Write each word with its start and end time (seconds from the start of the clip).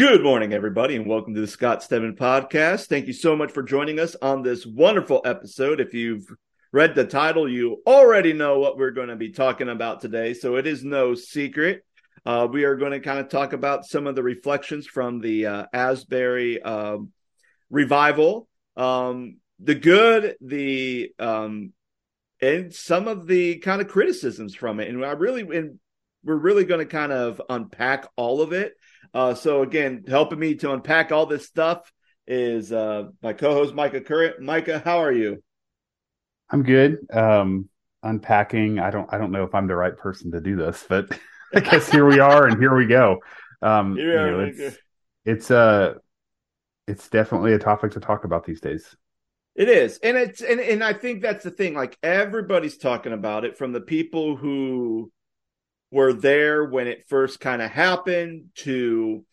Good 0.00 0.22
morning, 0.22 0.54
everybody, 0.54 0.96
and 0.96 1.04
welcome 1.04 1.34
to 1.34 1.42
the 1.42 1.46
Scott 1.46 1.82
Stedman 1.82 2.16
podcast. 2.16 2.86
Thank 2.86 3.06
you 3.06 3.12
so 3.12 3.36
much 3.36 3.52
for 3.52 3.62
joining 3.62 4.00
us 4.00 4.16
on 4.22 4.40
this 4.40 4.64
wonderful 4.64 5.20
episode. 5.26 5.78
If 5.78 5.92
you've 5.92 6.24
read 6.72 6.94
the 6.94 7.04
title, 7.04 7.46
you 7.46 7.82
already 7.86 8.32
know 8.32 8.60
what 8.60 8.78
we're 8.78 8.92
going 8.92 9.10
to 9.10 9.16
be 9.16 9.30
talking 9.30 9.68
about 9.68 10.00
today, 10.00 10.32
so 10.32 10.56
it 10.56 10.66
is 10.66 10.82
no 10.82 11.14
secret. 11.14 11.84
Uh, 12.24 12.48
we 12.50 12.64
are 12.64 12.76
going 12.76 12.92
to 12.92 13.00
kind 13.00 13.18
of 13.18 13.28
talk 13.28 13.52
about 13.52 13.84
some 13.84 14.06
of 14.06 14.14
the 14.14 14.22
reflections 14.22 14.86
from 14.86 15.20
the 15.20 15.44
uh, 15.44 15.66
Asbury 15.74 16.62
um, 16.62 17.10
revival, 17.68 18.48
um, 18.78 19.36
the 19.58 19.74
good, 19.74 20.34
the 20.40 21.12
um, 21.18 21.74
and 22.40 22.72
some 22.72 23.06
of 23.06 23.26
the 23.26 23.58
kind 23.58 23.82
of 23.82 23.88
criticisms 23.88 24.54
from 24.54 24.80
it. 24.80 24.88
And 24.88 25.04
I 25.04 25.10
really, 25.10 25.42
and 25.42 25.78
we're 26.24 26.36
really 26.36 26.64
going 26.64 26.80
to 26.80 26.86
kind 26.86 27.12
of 27.12 27.42
unpack 27.50 28.08
all 28.16 28.40
of 28.40 28.54
it. 28.54 28.72
Uh, 29.12 29.34
so 29.34 29.62
again, 29.62 30.04
helping 30.06 30.38
me 30.38 30.54
to 30.56 30.72
unpack 30.72 31.12
all 31.12 31.26
this 31.26 31.46
stuff 31.46 31.92
is 32.26 32.72
uh, 32.72 33.08
my 33.22 33.32
co-host 33.32 33.74
Micah 33.74 34.00
Current. 34.00 34.40
Micah, 34.40 34.80
how 34.84 34.98
are 34.98 35.12
you? 35.12 35.42
I'm 36.50 36.62
good. 36.62 36.98
Um, 37.12 37.68
unpacking. 38.02 38.78
I 38.78 38.90
don't. 38.90 39.12
I 39.12 39.18
don't 39.18 39.32
know 39.32 39.44
if 39.44 39.54
I'm 39.54 39.66
the 39.66 39.76
right 39.76 39.96
person 39.96 40.32
to 40.32 40.40
do 40.40 40.56
this, 40.56 40.84
but 40.88 41.18
I 41.54 41.60
guess 41.60 41.90
here 41.90 42.06
we 42.06 42.20
are, 42.20 42.46
and 42.46 42.60
here 42.60 42.74
we 42.74 42.86
go. 42.86 43.18
Um, 43.62 43.96
you 43.96 44.12
know, 44.12 44.40
it's 44.40 44.78
it's 45.24 45.50
uh 45.50 45.94
it's 46.86 47.08
definitely 47.08 47.52
a 47.52 47.58
topic 47.58 47.92
to 47.92 48.00
talk 48.00 48.24
about 48.24 48.44
these 48.44 48.60
days. 48.60 48.96
It 49.54 49.68
is, 49.68 49.98
and 50.02 50.16
it's 50.16 50.40
and 50.40 50.60
and 50.60 50.82
I 50.82 50.92
think 50.92 51.22
that's 51.22 51.44
the 51.44 51.50
thing. 51.50 51.74
Like 51.74 51.98
everybody's 52.02 52.78
talking 52.78 53.12
about 53.12 53.44
it, 53.44 53.58
from 53.58 53.72
the 53.72 53.80
people 53.80 54.36
who 54.36 55.12
were 55.90 56.12
there 56.12 56.64
when 56.64 56.86
it 56.86 57.08
first 57.08 57.40
kind 57.40 57.60
of 57.60 57.70
happened 57.70 58.46
to 58.54 59.24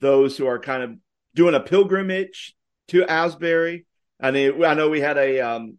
those 0.00 0.36
who 0.36 0.46
are 0.46 0.58
kind 0.58 0.82
of 0.82 0.90
doing 1.34 1.54
a 1.54 1.60
pilgrimage 1.60 2.54
to 2.88 3.04
Asbury. 3.04 3.86
I 4.20 4.30
mean, 4.30 4.64
I 4.64 4.74
know 4.74 4.88
we 4.88 5.00
had 5.00 5.16
a 5.16 5.40
um, 5.40 5.78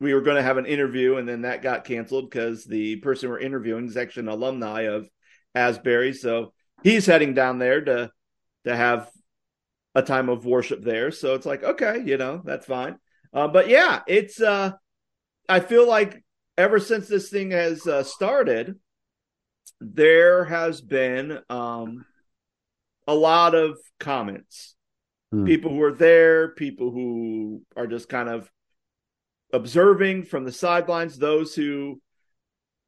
we 0.00 0.14
were 0.14 0.20
going 0.20 0.36
to 0.36 0.42
have 0.42 0.58
an 0.58 0.66
interview, 0.66 1.16
and 1.16 1.28
then 1.28 1.42
that 1.42 1.62
got 1.62 1.84
canceled 1.84 2.30
because 2.30 2.64
the 2.64 2.96
person 2.96 3.28
we're 3.28 3.38
interviewing 3.38 3.86
is 3.86 3.96
actually 3.96 4.24
an 4.24 4.28
alumni 4.28 4.82
of 4.82 5.08
Asbury, 5.54 6.12
so 6.12 6.52
he's 6.82 7.06
heading 7.06 7.34
down 7.34 7.58
there 7.58 7.80
to 7.80 8.10
to 8.64 8.76
have 8.76 9.10
a 9.94 10.02
time 10.02 10.28
of 10.28 10.46
worship 10.46 10.82
there. 10.82 11.10
So 11.10 11.34
it's 11.34 11.46
like, 11.46 11.62
okay, 11.62 12.02
you 12.04 12.16
know, 12.16 12.40
that's 12.44 12.66
fine. 12.66 12.96
Uh, 13.32 13.48
but 13.48 13.68
yeah, 13.68 14.00
it's 14.06 14.40
uh, 14.40 14.72
I 15.48 15.60
feel 15.60 15.86
like 15.86 16.22
ever 16.56 16.78
since 16.78 17.08
this 17.08 17.28
thing 17.28 17.50
has 17.50 17.86
uh, 17.86 18.02
started, 18.02 18.78
there 19.82 20.44
has 20.44 20.80
been 20.80 21.40
um, 21.50 22.04
a 23.06 23.14
lot 23.14 23.54
of 23.54 23.78
comments. 23.98 24.74
Hmm. 25.30 25.44
People 25.44 25.70
who 25.70 25.82
are 25.82 25.92
there, 25.92 26.48
people 26.48 26.90
who 26.90 27.62
are 27.76 27.86
just 27.86 28.08
kind 28.08 28.28
of 28.28 28.50
observing 29.52 30.24
from 30.24 30.44
the 30.44 30.52
sidelines, 30.52 31.18
those 31.18 31.54
who 31.54 32.00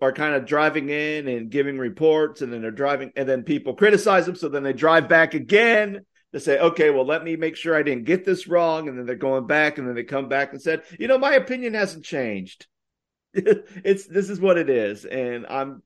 are 0.01 0.13
kind 0.13 0.35
of 0.35 0.47
driving 0.47 0.91
in 0.91 1.29
and 1.29 1.51
giving 1.51 1.79
reports, 1.79 2.43
and 2.43 2.53
then 2.53 2.63
they're 2.63 2.71
driving, 2.71 3.13
and 3.17 3.29
then 3.29 3.43
people 3.43 3.75
criticize 3.75 4.27
them. 4.27 4.37
So 4.37 4.49
then 4.49 4.63
they 4.63 4.73
drive 4.73 5.09
back 5.09 5.35
again 5.35 6.05
to 6.33 6.41
say, 6.41 6.59
okay, 6.59 6.91
well, 6.91 7.07
let 7.07 7.23
me 7.23 7.37
make 7.37 7.57
sure 7.57 7.77
I 7.77 7.83
didn't 7.83 8.05
get 8.05 8.25
this 8.25 8.49
wrong. 8.49 8.89
And 8.89 8.99
then 8.99 9.07
they're 9.07 9.15
going 9.15 9.47
back, 9.47 9.79
and 9.79 9.87
then 9.87 9.95
they 9.95 10.05
come 10.05 10.29
back 10.29 10.53
and 10.53 10.61
said, 10.61 10.83
you 10.99 11.09
know, 11.09 11.19
my 11.19 11.35
opinion 11.35 11.75
hasn't 11.75 12.05
changed. 12.05 12.67
it's 13.35 14.07
this 14.07 14.31
is 14.31 14.41
what 14.41 14.59
it 14.59 14.71
is, 14.71 15.05
and 15.05 15.47
I'm 15.47 15.83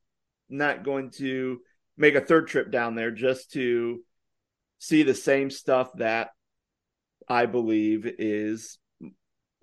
not 0.48 0.84
going 0.84 1.10
to 1.12 1.60
make 1.96 2.14
a 2.14 2.20
third 2.20 2.48
trip 2.48 2.70
down 2.70 2.94
there 2.94 3.10
just 3.10 3.52
to 3.52 4.00
see 4.78 5.02
the 5.02 5.14
same 5.14 5.50
stuff 5.50 5.90
that 5.96 6.30
I 7.28 7.46
believe 7.46 8.06
is 8.18 8.78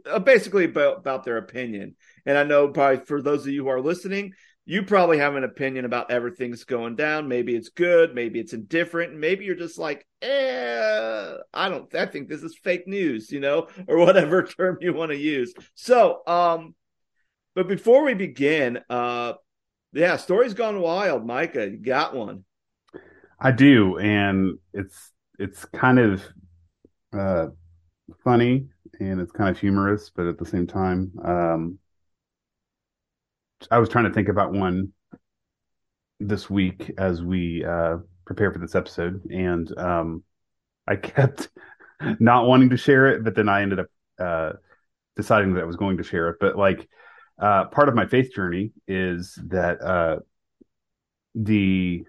uh, 0.06 0.20
basically 0.20 0.66
about, 0.66 0.98
about 0.98 1.24
their 1.24 1.38
opinion. 1.38 1.96
And 2.26 2.38
I 2.38 2.44
know 2.44 2.68
probably 2.68 3.06
for 3.06 3.22
those 3.22 3.42
of 3.42 3.54
you 3.54 3.64
who 3.64 3.70
are 3.70 3.82
listening, 3.82 4.34
you 4.66 4.84
probably 4.84 5.20
have 5.20 5.36
an 5.36 5.44
opinion 5.44 5.86
about 5.86 6.12
everything's 6.12 6.64
going 6.64 6.96
down. 6.96 7.28
Maybe 7.28 7.56
it's 7.56 7.70
good, 7.70 8.16
maybe 8.16 8.40
it's 8.40 8.54
indifferent, 8.54 9.16
maybe 9.16 9.46
you're 9.46 9.56
just 9.56 9.78
like, 9.78 10.06
eh, 10.22 11.34
I 11.54 11.70
don't 11.70 11.94
I 11.96 12.08
think 12.08 12.28
this 12.28 12.44
is 12.44 12.58
fake 12.58 12.88
news, 12.88 13.32
you 13.32 13.40
know, 13.40 13.68
or 13.88 13.98
whatever 13.98 14.44
term 14.44 14.78
you 14.82 14.94
want 14.94 15.12
to 15.12 15.18
use. 15.18 15.54
So, 15.76 16.22
um, 16.28 16.76
but 17.54 17.68
before 17.68 18.04
we 18.04 18.16
begin, 18.16 18.80
uh 18.90 19.34
yeah, 19.96 20.18
story's 20.18 20.54
gone 20.54 20.82
wild. 20.82 21.26
Micah, 21.26 21.70
you 21.70 21.78
got 21.78 22.14
one. 22.14 22.44
I 23.40 23.52
do, 23.52 23.98
and 23.98 24.58
it's 24.74 25.12
it's 25.40 25.66
kind 25.66 26.00
of 26.00 26.24
uh, 27.18 27.48
funny 28.24 28.68
and 29.00 29.20
it's 29.20 29.32
kind 29.32 29.50
of 29.50 29.60
humorous, 29.60 30.10
but 30.10 30.26
at 30.26 30.38
the 30.38 30.46
same 30.46 30.68
time, 30.68 31.12
um, 31.24 31.80
I 33.70 33.80
was 33.80 33.90
trying 33.90 34.06
to 34.06 34.14
think 34.14 34.30
about 34.30 34.54
one 34.54 34.94
this 36.20 36.50
week 36.50 36.92
as 36.98 37.22
we 37.22 37.66
uh, 37.66 37.98
prepare 38.26 38.52
for 38.52 38.60
this 38.60 38.76
episode, 38.76 39.22
and 39.32 39.78
um, 39.78 40.24
I 40.88 40.96
kept 40.96 41.50
not 42.20 42.48
wanting 42.48 42.70
to 42.70 42.78
share 42.78 43.08
it, 43.08 43.24
but 43.24 43.36
then 43.36 43.50
I 43.50 43.62
ended 43.62 43.80
up 43.80 43.88
uh, 44.20 44.52
deciding 45.16 45.54
that 45.54 45.62
I 45.62 45.66
was 45.66 45.76
going 45.76 45.98
to 45.98 46.04
share 46.04 46.30
it. 46.30 46.38
But 46.40 46.58
like 46.58 46.88
uh, 47.40 47.66
part 47.66 47.90
of 47.90 47.96
my 47.96 48.06
faith 48.06 48.34
journey 48.34 48.72
is 48.88 49.38
that 49.48 49.82
uh, 49.82 50.20
the 51.34 52.04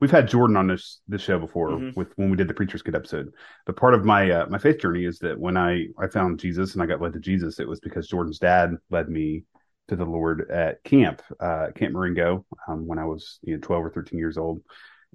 we've 0.00 0.10
had 0.10 0.28
Jordan 0.28 0.56
on 0.56 0.66
this 0.66 1.00
this 1.08 1.22
show 1.22 1.38
before 1.38 1.70
mm-hmm. 1.70 1.98
with 1.98 2.12
when 2.16 2.30
we 2.30 2.36
did 2.36 2.48
the 2.48 2.54
Preacher's 2.54 2.82
Kid 2.82 2.94
episode. 2.94 3.32
But 3.64 3.76
part 3.76 3.94
of 3.94 4.04
my 4.04 4.30
uh, 4.30 4.46
my 4.48 4.58
faith 4.58 4.78
journey 4.78 5.04
is 5.04 5.18
that 5.20 5.38
when 5.38 5.56
I 5.56 5.86
I 5.98 6.08
found 6.08 6.38
Jesus 6.38 6.74
and 6.74 6.82
I 6.82 6.86
got 6.86 7.00
led 7.00 7.14
to 7.14 7.20
Jesus, 7.20 7.58
it 7.58 7.68
was 7.68 7.80
because 7.80 8.08
Jordan's 8.08 8.38
dad 8.38 8.76
led 8.90 9.08
me 9.08 9.44
to 9.88 9.96
the 9.96 10.04
Lord 10.04 10.50
at 10.50 10.82
camp, 10.84 11.22
uh, 11.40 11.68
Camp 11.74 11.92
Marengo, 11.92 12.46
um, 12.68 12.86
when 12.86 12.98
I 12.98 13.04
was 13.04 13.38
you 13.42 13.54
know 13.54 13.60
twelve 13.60 13.84
or 13.84 13.90
thirteen 13.90 14.18
years 14.18 14.36
old, 14.36 14.62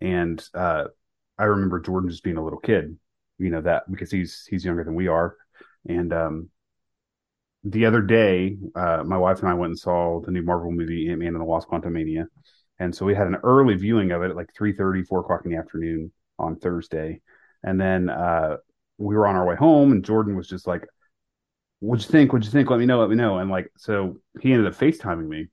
and 0.01 0.43
uh, 0.53 0.85
I 1.37 1.43
remember 1.43 1.79
Jordan 1.79 2.09
just 2.09 2.23
being 2.23 2.37
a 2.37 2.43
little 2.43 2.59
kid, 2.59 2.97
you 3.37 3.49
know 3.49 3.61
that 3.61 3.83
because 3.91 4.09
he's 4.09 4.45
he's 4.49 4.65
younger 4.65 4.83
than 4.83 4.95
we 4.95 5.07
are, 5.07 5.35
and 5.87 6.11
um, 6.13 6.49
the 7.63 7.85
other 7.85 8.01
day, 8.01 8.57
uh, 8.75 9.03
my 9.05 9.17
wife 9.17 9.39
and 9.39 9.49
I 9.49 9.53
went 9.53 9.71
and 9.71 9.79
saw 9.79 10.21
the 10.21 10.31
new 10.31 10.41
Marvel 10.41 10.71
movie 10.71 11.09
Ant 11.09 11.19
Man 11.19 11.29
and 11.29 11.41
the 11.41 11.45
Wasp: 11.45 11.69
Quantumania, 11.69 12.27
and 12.79 12.95
so 12.95 13.05
we 13.05 13.13
had 13.13 13.27
an 13.27 13.37
early 13.43 13.75
viewing 13.75 14.11
of 14.11 14.23
it 14.23 14.29
at 14.29 14.35
like 14.35 14.53
3.30, 14.53 15.05
4 15.05 15.19
o'clock 15.19 15.41
in 15.43 15.51
the 15.51 15.57
afternoon 15.57 16.11
on 16.37 16.55
Thursday, 16.55 17.21
and 17.63 17.79
then 17.79 18.09
uh, 18.09 18.57
we 18.97 19.15
were 19.15 19.27
on 19.27 19.35
our 19.35 19.45
way 19.45 19.55
home, 19.55 19.91
and 19.91 20.05
Jordan 20.05 20.35
was 20.35 20.47
just 20.47 20.67
like, 20.67 20.85
"What'd 21.79 22.05
you 22.05 22.11
think? 22.11 22.31
What'd 22.31 22.45
you 22.45 22.51
think? 22.51 22.69
Let 22.69 22.79
me 22.79 22.85
know. 22.85 22.99
Let 22.99 23.09
me 23.09 23.15
know." 23.15 23.39
And 23.39 23.49
like, 23.49 23.69
so 23.77 24.19
he 24.39 24.53
ended 24.53 24.67
up 24.67 24.79
FaceTiming 24.79 25.27
me, 25.27 25.47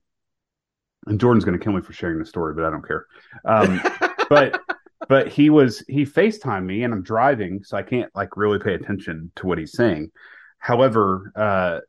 and 1.07 1.19
Jordan's 1.19 1.43
going 1.43 1.57
to 1.57 1.63
kill 1.63 1.73
me 1.73 1.81
for 1.81 1.93
sharing 1.93 2.19
the 2.19 2.25
story, 2.25 2.53
but 2.53 2.63
I 2.63 2.69
don't 2.69 2.87
care. 2.87 3.05
Um, 3.43 3.81
but 4.29 4.61
but 5.09 5.27
he 5.27 5.49
was 5.49 5.83
he 5.87 6.05
FaceTimed 6.05 6.65
me, 6.65 6.83
and 6.83 6.93
I'm 6.93 7.03
driving, 7.03 7.63
so 7.63 7.75
I 7.75 7.83
can't 7.83 8.09
like 8.15 8.37
really 8.37 8.59
pay 8.59 8.75
attention 8.75 9.31
to 9.35 9.47
what 9.47 9.57
he's 9.57 9.73
saying. 9.73 10.11
However, 10.59 11.31
uh, 11.35 11.79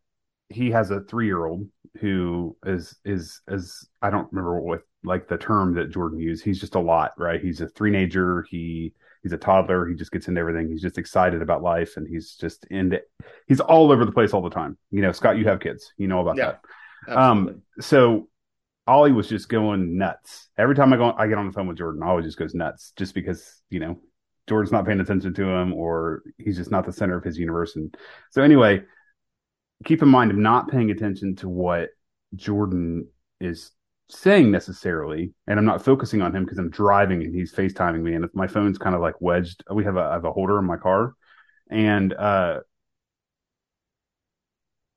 he 0.48 0.70
has 0.70 0.90
a 0.90 1.00
three 1.02 1.26
year 1.26 1.44
old 1.44 1.66
who 2.00 2.56
is 2.64 2.96
is 3.04 3.40
is 3.48 3.88
I 4.02 4.10
don't 4.10 4.30
remember 4.32 4.60
what 4.60 4.82
like 5.04 5.28
the 5.28 5.36
term 5.36 5.74
that 5.74 5.90
Jordan 5.90 6.18
used. 6.18 6.44
He's 6.44 6.60
just 6.60 6.74
a 6.74 6.80
lot, 6.80 7.12
right? 7.18 7.40
He's 7.40 7.60
a 7.60 7.68
three-nager. 7.68 8.46
He 8.50 8.92
he's 9.22 9.32
a 9.32 9.38
toddler. 9.38 9.86
He 9.86 9.94
just 9.94 10.12
gets 10.12 10.28
into 10.28 10.40
everything. 10.40 10.68
He's 10.68 10.82
just 10.82 10.98
excited 10.98 11.42
about 11.42 11.62
life, 11.62 11.96
and 11.96 12.06
he's 12.06 12.34
just 12.34 12.66
into. 12.66 13.00
He's 13.46 13.60
all 13.60 13.92
over 13.92 14.04
the 14.04 14.12
place 14.12 14.32
all 14.32 14.42
the 14.42 14.50
time. 14.50 14.76
You 14.90 15.02
know, 15.02 15.12
Scott, 15.12 15.38
you 15.38 15.44
have 15.44 15.60
kids. 15.60 15.92
You 15.96 16.08
know 16.08 16.20
about 16.20 16.36
yeah, 16.36 16.44
that. 16.44 16.60
Absolutely. 17.08 17.52
Um, 17.52 17.62
so 17.80 18.28
Ollie 18.86 19.12
was 19.12 19.28
just 19.28 19.48
going 19.48 19.98
nuts 19.98 20.48
every 20.56 20.74
time 20.74 20.92
I 20.92 20.96
go. 20.96 21.12
I 21.16 21.28
get 21.28 21.38
on 21.38 21.46
the 21.46 21.52
phone 21.52 21.66
with 21.66 21.78
Jordan. 21.78 22.02
Ollie 22.02 22.22
just 22.22 22.38
goes 22.38 22.54
nuts, 22.54 22.92
just 22.96 23.14
because 23.14 23.62
you 23.70 23.80
know 23.80 23.98
Jordan's 24.48 24.72
not 24.72 24.86
paying 24.86 25.00
attention 25.00 25.34
to 25.34 25.48
him, 25.48 25.74
or 25.74 26.22
he's 26.38 26.56
just 26.56 26.70
not 26.70 26.86
the 26.86 26.92
center 26.92 27.16
of 27.16 27.24
his 27.24 27.38
universe. 27.38 27.76
And 27.76 27.94
so 28.30 28.42
anyway, 28.42 28.82
keep 29.84 30.02
in 30.02 30.08
mind, 30.08 30.30
I'm 30.30 30.42
not 30.42 30.68
paying 30.68 30.90
attention 30.90 31.36
to 31.36 31.48
what 31.48 31.90
Jordan 32.34 33.08
is 33.40 33.72
saying 34.10 34.50
necessarily, 34.50 35.34
and 35.46 35.58
I'm 35.58 35.64
not 35.64 35.84
focusing 35.84 36.22
on 36.22 36.34
him 36.34 36.44
because 36.44 36.58
I'm 36.58 36.70
driving 36.70 37.22
and 37.22 37.34
he's 37.34 37.52
FaceTiming 37.52 38.02
me, 38.02 38.14
and 38.14 38.26
my 38.34 38.46
phone's 38.46 38.78
kind 38.78 38.94
of 38.94 39.00
like 39.00 39.20
wedged. 39.20 39.62
We 39.70 39.84
have 39.84 39.96
a 39.96 40.00
I 40.00 40.12
have 40.14 40.24
a 40.24 40.32
holder 40.32 40.58
in 40.58 40.64
my 40.64 40.76
car, 40.76 41.14
and 41.70 42.12
uh, 42.14 42.60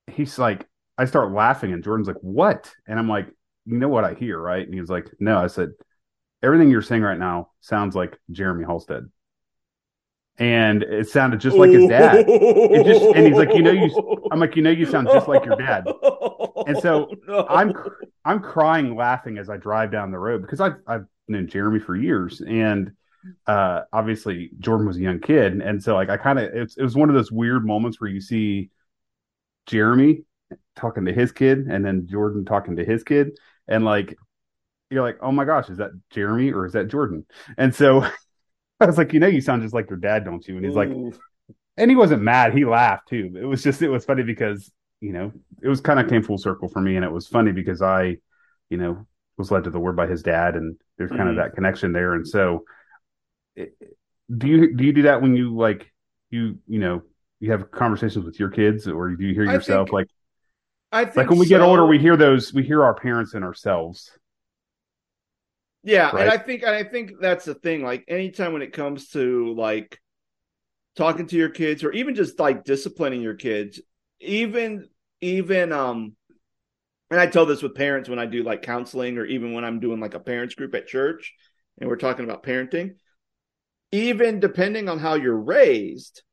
he's 0.07 0.37
like, 0.39 0.67
I 0.97 1.05
start 1.05 1.31
laughing, 1.31 1.73
and 1.73 1.83
Jordan's 1.83 2.07
like, 2.07 2.17
"What?" 2.21 2.73
And 2.87 2.99
I'm 2.99 3.09
like, 3.09 3.27
"You 3.65 3.77
know 3.77 3.87
what 3.89 4.03
I 4.03 4.13
hear, 4.13 4.39
right?" 4.39 4.65
And 4.65 4.73
he's 4.73 4.89
like, 4.89 5.09
"No." 5.19 5.37
I 5.37 5.47
said, 5.47 5.69
"Everything 6.43 6.69
you're 6.69 6.81
saying 6.81 7.01
right 7.01 7.17
now 7.17 7.51
sounds 7.61 7.95
like 7.95 8.19
Jeremy 8.31 8.65
Halstead." 8.65 9.09
And 10.37 10.83
it 10.83 11.07
sounded 11.07 11.39
just 11.39 11.57
like 11.57 11.71
his 11.71 11.87
dad. 11.87 12.25
It 12.27 12.85
just, 12.85 13.03
and 13.15 13.27
he's 13.27 13.35
like, 13.35 13.53
you 13.53 13.61
know, 13.61 13.71
you. 13.71 14.27
I'm 14.31 14.39
like, 14.39 14.55
you 14.55 14.61
know, 14.61 14.69
you 14.71 14.85
sound 14.85 15.07
just 15.11 15.27
like 15.27 15.45
your 15.45 15.55
dad. 15.55 15.85
And 16.67 16.77
so 16.79 17.11
no. 17.27 17.45
I'm 17.47 17.73
I'm 18.25 18.39
crying 18.39 18.95
laughing 18.95 19.37
as 19.37 19.49
I 19.49 19.57
drive 19.57 19.91
down 19.91 20.11
the 20.11 20.19
road 20.19 20.41
because 20.41 20.59
I've 20.59 20.75
I've 20.87 21.05
known 21.27 21.47
Jeremy 21.47 21.79
for 21.79 21.95
years, 21.95 22.41
and 22.41 22.91
uh, 23.45 23.81
obviously 23.93 24.51
Jordan 24.59 24.87
was 24.87 24.97
a 24.97 25.01
young 25.01 25.19
kid, 25.19 25.61
and 25.61 25.81
so 25.83 25.95
like 25.95 26.09
I 26.09 26.17
kind 26.17 26.39
of 26.39 26.45
it 26.53 26.73
was 26.77 26.95
one 26.95 27.09
of 27.09 27.15
those 27.15 27.31
weird 27.31 27.65
moments 27.65 27.99
where 27.99 28.09
you 28.09 28.21
see 28.21 28.69
Jeremy 29.67 30.23
talking 30.75 31.05
to 31.05 31.13
his 31.13 31.31
kid, 31.31 31.67
and 31.69 31.85
then 31.85 32.07
Jordan 32.07 32.45
talking 32.45 32.77
to 32.77 32.85
his 32.85 33.03
kid, 33.03 33.31
and 33.67 33.85
like 33.85 34.17
you're 34.89 35.03
like, 35.03 35.17
oh 35.21 35.31
my 35.31 35.45
gosh, 35.45 35.69
is 35.69 35.77
that 35.77 35.91
Jeremy 36.09 36.51
or 36.51 36.65
is 36.65 36.73
that 36.73 36.89
Jordan? 36.89 37.25
And 37.57 37.73
so 37.73 38.05
I 38.85 38.85
was 38.87 38.97
like, 38.97 39.13
you 39.13 39.19
know, 39.19 39.27
you 39.27 39.41
sound 39.41 39.61
just 39.61 39.73
like 39.73 39.89
your 39.89 39.99
dad, 39.99 40.25
don't 40.25 40.45
you? 40.47 40.55
And 40.55 40.65
he's 40.65 40.75
Ooh. 40.75 40.79
like, 40.79 40.89
and 41.77 41.91
he 41.91 41.95
wasn't 41.95 42.23
mad. 42.23 42.53
He 42.53 42.65
laughed 42.65 43.09
too. 43.09 43.37
It 43.39 43.45
was 43.45 43.63
just, 43.63 43.81
it 43.81 43.89
was 43.89 44.05
funny 44.05 44.23
because, 44.23 44.71
you 44.99 45.13
know, 45.13 45.31
it 45.61 45.67
was 45.67 45.81
kind 45.81 45.99
of 45.99 46.09
came 46.09 46.23
full 46.23 46.39
circle 46.39 46.67
for 46.67 46.81
me. 46.81 46.95
And 46.95 47.05
it 47.05 47.11
was 47.11 47.27
funny 47.27 47.51
because 47.51 47.81
I, 47.81 48.17
you 48.69 48.77
know, 48.77 49.05
was 49.37 49.51
led 49.51 49.65
to 49.65 49.69
the 49.69 49.79
word 49.79 49.95
by 49.95 50.07
his 50.07 50.23
dad 50.23 50.55
and 50.55 50.75
there's 50.97 51.09
kind 51.11 51.21
mm-hmm. 51.21 51.29
of 51.29 51.35
that 51.37 51.53
connection 51.53 51.93
there. 51.93 52.13
And 52.13 52.27
so 52.27 52.65
it, 53.55 53.73
do 54.35 54.47
you, 54.47 54.75
do 54.75 54.83
you 54.83 54.93
do 54.93 55.01
that 55.03 55.21
when 55.21 55.35
you 55.35 55.55
like, 55.55 55.91
you, 56.31 56.57
you 56.67 56.79
know, 56.79 57.03
you 57.39 57.51
have 57.51 57.69
conversations 57.71 58.25
with 58.25 58.39
your 58.39 58.49
kids 58.49 58.87
or 58.87 59.09
do 59.09 59.25
you 59.25 59.33
hear 59.33 59.45
yourself 59.45 59.87
think, 59.87 59.93
like, 59.93 60.07
I 60.91 61.05
think 61.05 61.17
like 61.17 61.29
when 61.29 61.39
we 61.39 61.45
so. 61.45 61.49
get 61.49 61.61
older, 61.61 61.85
we 61.85 61.99
hear 61.99 62.17
those, 62.17 62.53
we 62.53 62.63
hear 62.63 62.83
our 62.83 62.93
parents 62.93 63.33
and 63.33 63.43
ourselves. 63.43 64.11
Yeah, 65.83 66.11
right? 66.11 66.21
and 66.21 66.29
I 66.29 66.37
think 66.37 66.63
and 66.63 66.75
I 66.75 66.83
think 66.83 67.13
that's 67.19 67.45
the 67.45 67.55
thing. 67.55 67.83
Like 67.83 68.05
anytime 68.07 68.53
when 68.53 68.61
it 68.61 68.73
comes 68.73 69.09
to 69.09 69.53
like 69.55 69.99
talking 70.95 71.27
to 71.27 71.35
your 71.35 71.49
kids 71.49 71.83
or 71.83 71.91
even 71.91 72.15
just 72.15 72.39
like 72.39 72.63
disciplining 72.63 73.21
your 73.21 73.35
kids, 73.35 73.81
even 74.19 74.87
even 75.21 75.71
um 75.71 76.15
and 77.09 77.19
I 77.19 77.27
tell 77.27 77.45
this 77.45 77.61
with 77.61 77.75
parents 77.75 78.09
when 78.09 78.19
I 78.19 78.25
do 78.25 78.43
like 78.43 78.61
counseling 78.61 79.17
or 79.17 79.25
even 79.25 79.53
when 79.53 79.65
I'm 79.65 79.79
doing 79.79 79.99
like 79.99 80.13
a 80.13 80.19
parents 80.19 80.55
group 80.55 80.73
at 80.75 80.87
church 80.87 81.33
and 81.79 81.89
we're 81.89 81.97
talking 81.97 82.25
about 82.25 82.43
parenting. 82.43 82.95
Even 83.91 84.39
depending 84.39 84.87
on 84.87 84.99
how 84.99 85.15
you're 85.15 85.35
raised, 85.35 86.23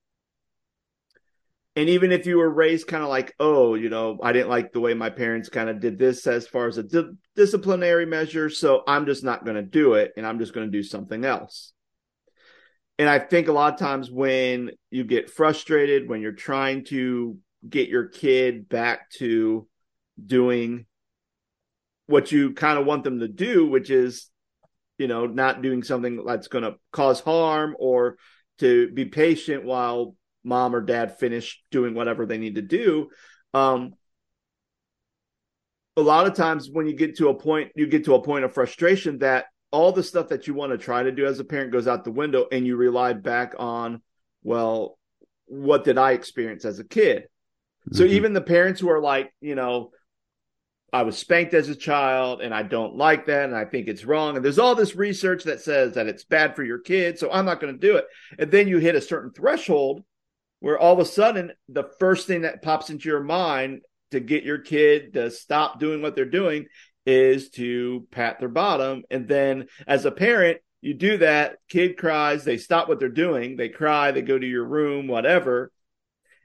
and 1.79 1.89
even 1.89 2.11
if 2.11 2.27
you 2.27 2.39
were 2.39 2.51
raised 2.51 2.89
kind 2.89 3.05
of 3.05 3.09
like 3.09 3.35
oh 3.39 3.75
you 3.77 3.89
know 3.89 4.19
i 4.23 4.33
didn't 4.33 4.49
like 4.49 4.73
the 4.73 4.81
way 4.81 4.95
my 4.95 5.09
parents 5.09 5.49
kind 5.49 5.71
of 5.71 5.81
did 5.81 5.97
this 5.97 6.27
as 6.27 6.47
far 6.47 6.67
as 6.67 6.77
a 6.77 6.83
di- 6.83 7.13
disciplinary 7.37 8.05
measure 8.05 8.51
so 8.51 8.83
i'm 8.89 9.07
just 9.07 9.23
not 9.23 9.45
going 9.45 9.55
to 9.57 9.63
do 9.63 9.95
it 9.95 10.13
and 10.17 10.27
i'm 10.27 10.39
just 10.39 10.53
going 10.53 10.67
to 10.67 10.77
do 10.77 10.83
something 10.83 11.25
else. 11.25 11.73
And 12.99 13.09
i 13.09 13.21
think 13.21 13.47
a 13.47 13.53
lot 13.53 13.73
of 13.73 13.79
times 13.79 14.11
when 14.11 14.73
you 14.91 15.05
get 15.05 15.31
frustrated 15.31 16.09
when 16.09 16.21
you're 16.21 16.33
trying 16.33 16.85
to 16.87 17.39
get 17.69 17.89
your 17.89 18.09
kid 18.09 18.69
back 18.69 19.11
to 19.19 19.69
doing 20.25 20.87
what 22.07 22.33
you 22.33 22.55
kind 22.55 22.79
of 22.79 22.87
want 22.87 23.05
them 23.05 23.21
to 23.21 23.29
do 23.29 23.69
which 23.69 23.89
is 23.89 24.29
you 24.99 25.07
know 25.07 25.27
not 25.27 25.63
doing 25.63 25.85
something 25.85 26.25
that's 26.27 26.49
going 26.49 26.65
to 26.65 26.75
cause 26.93 27.21
harm 27.21 27.77
or 27.79 28.17
to 28.59 28.91
be 28.91 29.05
patient 29.05 29.65
while 29.65 30.17
mom 30.44 30.75
or 30.75 30.81
dad 30.81 31.19
finish 31.19 31.62
doing 31.70 31.94
whatever 31.94 32.26
they 32.26 32.38
need 32.38 32.56
to 32.56 32.62
do. 32.62 33.11
Um, 33.55 33.94
a 35.96 36.00
lot 36.02 36.26
of 36.26 36.35
times 36.35 36.70
when 36.70 36.87
you 36.87 36.94
get 36.94 37.17
to 37.17 37.29
a 37.29 37.35
point, 37.35 37.73
you 37.75 37.87
get 37.87 38.05
to 38.05 38.14
a 38.14 38.23
point 38.23 38.44
of 38.44 38.55
frustration 38.55 39.19
that 39.19 39.46
all 39.70 39.93
the 39.93 40.02
stuff 40.02 40.29
that 40.29 40.46
you 40.46 40.55
want 40.55 40.73
to 40.73 40.79
try 40.79 41.02
to 41.02 41.12
do 41.12 41.26
as 41.26 41.40
a 41.40 41.44
parent 41.44 41.73
goes 41.73 41.88
out 41.88 42.05
the 42.05 42.11
window 42.11 42.46
and 42.50 42.67
you 42.67 42.76
rely 42.76 43.12
back 43.12 43.55
on, 43.58 44.00
well, 44.43 44.99
what 45.46 45.85
did 45.85 45.99
I 45.99 46.12
experience 46.12 46.64
as 46.64 46.79
a 46.79 46.85
kid? 46.85 47.25
Mm-hmm. 47.88 47.96
So 47.96 48.05
even 48.05 48.32
the 48.32 48.40
parents 48.40 48.81
who 48.81 48.90
are 48.90 49.00
like, 49.00 49.32
you 49.40 49.55
know, 49.55 49.90
I 50.93 51.02
was 51.02 51.19
spanked 51.19 51.52
as 51.52 51.69
a 51.69 51.76
child 51.76 52.40
and 52.40 52.55
I 52.55 52.62
don't 52.62 52.96
like 52.96 53.26
that 53.26 53.44
and 53.44 53.55
I 53.55 53.67
think 53.67 53.88
it's 53.88 54.06
wrong. 54.06 54.37
And 54.37 54.44
there's 54.44 54.58
all 54.58 54.75
this 54.75 54.96
research 54.96 55.44
that 55.44 55.61
says 55.61 55.94
that 55.94 56.06
it's 56.06 56.25
bad 56.25 56.56
for 56.56 56.64
your 56.64 56.79
kid. 56.79 57.19
So 57.19 57.31
I'm 57.31 57.44
not 57.44 57.61
going 57.61 57.75
to 57.75 57.79
do 57.79 57.96
it. 57.96 58.06
And 58.38 58.50
then 58.50 58.69
you 58.69 58.79
hit 58.79 58.94
a 58.94 59.00
certain 59.00 59.32
threshold 59.32 60.02
where 60.61 60.79
all 60.79 60.93
of 60.93 60.99
a 60.99 61.05
sudden 61.05 61.53
the 61.69 61.89
first 61.99 62.27
thing 62.27 62.43
that 62.43 62.63
pops 62.63 62.91
into 62.91 63.09
your 63.09 63.23
mind 63.23 63.83
to 64.11 64.21
get 64.21 64.45
your 64.45 64.59
kid 64.59 65.13
to 65.15 65.31
stop 65.31 65.79
doing 65.79 66.03
what 66.03 66.17
they're 66.17 66.25
doing 66.25 66.67
is 67.07 67.51
to 67.51 68.07
pat 68.11 68.39
their 68.39 68.49
bottom. 68.49 69.03
And 69.11 69.29
then 69.29 69.67
as 69.87 70.05
a 70.05 70.11
parent 70.11 70.59
you 70.81 70.95
do 70.95 71.19
that. 71.19 71.57
Kid 71.69 71.97
cries. 71.97 72.45
They 72.45 72.57
stop 72.57 72.89
what 72.89 73.01
they're 73.01 73.09
doing. 73.09 73.57
They 73.57 73.69
cry. 73.69 74.13
They 74.13 74.23
go 74.23 74.39
to 74.39 74.47
your 74.47 74.65
room 74.65 75.09
whatever. 75.09 75.73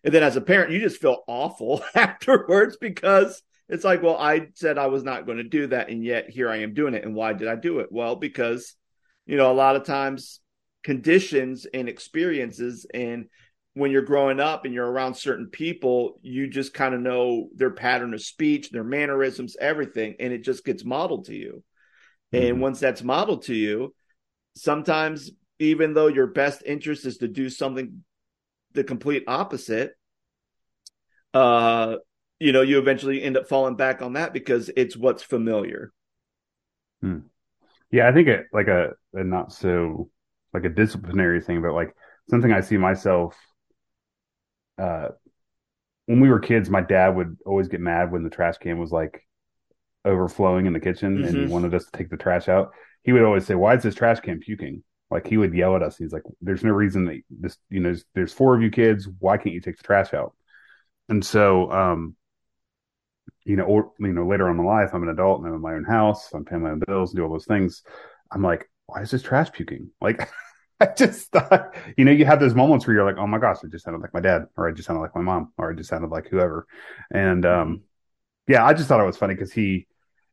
And 0.04 0.14
then 0.14 0.24
as 0.24 0.36
a 0.36 0.42
parent 0.42 0.72
you 0.72 0.80
just 0.80 1.02
feel 1.02 1.24
awful 1.28 1.84
afterwards 1.96 2.78
because 2.80 3.42
it's 3.70 3.86
like 3.86 4.04
well 4.04 4.18
i 4.18 4.48
said 4.56 4.78
i 4.78 4.88
was 4.88 5.04
not 5.04 5.26
going 5.26 5.38
to 5.38 5.44
do 5.46 5.68
that 5.68 5.90
and 5.90 6.04
yet 6.04 6.30
here 6.30 6.50
i 6.50 6.58
am 6.58 6.74
doing 6.74 6.94
it. 6.94 7.04
And 7.04 7.16
why 7.16 7.34
did 7.34 7.48
i 7.48 7.56
do 7.56 7.80
it? 7.80 7.88
Well 7.92 8.16
because 8.16 8.76
you 9.26 9.38
know 9.38 9.52
a 9.52 9.54
lot 9.54 9.76
of 9.76 9.86
times 9.86 10.40
conditions 10.84 11.66
and 11.74 11.88
experiences 11.88 12.86
and 12.94 13.28
when 13.76 13.92
you're 13.92 14.04
growing 14.04 14.40
up 14.40 14.66
and 14.66 14.74
you're 14.74 14.90
around 14.90 15.16
certain 15.16 15.48
people, 15.48 16.20
you 16.22 16.48
just 16.48 16.74
kind 16.74 16.94
of 16.94 17.02
know 17.02 17.50
their 17.56 17.72
pattern 17.72 18.14
of 18.14 18.22
speech, 18.22 18.70
their 18.70 18.84
mannerisms, 18.84 19.56
everything, 19.60 20.16
and 20.20 20.32
it 20.32 20.44
just 20.44 20.64
gets 20.64 20.86
modeled 20.86 21.26
to 21.26 21.36
you. 21.36 21.64
Mm-hmm. 22.32 22.46
And 22.46 22.62
once 22.62 22.80
that's 22.80 23.04
modeled 23.04 23.44
to 23.44 23.56
you, 23.56 23.96
sometimes 24.56 25.32
even 25.60 25.94
though 25.94 26.08
your 26.08 26.28
best 26.28 26.62
interest 26.66 27.06
is 27.06 27.18
to 27.18 27.28
do 27.28 27.50
something 27.50 28.04
the 28.74 28.84
complete 28.84 29.24
opposite, 29.28 29.94
uh, 31.34 31.96
you 32.40 32.52
know, 32.52 32.62
you 32.62 32.78
eventually 32.78 33.24
end 33.24 33.38
up 33.38 33.48
falling 33.48 33.76
back 33.76 34.02
on 34.02 34.14
that 34.14 34.34
because 34.34 34.70
it's 34.76 34.98
what's 34.98 35.24
familiar. 35.24 35.92
Hmm. 37.02 37.20
Yeah, 37.92 38.08
I 38.08 38.12
think 38.12 38.28
it 38.28 38.46
like 38.52 38.68
a, 38.68 38.92
a 39.14 39.24
not 39.24 39.52
so 39.52 40.10
like 40.54 40.66
a 40.66 40.70
disciplinary 40.70 41.42
thing, 41.42 41.62
but 41.62 41.74
like 41.74 41.96
something 42.30 42.52
I 42.52 42.62
see 42.62 42.78
myself 42.78 43.36
uh, 44.78 45.10
when 46.06 46.20
we 46.20 46.30
were 46.30 46.40
kids, 46.40 46.70
my 46.70 46.82
dad 46.82 47.16
would 47.16 47.38
always 47.46 47.68
get 47.68 47.80
mad 47.80 48.12
when 48.12 48.24
the 48.24 48.30
trash 48.30 48.58
can 48.58 48.80
was 48.80 48.92
like 48.92 49.26
overflowing 50.06 50.66
in 50.66 50.74
the 50.74 50.80
kitchen 50.80 51.16
mm-hmm. 51.16 51.24
and 51.26 51.36
he 51.36 51.44
mm-hmm. 51.44 51.52
wanted 51.52 51.74
us 51.74 51.86
to 51.86 51.92
take 51.92 52.10
the 52.10 52.18
trash 52.18 52.50
out. 52.50 52.72
He 53.04 53.12
would 53.12 53.24
always 53.24 53.46
say, 53.46 53.56
"Why 53.56 53.76
is 53.76 53.84
this 53.84 53.96
trash 53.96 54.20
can 54.20 54.40
puking?" 54.40 54.84
Like 55.10 55.28
he 55.28 55.38
would 55.38 55.54
yell 55.54 55.76
at 55.76 55.84
us. 55.84 55.98
He's 55.98 56.14
like, 56.14 56.24
"There's 56.42 56.64
no 56.64 56.72
reason 56.72 57.06
that 57.06 57.22
this, 57.30 57.58
you 57.70 57.80
know, 57.80 57.90
there's, 57.90 58.06
there's 58.16 58.34
four 58.34 58.56
of 58.56 58.62
you 58.62 58.70
kids. 58.70 59.08
Why 59.20 59.38
can't 59.38 59.54
you 59.54 59.62
take 59.62 59.78
the 59.78 59.84
trash 59.84 60.14
out?" 60.14 60.34
And 61.10 61.24
so, 61.24 61.72
um, 61.72 62.16
you 63.46 63.56
know, 63.58 63.66
or 63.66 63.92
you 64.00 64.14
know, 64.14 64.26
later 64.26 64.50
on 64.50 64.58
in 64.58 64.66
life, 64.66 64.92
I'm 64.94 65.04
an 65.04 65.10
adult 65.10 65.40
and 65.40 65.48
I'm 65.48 65.56
in 65.56 65.62
my 65.62 65.74
own 65.74 65.84
house. 65.84 66.30
I'm 66.34 66.46
paying 66.46 66.64
my 66.64 66.72
own 66.72 66.82
bills 66.86 67.12
and 67.12 67.18
do 67.18 67.24
all 67.24 67.32
those 67.32 67.46
things. 67.46 67.84
I'm 68.32 68.42
like, 68.42 68.70
why 68.86 69.02
is 69.02 69.12
this 69.12 69.22
trash 69.22 69.52
puking? 69.52 69.92
Like, 70.02 70.30
I 70.80 70.88
just 70.98 71.32
thought, 71.32 71.76
you 71.98 72.06
know, 72.06 72.12
you 72.12 72.26
have 72.26 72.40
those 72.40 72.56
moments 72.56 72.86
where 72.86 72.96
you're 72.96 73.06
like, 73.06 73.18
oh 73.18 73.28
my 73.28 73.38
gosh, 73.38 73.58
I 73.64 73.68
just 73.68 73.86
sounded 73.86 74.02
like 74.02 74.14
my 74.14 74.20
dad, 74.20 74.46
or 74.58 74.68
I 74.68 74.72
just 74.72 74.88
sounded 74.88 75.02
like 75.02 75.16
my 75.16 75.22
mom, 75.22 75.54
or 75.58 75.72
I 75.72 75.76
just 75.76 75.90
sounded 75.90 76.10
like 76.10 76.28
whoever. 76.28 76.68
And 77.12 77.46
um, 77.46 77.82
yeah, 78.48 78.66
I 78.66 78.74
just 78.74 78.88
thought 78.88 79.00
it 79.00 79.06
was 79.06 79.18
funny 79.18 79.36
because 79.36 79.54
he 79.54 79.88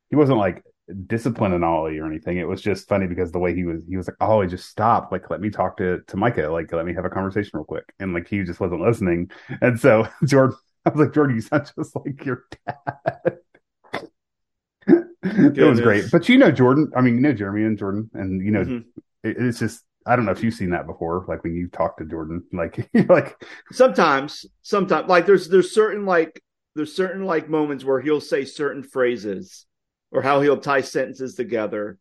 he 0.08 0.16
wasn't 0.16 0.38
like 0.38 0.64
disciplining 1.06 1.62
Ollie 1.62 1.98
or 1.98 2.06
anything. 2.06 2.38
It 2.38 2.48
was 2.48 2.60
just 2.60 2.88
funny 2.88 3.06
because 3.06 3.32
the 3.32 3.38
way 3.38 3.54
he 3.54 3.64
was, 3.64 3.80
he 3.88 3.96
was 3.96 4.08
like, 4.08 4.16
oh, 4.20 4.40
he 4.40 4.48
just 4.48 4.68
stop, 4.68 5.12
like 5.12 5.30
let 5.30 5.40
me 5.40 5.50
talk 5.50 5.76
to 5.78 6.00
to 6.06 6.16
Micah, 6.16 6.48
like 6.48 6.72
let 6.72 6.86
me 6.86 6.94
have 6.94 7.04
a 7.04 7.10
conversation 7.10 7.50
real 7.54 7.64
quick, 7.64 7.92
and 7.98 8.12
like 8.14 8.28
he 8.28 8.42
just 8.42 8.60
wasn't 8.60 8.80
listening. 8.80 9.30
And 9.60 9.78
so 9.78 10.08
Jordan, 10.24 10.56
I 10.84 10.90
was 10.90 11.00
like, 11.00 11.14
Jordan, 11.14 11.36
you 11.36 11.42
sound 11.42 11.70
just 11.76 11.94
like 11.94 12.24
your 12.24 12.44
dad. 12.66 13.38
it 15.22 15.58
was 15.58 15.80
great, 15.80 16.06
but 16.10 16.28
you 16.28 16.38
know 16.38 16.50
Jordan. 16.50 16.90
I 16.96 17.00
mean, 17.02 17.14
you 17.14 17.20
know 17.20 17.32
Jeremy 17.32 17.64
and 17.64 17.78
Jordan, 17.78 18.10
and 18.14 18.44
you 18.44 18.50
know 18.50 18.64
mm-hmm. 18.64 19.28
it, 19.28 19.36
it's 19.38 19.58
just 19.58 19.84
I 20.06 20.16
don't 20.16 20.24
know 20.24 20.32
if 20.32 20.42
you've 20.42 20.54
seen 20.54 20.70
that 20.70 20.86
before, 20.86 21.24
like 21.28 21.44
when 21.44 21.54
you 21.54 21.68
talk 21.68 21.98
to 21.98 22.04
Jordan, 22.04 22.42
like 22.52 22.88
like 23.08 23.36
sometimes, 23.72 24.46
sometimes, 24.62 25.08
like 25.08 25.26
there's 25.26 25.48
there's 25.48 25.74
certain 25.74 26.06
like 26.06 26.42
there's 26.74 26.94
certain 26.94 27.24
like 27.24 27.48
moments 27.48 27.84
where 27.84 28.00
he'll 28.00 28.20
say 28.20 28.44
certain 28.44 28.82
phrases, 28.82 29.66
or 30.10 30.22
how 30.22 30.40
he'll 30.40 30.56
tie 30.56 30.80
sentences 30.80 31.34
together, 31.34 31.98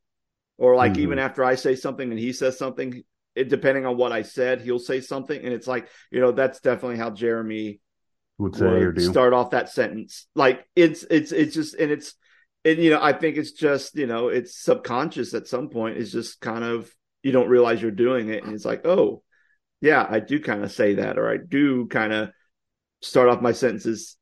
or 0.57 0.75
like 0.75 0.93
mm-hmm. 0.93 1.01
even 1.01 1.19
after 1.19 1.43
I 1.43 1.55
say 1.55 1.75
something 1.75 2.09
and 2.09 2.19
he 2.19 2.31
says 2.33 2.57
something, 2.57 3.03
it, 3.35 3.49
depending 3.49 3.85
on 3.85 3.97
what 3.97 4.11
I 4.11 4.21
said, 4.21 4.61
he'll 4.61 4.79
say 4.79 5.01
something, 5.01 5.43
and 5.43 5.53
it's 5.53 5.67
like 5.67 5.87
you 6.11 6.21
know 6.21 6.31
that's 6.31 6.61
definitely 6.61 6.97
how 6.97 7.09
Jeremy 7.09 7.81
would 8.37 8.55
say 8.55 8.65
would 8.65 8.81
or 8.81 8.91
do 8.93 9.01
start 9.01 9.33
off 9.33 9.51
that 9.51 9.69
sentence. 9.69 10.27
Like 10.35 10.65
it's 10.75 11.03
it's 11.09 11.31
it's 11.31 11.53
just 11.53 11.75
and 11.75 11.91
it's 11.91 12.13
and 12.63 12.79
you 12.79 12.91
know 12.91 13.01
I 13.01 13.13
think 13.13 13.37
it's 13.37 13.51
just 13.51 13.95
you 13.95 14.07
know 14.07 14.29
it's 14.29 14.57
subconscious 14.57 15.33
at 15.33 15.47
some 15.47 15.69
point. 15.69 15.97
It's 15.97 16.11
just 16.11 16.39
kind 16.39 16.63
of 16.63 16.89
you 17.23 17.31
don't 17.31 17.49
realize 17.49 17.81
you're 17.81 17.91
doing 17.91 18.29
it. 18.29 18.43
And 18.43 18.53
it's 18.53 18.65
like 18.65 18.85
oh 18.85 19.23
yeah 19.81 20.05
i 20.09 20.19
do 20.19 20.39
kind 20.41 20.63
of 20.63 20.71
say 20.71 20.95
that 20.95 21.17
or 21.17 21.31
i 21.31 21.37
do 21.37 21.87
kind 21.87 22.11
of 22.11 22.31
start 23.01 23.29
off 23.29 23.41
my 23.41 23.53
sentences. 23.53 24.17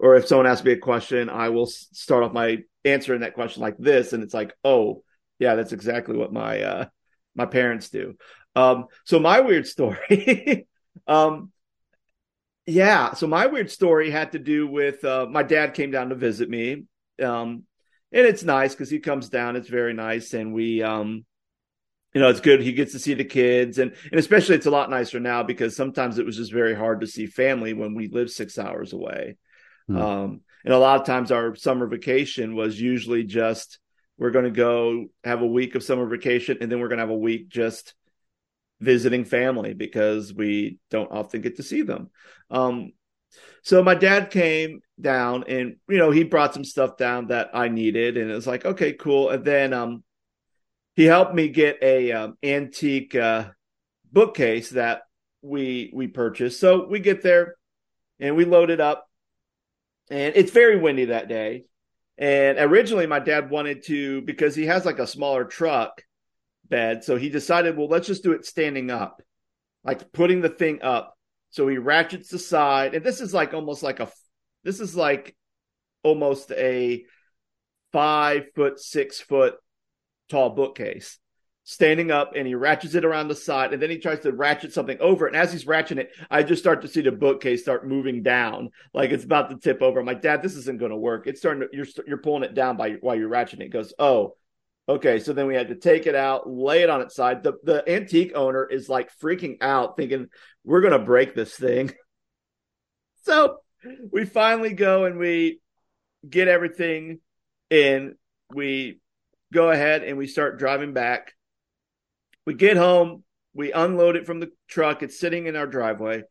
Or 0.00 0.14
if 0.16 0.26
someone 0.26 0.46
asks 0.46 0.64
me 0.64 0.72
a 0.72 0.78
question 0.78 1.28
i 1.28 1.48
will 1.48 1.66
start 1.66 2.24
off 2.24 2.32
my 2.32 2.58
answering 2.84 3.20
that 3.20 3.34
question 3.34 3.62
like 3.62 3.76
this 3.78 4.12
and 4.12 4.22
it's 4.22 4.34
like 4.34 4.52
oh 4.64 5.02
yeah 5.38 5.54
that's 5.54 5.72
exactly 5.72 6.16
what 6.16 6.32
my 6.32 6.62
uh 6.62 6.86
my 7.34 7.46
parents 7.46 7.90
do. 7.90 8.16
Um 8.56 8.86
so 9.04 9.18
my 9.20 9.40
weird 9.40 9.66
story 9.66 10.66
um 11.06 11.52
yeah 12.66 13.14
so 13.14 13.26
my 13.26 13.46
weird 13.46 13.70
story 13.70 14.10
had 14.10 14.32
to 14.32 14.38
do 14.38 14.66
with 14.66 15.04
uh 15.04 15.26
my 15.30 15.42
dad 15.42 15.74
came 15.74 15.90
down 15.90 16.10
to 16.10 16.14
visit 16.14 16.50
me 16.50 16.84
um 17.22 17.62
and 18.12 18.26
it's 18.26 18.42
nice 18.42 18.74
because 18.74 18.90
he 18.90 18.98
comes 18.98 19.28
down 19.28 19.56
it's 19.56 19.68
very 19.68 19.94
nice 19.94 20.34
and 20.34 20.52
we 20.52 20.82
um 20.82 21.24
you 22.18 22.24
know, 22.24 22.30
it's 22.30 22.40
good. 22.40 22.60
He 22.60 22.72
gets 22.72 22.90
to 22.94 22.98
see 22.98 23.14
the 23.14 23.24
kids, 23.24 23.78
and 23.78 23.94
and 24.10 24.18
especially 24.18 24.56
it's 24.56 24.66
a 24.66 24.72
lot 24.72 24.90
nicer 24.90 25.20
now 25.20 25.44
because 25.44 25.76
sometimes 25.76 26.18
it 26.18 26.26
was 26.26 26.36
just 26.36 26.52
very 26.52 26.74
hard 26.74 27.00
to 27.00 27.06
see 27.06 27.26
family 27.26 27.74
when 27.74 27.94
we 27.94 28.08
lived 28.08 28.32
six 28.32 28.58
hours 28.58 28.92
away. 28.92 29.36
Hmm. 29.86 29.96
Um, 29.96 30.40
and 30.64 30.74
a 30.74 30.80
lot 30.80 31.00
of 31.00 31.06
times 31.06 31.30
our 31.30 31.54
summer 31.54 31.86
vacation 31.86 32.56
was 32.56 32.80
usually 32.80 33.22
just 33.22 33.78
we're 34.18 34.32
going 34.32 34.46
to 34.46 34.50
go 34.50 35.06
have 35.22 35.42
a 35.42 35.46
week 35.46 35.76
of 35.76 35.84
summer 35.84 36.06
vacation, 36.06 36.58
and 36.60 36.72
then 36.72 36.80
we're 36.80 36.88
going 36.88 36.98
to 36.98 37.04
have 37.04 37.10
a 37.10 37.16
week 37.16 37.50
just 37.50 37.94
visiting 38.80 39.24
family 39.24 39.72
because 39.72 40.34
we 40.34 40.80
don't 40.90 41.12
often 41.12 41.40
get 41.40 41.58
to 41.58 41.62
see 41.62 41.82
them. 41.82 42.10
Um, 42.50 42.94
so 43.62 43.80
my 43.80 43.94
dad 43.94 44.32
came 44.32 44.80
down 45.00 45.44
and 45.46 45.76
you 45.88 45.98
know 45.98 46.10
he 46.10 46.24
brought 46.24 46.52
some 46.52 46.64
stuff 46.64 46.96
down 46.96 47.28
that 47.28 47.50
I 47.54 47.68
needed 47.68 48.16
and 48.16 48.28
it 48.28 48.34
was 48.34 48.48
like 48.48 48.64
okay 48.64 48.94
cool 48.94 49.30
and 49.30 49.44
then 49.44 49.72
um 49.72 50.02
he 50.98 51.04
helped 51.04 51.32
me 51.32 51.48
get 51.48 51.78
a 51.80 52.10
um, 52.10 52.36
antique 52.42 53.14
uh, 53.14 53.44
bookcase 54.10 54.70
that 54.70 55.02
we 55.42 55.92
we 55.94 56.08
purchased. 56.08 56.58
So 56.58 56.88
we 56.88 56.98
get 56.98 57.22
there 57.22 57.54
and 58.18 58.34
we 58.34 58.44
load 58.44 58.68
it 58.68 58.80
up, 58.80 59.08
and 60.10 60.34
it's 60.34 60.50
very 60.50 60.76
windy 60.76 61.04
that 61.04 61.28
day. 61.28 61.66
And 62.18 62.58
originally, 62.58 63.06
my 63.06 63.20
dad 63.20 63.48
wanted 63.48 63.84
to 63.84 64.22
because 64.22 64.56
he 64.56 64.66
has 64.66 64.84
like 64.84 64.98
a 64.98 65.06
smaller 65.06 65.44
truck 65.44 66.02
bed, 66.68 67.04
so 67.04 67.16
he 67.16 67.28
decided, 67.28 67.76
well, 67.76 67.86
let's 67.86 68.08
just 68.08 68.24
do 68.24 68.32
it 68.32 68.44
standing 68.44 68.90
up, 68.90 69.22
like 69.84 70.10
putting 70.10 70.40
the 70.40 70.48
thing 70.48 70.82
up. 70.82 71.16
So 71.50 71.68
he 71.68 71.78
ratchets 71.78 72.30
the 72.30 72.40
side, 72.40 72.96
and 72.96 73.04
this 73.04 73.20
is 73.20 73.32
like 73.32 73.54
almost 73.54 73.84
like 73.84 74.00
a 74.00 74.10
this 74.64 74.80
is 74.80 74.96
like 74.96 75.36
almost 76.02 76.50
a 76.50 77.04
five 77.92 78.46
foot, 78.56 78.80
six 78.80 79.20
foot 79.20 79.54
tall 80.28 80.50
bookcase 80.50 81.18
standing 81.70 82.10
up 82.10 82.32
and 82.34 82.46
he 82.46 82.54
ratchets 82.54 82.94
it 82.94 83.04
around 83.04 83.28
the 83.28 83.34
side 83.34 83.74
and 83.74 83.82
then 83.82 83.90
he 83.90 83.98
tries 83.98 84.20
to 84.20 84.32
ratchet 84.32 84.72
something 84.72 84.96
over 85.00 85.26
it. 85.26 85.34
And 85.34 85.42
as 85.42 85.52
he's 85.52 85.66
ratcheting 85.66 85.98
it, 85.98 86.12
I 86.30 86.42
just 86.42 86.62
start 86.62 86.80
to 86.80 86.88
see 86.88 87.02
the 87.02 87.12
bookcase 87.12 87.60
start 87.60 87.86
moving 87.86 88.22
down 88.22 88.70
like 88.94 89.10
it's 89.10 89.24
about 89.24 89.50
to 89.50 89.56
tip 89.58 89.82
over. 89.82 90.00
I'm 90.00 90.06
like, 90.06 90.22
Dad, 90.22 90.42
this 90.42 90.54
isn't 90.56 90.78
going 90.78 90.92
to 90.92 90.96
work. 90.96 91.26
It's 91.26 91.40
starting 91.40 91.60
to, 91.60 91.76
you're, 91.76 91.84
you're 92.06 92.22
pulling 92.22 92.44
it 92.44 92.54
down 92.54 92.78
by 92.78 92.92
while 92.92 93.16
you're 93.16 93.28
ratcheting 93.28 93.66
it. 93.66 93.68
Goes, 93.68 93.92
Oh, 93.98 94.34
okay. 94.88 95.18
So 95.18 95.34
then 95.34 95.46
we 95.46 95.54
had 95.54 95.68
to 95.68 95.74
take 95.74 96.06
it 96.06 96.14
out, 96.14 96.48
lay 96.48 96.80
it 96.80 96.88
on 96.88 97.02
its 97.02 97.14
side. 97.14 97.42
The, 97.42 97.58
the 97.62 97.86
antique 97.86 98.32
owner 98.34 98.64
is 98.64 98.88
like 98.88 99.10
freaking 99.18 99.58
out 99.60 99.98
thinking 99.98 100.28
we're 100.64 100.80
going 100.80 100.98
to 100.98 101.04
break 101.04 101.34
this 101.34 101.54
thing. 101.54 101.92
so 103.24 103.58
we 104.10 104.24
finally 104.24 104.72
go 104.72 105.04
and 105.04 105.18
we 105.18 105.60
get 106.26 106.48
everything 106.48 107.20
in. 107.68 108.14
We 108.54 109.00
go 109.52 109.70
ahead 109.70 110.02
and 110.02 110.18
we 110.18 110.26
start 110.26 110.58
driving 110.58 110.92
back. 110.92 111.32
We 112.46 112.54
get 112.54 112.76
home, 112.76 113.24
we 113.54 113.72
unload 113.72 114.16
it 114.16 114.26
from 114.26 114.40
the 114.40 114.50
truck, 114.68 115.02
it's 115.02 115.20
sitting 115.20 115.46
in 115.46 115.56
our 115.56 115.66
driveway. 115.66 116.22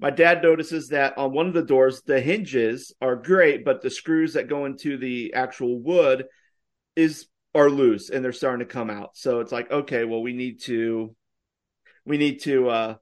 My 0.00 0.10
dad 0.10 0.42
notices 0.42 0.88
that 0.88 1.16
on 1.16 1.32
one 1.32 1.46
of 1.46 1.54
the 1.54 1.62
doors, 1.62 2.02
the 2.02 2.20
hinges 2.20 2.92
are 3.00 3.16
great, 3.16 3.64
but 3.64 3.80
the 3.80 3.90
screws 3.90 4.34
that 4.34 4.48
go 4.48 4.66
into 4.66 4.98
the 4.98 5.32
actual 5.34 5.80
wood 5.80 6.26
is 6.96 7.26
are 7.54 7.70
loose 7.70 8.10
and 8.10 8.24
they're 8.24 8.32
starting 8.32 8.66
to 8.66 8.72
come 8.72 8.90
out. 8.90 9.16
So 9.16 9.40
it's 9.40 9.52
like, 9.52 9.70
okay, 9.70 10.04
well, 10.04 10.22
we 10.22 10.32
need 10.32 10.60
to 10.62 11.14
we 12.04 12.18
need 12.18 12.40
to 12.42 12.68
uh 12.68 12.94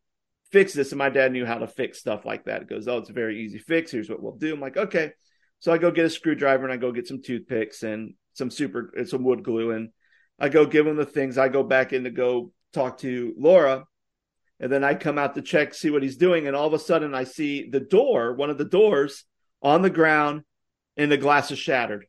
fix 0.52 0.74
this. 0.74 0.92
And 0.92 0.98
my 0.98 1.08
dad 1.08 1.32
knew 1.32 1.46
how 1.46 1.58
to 1.58 1.66
fix 1.66 1.98
stuff 1.98 2.24
like 2.24 2.44
that. 2.44 2.62
It 2.62 2.68
goes, 2.68 2.86
Oh, 2.86 2.98
it's 2.98 3.10
a 3.10 3.14
very 3.14 3.42
easy 3.42 3.58
fix. 3.58 3.90
Here's 3.90 4.10
what 4.10 4.22
we'll 4.22 4.36
do. 4.36 4.52
I'm 4.52 4.60
like, 4.60 4.76
okay. 4.76 5.12
So 5.60 5.72
I 5.72 5.78
go 5.78 5.90
get 5.90 6.04
a 6.04 6.10
screwdriver 6.10 6.64
and 6.64 6.72
I 6.72 6.76
go 6.76 6.92
get 6.92 7.08
some 7.08 7.22
toothpicks 7.22 7.82
and 7.82 8.14
some 8.34 8.50
super 8.50 8.92
uh, 8.98 9.04
some 9.04 9.24
wood 9.24 9.42
glue 9.42 9.72
and 9.72 9.90
I 10.42 10.48
go 10.48 10.66
give 10.66 10.88
him 10.88 10.96
the 10.96 11.06
things. 11.06 11.38
I 11.38 11.48
go 11.48 11.62
back 11.62 11.92
in 11.92 12.02
to 12.02 12.10
go 12.10 12.52
talk 12.72 12.98
to 12.98 13.32
Laura, 13.38 13.84
and 14.58 14.72
then 14.72 14.82
I 14.82 14.94
come 14.94 15.16
out 15.16 15.36
to 15.36 15.42
check, 15.42 15.72
see 15.72 15.88
what 15.88 16.02
he's 16.02 16.16
doing, 16.16 16.48
and 16.48 16.56
all 16.56 16.66
of 16.66 16.72
a 16.72 16.80
sudden 16.80 17.14
I 17.14 17.24
see 17.24 17.70
the 17.70 17.78
door, 17.78 18.34
one 18.34 18.50
of 18.50 18.58
the 18.58 18.64
doors, 18.64 19.24
on 19.62 19.82
the 19.82 19.90
ground, 19.90 20.42
and 20.96 21.12
the 21.12 21.16
glass 21.16 21.52
is 21.52 21.60
shattered. 21.60 22.06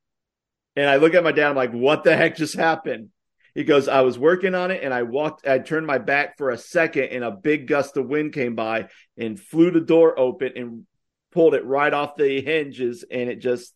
And 0.75 0.89
I 0.89 0.95
look 0.95 1.13
at 1.13 1.23
my 1.23 1.31
dad. 1.31 1.49
I'm 1.49 1.55
like, 1.55 1.73
"What 1.73 2.03
the 2.03 2.17
heck 2.17 2.35
just 2.35 2.55
happened?" 2.55 3.09
He 3.53 3.63
goes, 3.63 3.87
"I 3.87 4.01
was 4.01 4.17
working 4.17 4.55
on 4.55 4.71
it, 4.71 4.83
and 4.83 4.91
I 4.91 5.03
walked. 5.03 5.47
I 5.47 5.59
turned 5.59 5.85
my 5.85 5.99
back 5.99 6.37
for 6.37 6.49
a 6.49 6.57
second, 6.57 7.09
and 7.09 7.23
a 7.23 7.29
big 7.29 7.67
gust 7.67 7.97
of 7.97 8.07
wind 8.07 8.33
came 8.33 8.55
by 8.55 8.89
and 9.15 9.39
flew 9.39 9.69
the 9.69 9.79
door 9.79 10.19
open 10.19 10.53
and 10.55 10.87
pulled 11.31 11.53
it 11.53 11.65
right 11.65 11.93
off 11.93 12.15
the 12.15 12.41
hinges, 12.41 13.05
and 13.11 13.29
it 13.29 13.39
just 13.39 13.75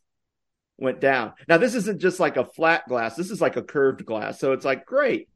went 0.78 1.02
down. 1.02 1.34
Now, 1.48 1.58
this 1.58 1.76
isn't 1.76 2.02
just 2.02 2.20
like 2.20 2.38
a 2.38 2.46
flat 2.46 2.88
glass, 2.88 3.16
this 3.16 3.32
is 3.32 3.42
like 3.42 3.58
a 3.58 3.64
curved 3.64 4.06
glass. 4.06 4.40
So 4.40 4.54
it's 4.54 4.66
like, 4.66 4.86
great. 4.86 5.30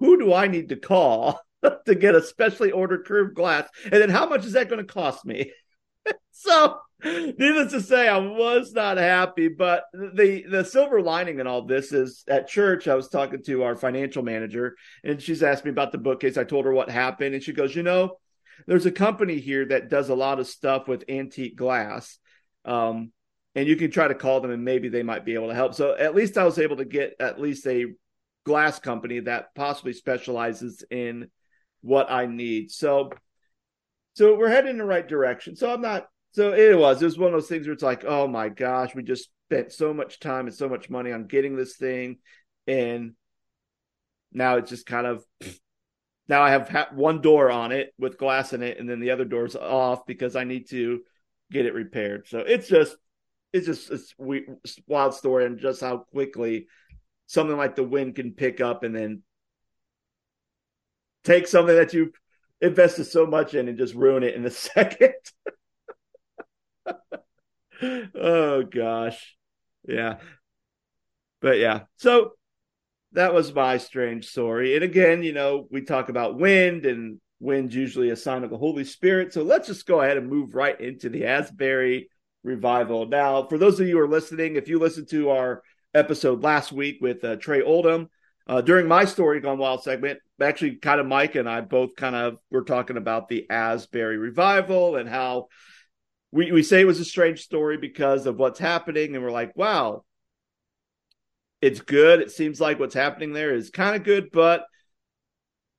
Who 0.00 0.18
do 0.18 0.32
I 0.32 0.46
need 0.46 0.68
to 0.68 0.76
call 0.76 1.40
to 1.86 1.94
get 1.94 2.14
a 2.14 2.22
specially 2.22 2.70
ordered 2.70 3.06
curved 3.06 3.34
glass? 3.34 3.68
And 3.84 3.94
then 3.94 4.10
how 4.10 4.26
much 4.28 4.44
is 4.44 4.52
that 4.52 4.68
going 4.68 4.84
to 4.84 4.92
cost 4.92 5.24
me? 5.24 5.52
so, 6.30 6.78
needless 7.04 7.72
to 7.72 7.80
say, 7.80 8.08
I 8.08 8.18
was 8.18 8.72
not 8.72 8.96
happy. 8.96 9.48
But 9.48 9.84
the 9.92 10.44
the 10.48 10.64
silver 10.64 11.00
lining 11.00 11.40
in 11.40 11.46
all 11.46 11.62
this 11.62 11.92
is 11.92 12.24
at 12.28 12.48
church, 12.48 12.88
I 12.88 12.94
was 12.94 13.08
talking 13.08 13.42
to 13.44 13.62
our 13.64 13.76
financial 13.76 14.22
manager, 14.22 14.76
and 15.04 15.20
she's 15.20 15.42
asked 15.42 15.64
me 15.64 15.70
about 15.70 15.92
the 15.92 15.98
bookcase. 15.98 16.36
I 16.36 16.44
told 16.44 16.64
her 16.64 16.72
what 16.72 16.90
happened, 16.90 17.34
and 17.34 17.42
she 17.42 17.52
goes, 17.52 17.74
"You 17.74 17.82
know, 17.82 18.18
there's 18.66 18.86
a 18.86 18.92
company 18.92 19.38
here 19.38 19.66
that 19.66 19.88
does 19.88 20.08
a 20.08 20.14
lot 20.14 20.40
of 20.40 20.46
stuff 20.46 20.88
with 20.88 21.04
antique 21.08 21.56
glass." 21.56 22.18
Um, 22.64 23.12
and 23.58 23.66
you 23.66 23.74
can 23.74 23.90
try 23.90 24.06
to 24.06 24.14
call 24.14 24.40
them 24.40 24.52
and 24.52 24.64
maybe 24.64 24.88
they 24.88 25.02
might 25.02 25.24
be 25.24 25.34
able 25.34 25.48
to 25.48 25.54
help. 25.54 25.74
So 25.74 25.96
at 25.96 26.14
least 26.14 26.38
I 26.38 26.44
was 26.44 26.60
able 26.60 26.76
to 26.76 26.84
get 26.84 27.16
at 27.18 27.40
least 27.40 27.66
a 27.66 27.86
glass 28.44 28.78
company 28.78 29.18
that 29.18 29.52
possibly 29.56 29.92
specializes 29.92 30.84
in 30.92 31.28
what 31.80 32.08
I 32.08 32.26
need. 32.26 32.70
So 32.70 33.10
so 34.14 34.36
we're 34.38 34.48
heading 34.48 34.70
in 34.70 34.78
the 34.78 34.84
right 34.84 35.06
direction. 35.06 35.56
So 35.56 35.72
I'm 35.72 35.80
not 35.80 36.06
so 36.30 36.52
it 36.52 36.78
was 36.78 37.02
it 37.02 37.06
was 37.06 37.18
one 37.18 37.34
of 37.34 37.40
those 37.40 37.48
things 37.48 37.66
where 37.66 37.74
it's 37.74 37.82
like, 37.82 38.04
oh 38.04 38.28
my 38.28 38.48
gosh, 38.48 38.94
we 38.94 39.02
just 39.02 39.28
spent 39.48 39.72
so 39.72 39.92
much 39.92 40.20
time 40.20 40.46
and 40.46 40.54
so 40.54 40.68
much 40.68 40.88
money 40.88 41.10
on 41.10 41.26
getting 41.26 41.56
this 41.56 41.76
thing 41.76 42.18
and 42.68 43.14
now 44.30 44.58
it's 44.58 44.70
just 44.70 44.86
kind 44.86 45.06
of 45.06 45.24
now 46.28 46.42
I 46.42 46.50
have 46.50 46.92
one 46.92 47.22
door 47.22 47.50
on 47.50 47.72
it 47.72 47.92
with 47.98 48.18
glass 48.18 48.52
in 48.52 48.62
it 48.62 48.78
and 48.78 48.88
then 48.88 49.00
the 49.00 49.10
other 49.10 49.24
door's 49.24 49.56
off 49.56 50.06
because 50.06 50.36
I 50.36 50.44
need 50.44 50.70
to 50.70 51.00
get 51.50 51.66
it 51.66 51.74
repaired. 51.74 52.28
So 52.28 52.38
it's 52.38 52.68
just 52.68 52.94
it's 53.52 53.66
just 53.66 53.90
a 53.90 53.98
wild 54.86 55.14
story 55.14 55.46
and 55.46 55.58
just 55.58 55.80
how 55.80 55.98
quickly 55.98 56.66
something 57.26 57.56
like 57.56 57.76
the 57.76 57.84
wind 57.84 58.14
can 58.14 58.32
pick 58.32 58.60
up 58.60 58.82
and 58.82 58.94
then 58.94 59.22
take 61.24 61.46
something 61.46 61.76
that 61.76 61.92
you 61.92 62.12
invested 62.60 63.04
so 63.04 63.26
much 63.26 63.54
in 63.54 63.68
and 63.68 63.78
just 63.78 63.94
ruin 63.94 64.22
it 64.22 64.34
in 64.34 64.44
a 64.44 64.50
second. 64.50 65.12
oh 68.14 68.62
gosh. 68.62 69.36
Yeah. 69.86 70.16
But 71.40 71.58
yeah. 71.58 71.82
So 71.96 72.32
that 73.12 73.32
was 73.32 73.54
my 73.54 73.78
strange 73.78 74.26
story. 74.28 74.74
And 74.74 74.84
again, 74.84 75.22
you 75.22 75.32
know, 75.32 75.66
we 75.70 75.82
talk 75.82 76.08
about 76.08 76.38
wind 76.38 76.84
and 76.84 77.20
wind's 77.40 77.74
usually 77.74 78.10
a 78.10 78.16
sign 78.16 78.44
of 78.44 78.50
the 78.50 78.58
Holy 78.58 78.84
Spirit. 78.84 79.32
So 79.32 79.42
let's 79.42 79.68
just 79.68 79.86
go 79.86 80.00
ahead 80.00 80.16
and 80.16 80.28
move 80.28 80.54
right 80.54 80.78
into 80.78 81.08
the 81.08 81.26
Asbury 81.26 82.10
revival. 82.42 83.06
Now, 83.06 83.44
for 83.44 83.58
those 83.58 83.80
of 83.80 83.86
you 83.86 83.96
who 83.96 84.02
are 84.02 84.08
listening, 84.08 84.56
if 84.56 84.68
you 84.68 84.78
listened 84.78 85.08
to 85.10 85.30
our 85.30 85.62
episode 85.94 86.42
last 86.42 86.72
week 86.72 86.98
with 87.00 87.24
uh, 87.24 87.36
Trey 87.36 87.62
Oldham, 87.62 88.08
uh, 88.46 88.60
during 88.62 88.88
my 88.88 89.04
story 89.04 89.40
gone 89.40 89.58
wild 89.58 89.82
segment, 89.82 90.20
actually, 90.40 90.76
kind 90.76 91.00
of 91.00 91.06
Mike 91.06 91.34
and 91.34 91.48
I 91.48 91.60
both 91.60 91.96
kind 91.96 92.16
of 92.16 92.38
were 92.50 92.64
talking 92.64 92.96
about 92.96 93.28
the 93.28 93.48
Asbury 93.50 94.16
revival 94.16 94.96
and 94.96 95.08
how 95.08 95.48
we 96.30 96.52
we 96.52 96.62
say 96.62 96.80
it 96.80 96.86
was 96.86 97.00
a 97.00 97.04
strange 97.04 97.40
story 97.40 97.76
because 97.76 98.26
of 98.26 98.36
what's 98.36 98.58
happening, 98.58 99.14
and 99.14 99.24
we're 99.24 99.30
like, 99.30 99.56
wow, 99.56 100.04
it's 101.60 101.80
good. 101.80 102.20
It 102.20 102.30
seems 102.30 102.60
like 102.60 102.78
what's 102.78 102.94
happening 102.94 103.32
there 103.32 103.54
is 103.54 103.70
kind 103.70 103.96
of 103.96 104.04
good, 104.04 104.30
but 104.32 104.64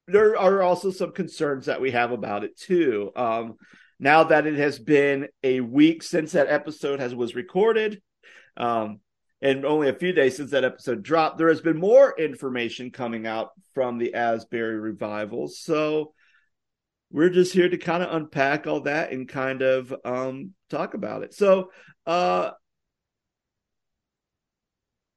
there 0.08 0.38
are 0.38 0.62
also 0.62 0.92
some 0.92 1.12
concerns 1.12 1.68
that 1.68 1.82
we 1.82 1.92
have 1.92 2.12
about 2.12 2.44
it 2.44 2.58
too. 2.58 3.12
Um, 3.16 3.56
now 4.00 4.24
that 4.24 4.48
it 4.48 4.58
has 4.58 4.80
been 4.80 5.28
a 5.44 5.60
week 5.60 6.04
since 6.04 6.32
that 6.32 6.48
episode 6.48 7.00
has 7.00 7.14
was 7.14 7.36
recorded 7.36 8.02
um, 8.58 9.00
and 9.42 9.66
only 9.66 9.90
a 9.90 9.94
few 9.94 10.12
days 10.12 10.38
since 10.38 10.52
that 10.52 10.64
episode 10.64 11.04
dropped 11.04 11.38
there 11.38 11.50
has 11.50 11.62
been 11.62 11.80
more 11.80 12.18
information 12.20 12.92
coming 12.92 13.26
out 13.26 13.52
from 13.74 13.98
the 13.98 14.14
asbury 14.14 14.80
revival. 14.80 15.48
So 15.48 16.14
we're 17.12 17.30
just 17.30 17.54
here 17.54 17.70
to 17.70 17.78
kind 17.78 18.04
of 18.04 18.14
unpack 18.14 18.68
all 18.68 18.82
that 18.82 19.12
and 19.12 19.28
kind 19.28 19.62
of 19.62 19.94
um, 20.06 20.54
talk 20.70 20.94
about 20.94 21.24
it. 21.24 21.34
So 21.34 21.72
uh, 22.06 22.52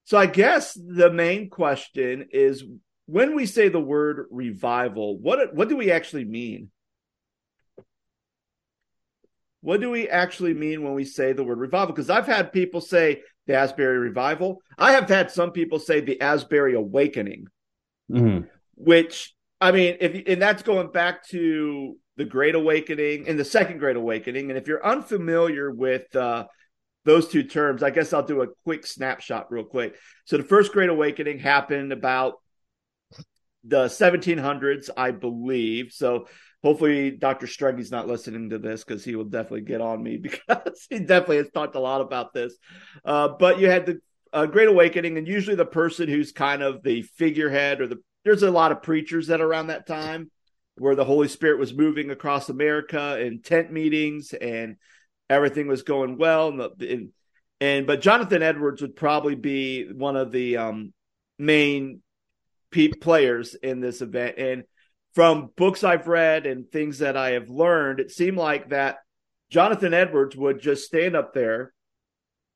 so 0.05 0.19
i 0.19 0.27
guess 0.27 0.75
the 0.75 1.11
main 1.11 1.49
question 1.49 2.27
is 2.33 2.65
when 3.07 3.35
we 3.35 3.47
say 3.47 3.69
the 3.69 3.81
word 3.81 4.27
revival 4.31 5.19
what 5.19 5.55
what 5.55 5.71
do 5.71 5.77
we 5.77 5.91
actually 5.91 6.25
mean 6.27 6.71
what 9.63 9.81
do 9.81 9.91
we 9.91 10.09
actually 10.09 10.55
mean 10.55 10.83
when 10.83 10.93
we 10.93 11.05
say 11.05 11.33
the 11.33 11.45
word 11.45 11.59
revival? 11.59 11.95
Because 11.95 12.11
I've 12.11 12.27
had 12.27 12.53
people 12.53 12.81
say 12.81 13.23
the 13.47 13.55
Asbury 13.55 13.99
revival. 13.99 14.61
I 14.77 14.93
have 14.93 15.09
had 15.09 15.31
some 15.31 15.53
people 15.53 15.79
say 15.79 16.01
the 16.01 16.21
Asbury 16.21 16.75
awakening, 16.75 17.47
mm-hmm. 18.11 18.47
which 18.75 19.35
I 19.61 19.73
mean, 19.73 19.97
if 20.01 20.27
and 20.27 20.43
that's 20.43 20.63
going 20.63 20.91
back 20.91 21.27
to 21.29 21.97
the 22.17 22.25
Great 22.25 22.55
Awakening 22.55 23.29
and 23.29 23.39
the 23.39 23.45
Second 23.45 23.79
Great 23.79 23.97
Awakening. 23.97 24.51
And 24.51 24.59
if 24.59 24.67
you're 24.67 24.85
unfamiliar 24.85 25.71
with 25.71 26.15
uh, 26.15 26.47
those 27.05 27.29
two 27.29 27.45
terms, 27.45 27.83
I 27.83 27.91
guess 27.91 28.13
I'll 28.13 28.23
do 28.23 28.43
a 28.43 28.49
quick 28.65 28.87
snapshot 28.87 29.51
real 29.51 29.65
quick. 29.65 29.97
So 30.25 30.37
the 30.37 30.45
First 30.45 30.73
Great 30.73 30.91
Awakening 30.91 31.39
happened 31.39 31.93
about 31.93 32.35
the 33.65 33.87
1700s, 33.87 34.91
I 34.97 35.13
believe. 35.13 35.93
So 35.93 36.27
hopefully 36.63 37.11
Dr. 37.11 37.47
Struggy's 37.47 37.91
not 37.91 38.07
listening 38.07 38.51
to 38.51 38.59
this 38.59 38.85
because 38.85 39.05
he 39.05 39.17
will 39.17 39.25
definitely 39.25 39.63
get 39.63 39.81
on 39.81 40.03
me 40.03 40.17
because 40.23 40.87
he 40.89 41.01
definitely 41.01 41.39
has 41.39 41.51
talked 41.51 41.75
a 41.75 41.81
lot 41.81 42.01
about 42.01 42.33
this. 42.33 42.57
Uh, 43.05 43.29
but 43.29 43.59
you 43.59 43.69
had 43.69 43.87
the 43.87 44.01
uh, 44.33 44.47
Great 44.47 44.69
Awakening, 44.69 45.19
and 45.19 45.29
usually 45.29 45.57
the 45.57 45.67
person 45.67 46.09
who's 46.09 46.33
kind 46.33 46.63
of 46.63 46.83
the 46.83 47.03
figurehead 47.03 47.81
or 47.81 47.87
the 47.87 47.99
there's 48.25 48.43
a 48.43 48.51
lot 48.51 48.73
of 48.73 48.83
preachers 48.83 49.27
that 49.27 49.41
around 49.41 49.67
that 49.67 49.87
time 49.87 50.31
where 50.79 50.95
the 50.95 51.05
Holy 51.05 51.29
Spirit 51.29 51.59
was 51.59 51.75
moving 51.75 52.11
across 52.11 52.49
America 52.49 53.21
in 53.21 53.43
tent 53.43 53.73
meetings 53.73 54.33
and 54.33 54.77
everything 55.29 55.67
was 55.67 55.83
going 55.83 56.19
well. 56.19 56.49
And, 56.49 56.61
the, 56.61 56.93
and, 56.93 57.09
and 57.61 57.87
but 57.87 58.01
Jonathan 58.01 58.43
Edwards 58.43 58.81
would 58.81 58.97
probably 58.97 59.35
be 59.35 59.93
one 59.93 60.17
of 60.17 60.33
the 60.33 60.57
um, 60.57 60.93
main 61.39 62.01
pe- 62.71 62.89
players 62.89 63.55
in 63.55 63.81
this 63.81 64.01
event. 64.01 64.39
And 64.39 64.65
from 65.15 65.51
books 65.57 65.85
I've 65.85 66.09
read 66.09 66.47
and 66.47 66.71
things 66.71 66.99
that 66.99 67.17
I 67.17 67.31
have 67.33 67.51
learned, 67.51 68.01
it 68.01 68.11
seemed 68.11 68.39
like 68.39 68.71
that 68.71 68.99
Jonathan 69.51 69.93
Edwards 69.95 70.37
would 70.37 70.61
just 70.61 70.87
stand 70.87 71.15
up 71.15 71.35
there 71.35 71.73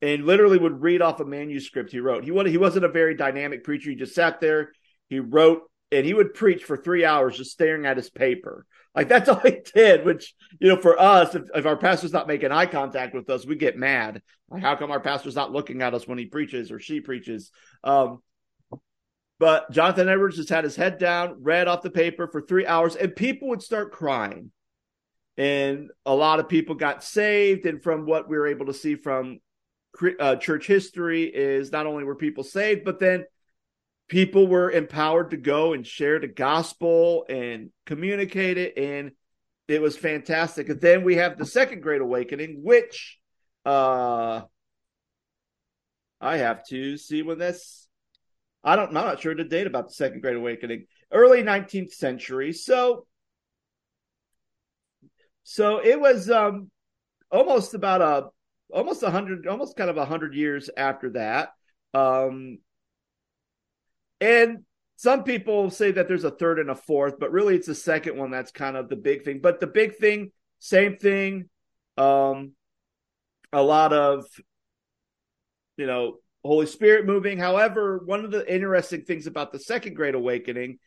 and 0.01 0.25
literally 0.25 0.59
would 0.59 0.81
read 0.81 1.03
off 1.03 1.21
a 1.21 1.25
manuscript 1.25 1.93
he 1.93 2.01
wrote. 2.01 2.25
He 2.25 2.31
was 2.31 2.51
he 2.51 2.59
wasn't 2.59 2.85
a 2.85 2.91
very 2.91 3.15
dynamic 3.15 3.65
preacher. 3.65 3.91
He 3.91 3.97
just 3.97 4.15
sat 4.15 4.41
there. 4.41 4.73
He 5.09 5.21
wrote 5.21 5.63
and 5.93 6.05
he 6.05 6.15
would 6.15 6.35
preach 6.35 6.65
for 6.65 6.77
three 6.77 7.05
hours 7.05 7.37
just 7.37 7.53
staring 7.53 7.87
at 7.87 7.97
his 7.97 8.11
paper. 8.11 8.67
Like 8.95 9.09
that's 9.09 9.29
all 9.29 9.41
he 9.41 9.59
did, 9.75 10.05
which, 10.05 10.35
you 10.59 10.69
know, 10.69 10.81
for 10.81 10.99
us, 10.99 11.35
if, 11.35 11.43
if 11.55 11.67
our 11.67 11.77
pastor's 11.77 12.13
not 12.13 12.29
making 12.29 12.53
eye 12.53 12.67
contact 12.67 13.15
with 13.15 13.29
us, 13.31 13.47
we 13.47 13.57
get 13.57 13.77
mad. 13.77 14.23
Like, 14.49 14.63
how 14.63 14.77
come 14.77 14.91
our 14.91 15.01
pastor's 15.01 15.35
not 15.35 15.53
looking 15.53 15.83
at 15.83 15.95
us 15.95 16.07
when 16.07 16.19
he 16.19 16.27
preaches 16.27 16.71
or 16.71 16.79
she 16.79 17.01
preaches? 17.01 17.51
Um, 17.85 18.23
but 19.39 19.71
Jonathan 19.71 20.09
Edwards 20.09 20.37
just 20.37 20.49
had 20.49 20.65
his 20.65 20.77
head 20.77 20.99
down, 20.99 21.43
read 21.43 21.69
off 21.69 21.83
the 21.83 21.91
paper 21.91 22.27
for 22.27 22.41
three 22.41 22.67
hours, 22.67 22.97
and 22.97 23.15
people 23.15 23.49
would 23.49 23.63
start 23.63 23.93
crying. 23.93 24.51
And 25.37 25.91
a 26.07 26.15
lot 26.15 26.41
of 26.41 26.49
people 26.49 26.75
got 26.75 27.05
saved. 27.05 27.67
And 27.67 27.83
from 27.83 28.07
what 28.07 28.29
we 28.29 28.39
were 28.39 28.47
able 28.47 28.67
to 28.67 28.75
see 28.75 28.95
from 28.95 29.41
uh, 30.19 30.37
church 30.37 30.67
history, 30.67 31.25
is 31.25 31.71
not 31.71 31.87
only 31.87 32.05
were 32.05 32.15
people 32.15 32.45
saved, 32.45 32.85
but 32.85 32.99
then 32.99 33.27
people 34.09 34.47
were 34.47 34.71
empowered 34.71 35.31
to 35.31 35.37
go 35.37 35.73
and 35.73 35.87
share 35.87 36.19
the 36.19 36.29
gospel 36.29 37.27
and 37.29 37.71
communicate 37.85 38.59
it 38.59 38.79
and 38.79 39.11
it 39.69 39.83
was 39.83 39.97
fantastic 39.97 40.69
and 40.69 40.81
then 40.81 41.03
we 41.03 41.17
have 41.17 41.37
the 41.37 41.45
second 41.45 41.81
great 41.81 42.01
awakening 42.01 42.61
which 42.63 43.19
uh 43.65 44.43
i 46.21 46.37
have 46.37 46.65
to 46.65 46.97
see 46.97 47.23
when 47.23 47.39
this 47.39 47.86
i 48.67 48.77
don't 48.77 48.89
i'm 48.89 48.95
not 48.95 49.21
sure 49.21 49.35
the 49.35 49.45
date 49.45 49.67
about 49.67 49.89
the 49.89 49.95
second 49.95 50.21
great 50.21 50.37
awakening 50.37 50.85
early 51.11 51.43
19th 51.43 51.93
century 51.93 52.53
so 52.53 53.07
so 55.45 55.79
it 55.79 55.99
was 55.99 56.29
um 56.29 56.71
almost 57.31 57.73
about 57.73 58.03
a 58.03 58.29
almost 58.75 59.03
a 59.03 59.11
hundred 59.11 59.47
almost 59.47 59.77
kind 59.77 59.89
of 59.89 59.97
a 59.97 60.05
hundred 60.05 60.35
years 60.35 60.69
after 60.77 61.11
that 61.11 61.51
um 61.95 62.59
and 64.21 64.65
some 64.97 65.25
people 65.25 65.71
say 65.71 65.91
that 65.91 66.09
there's 66.09 66.25
a 66.25 66.31
third 66.31 66.59
and 66.59 66.71
a 66.71 66.75
fourth, 66.75 67.19
but 67.19 67.31
really 67.31 67.55
it's 67.55 67.67
the 67.67 67.75
second 67.75 68.17
one 68.17 68.31
that's 68.31 68.51
kind 68.51 68.77
of 68.77 68.89
the 68.89 68.97
big 68.97 69.25
thing. 69.25 69.41
But 69.41 69.61
the 69.61 69.67
big 69.67 69.97
thing, 69.97 70.33
same 70.59 70.97
thing. 70.97 71.51
Um, 71.99 72.53
a 73.53 73.63
lot 73.63 73.93
of, 73.93 74.25
you 75.77 75.87
know, 75.87 76.17
Holy 76.47 76.67
Spirit 76.67 77.07
moving. 77.07 77.39
However, 77.39 78.01
one 78.05 78.25
of 78.25 78.31
the 78.31 78.53
interesting 78.53 79.03
things 79.03 79.27
about 79.27 79.53
the 79.53 79.59
Second 79.59 79.95
Great 79.95 80.15
Awakening 80.15 80.79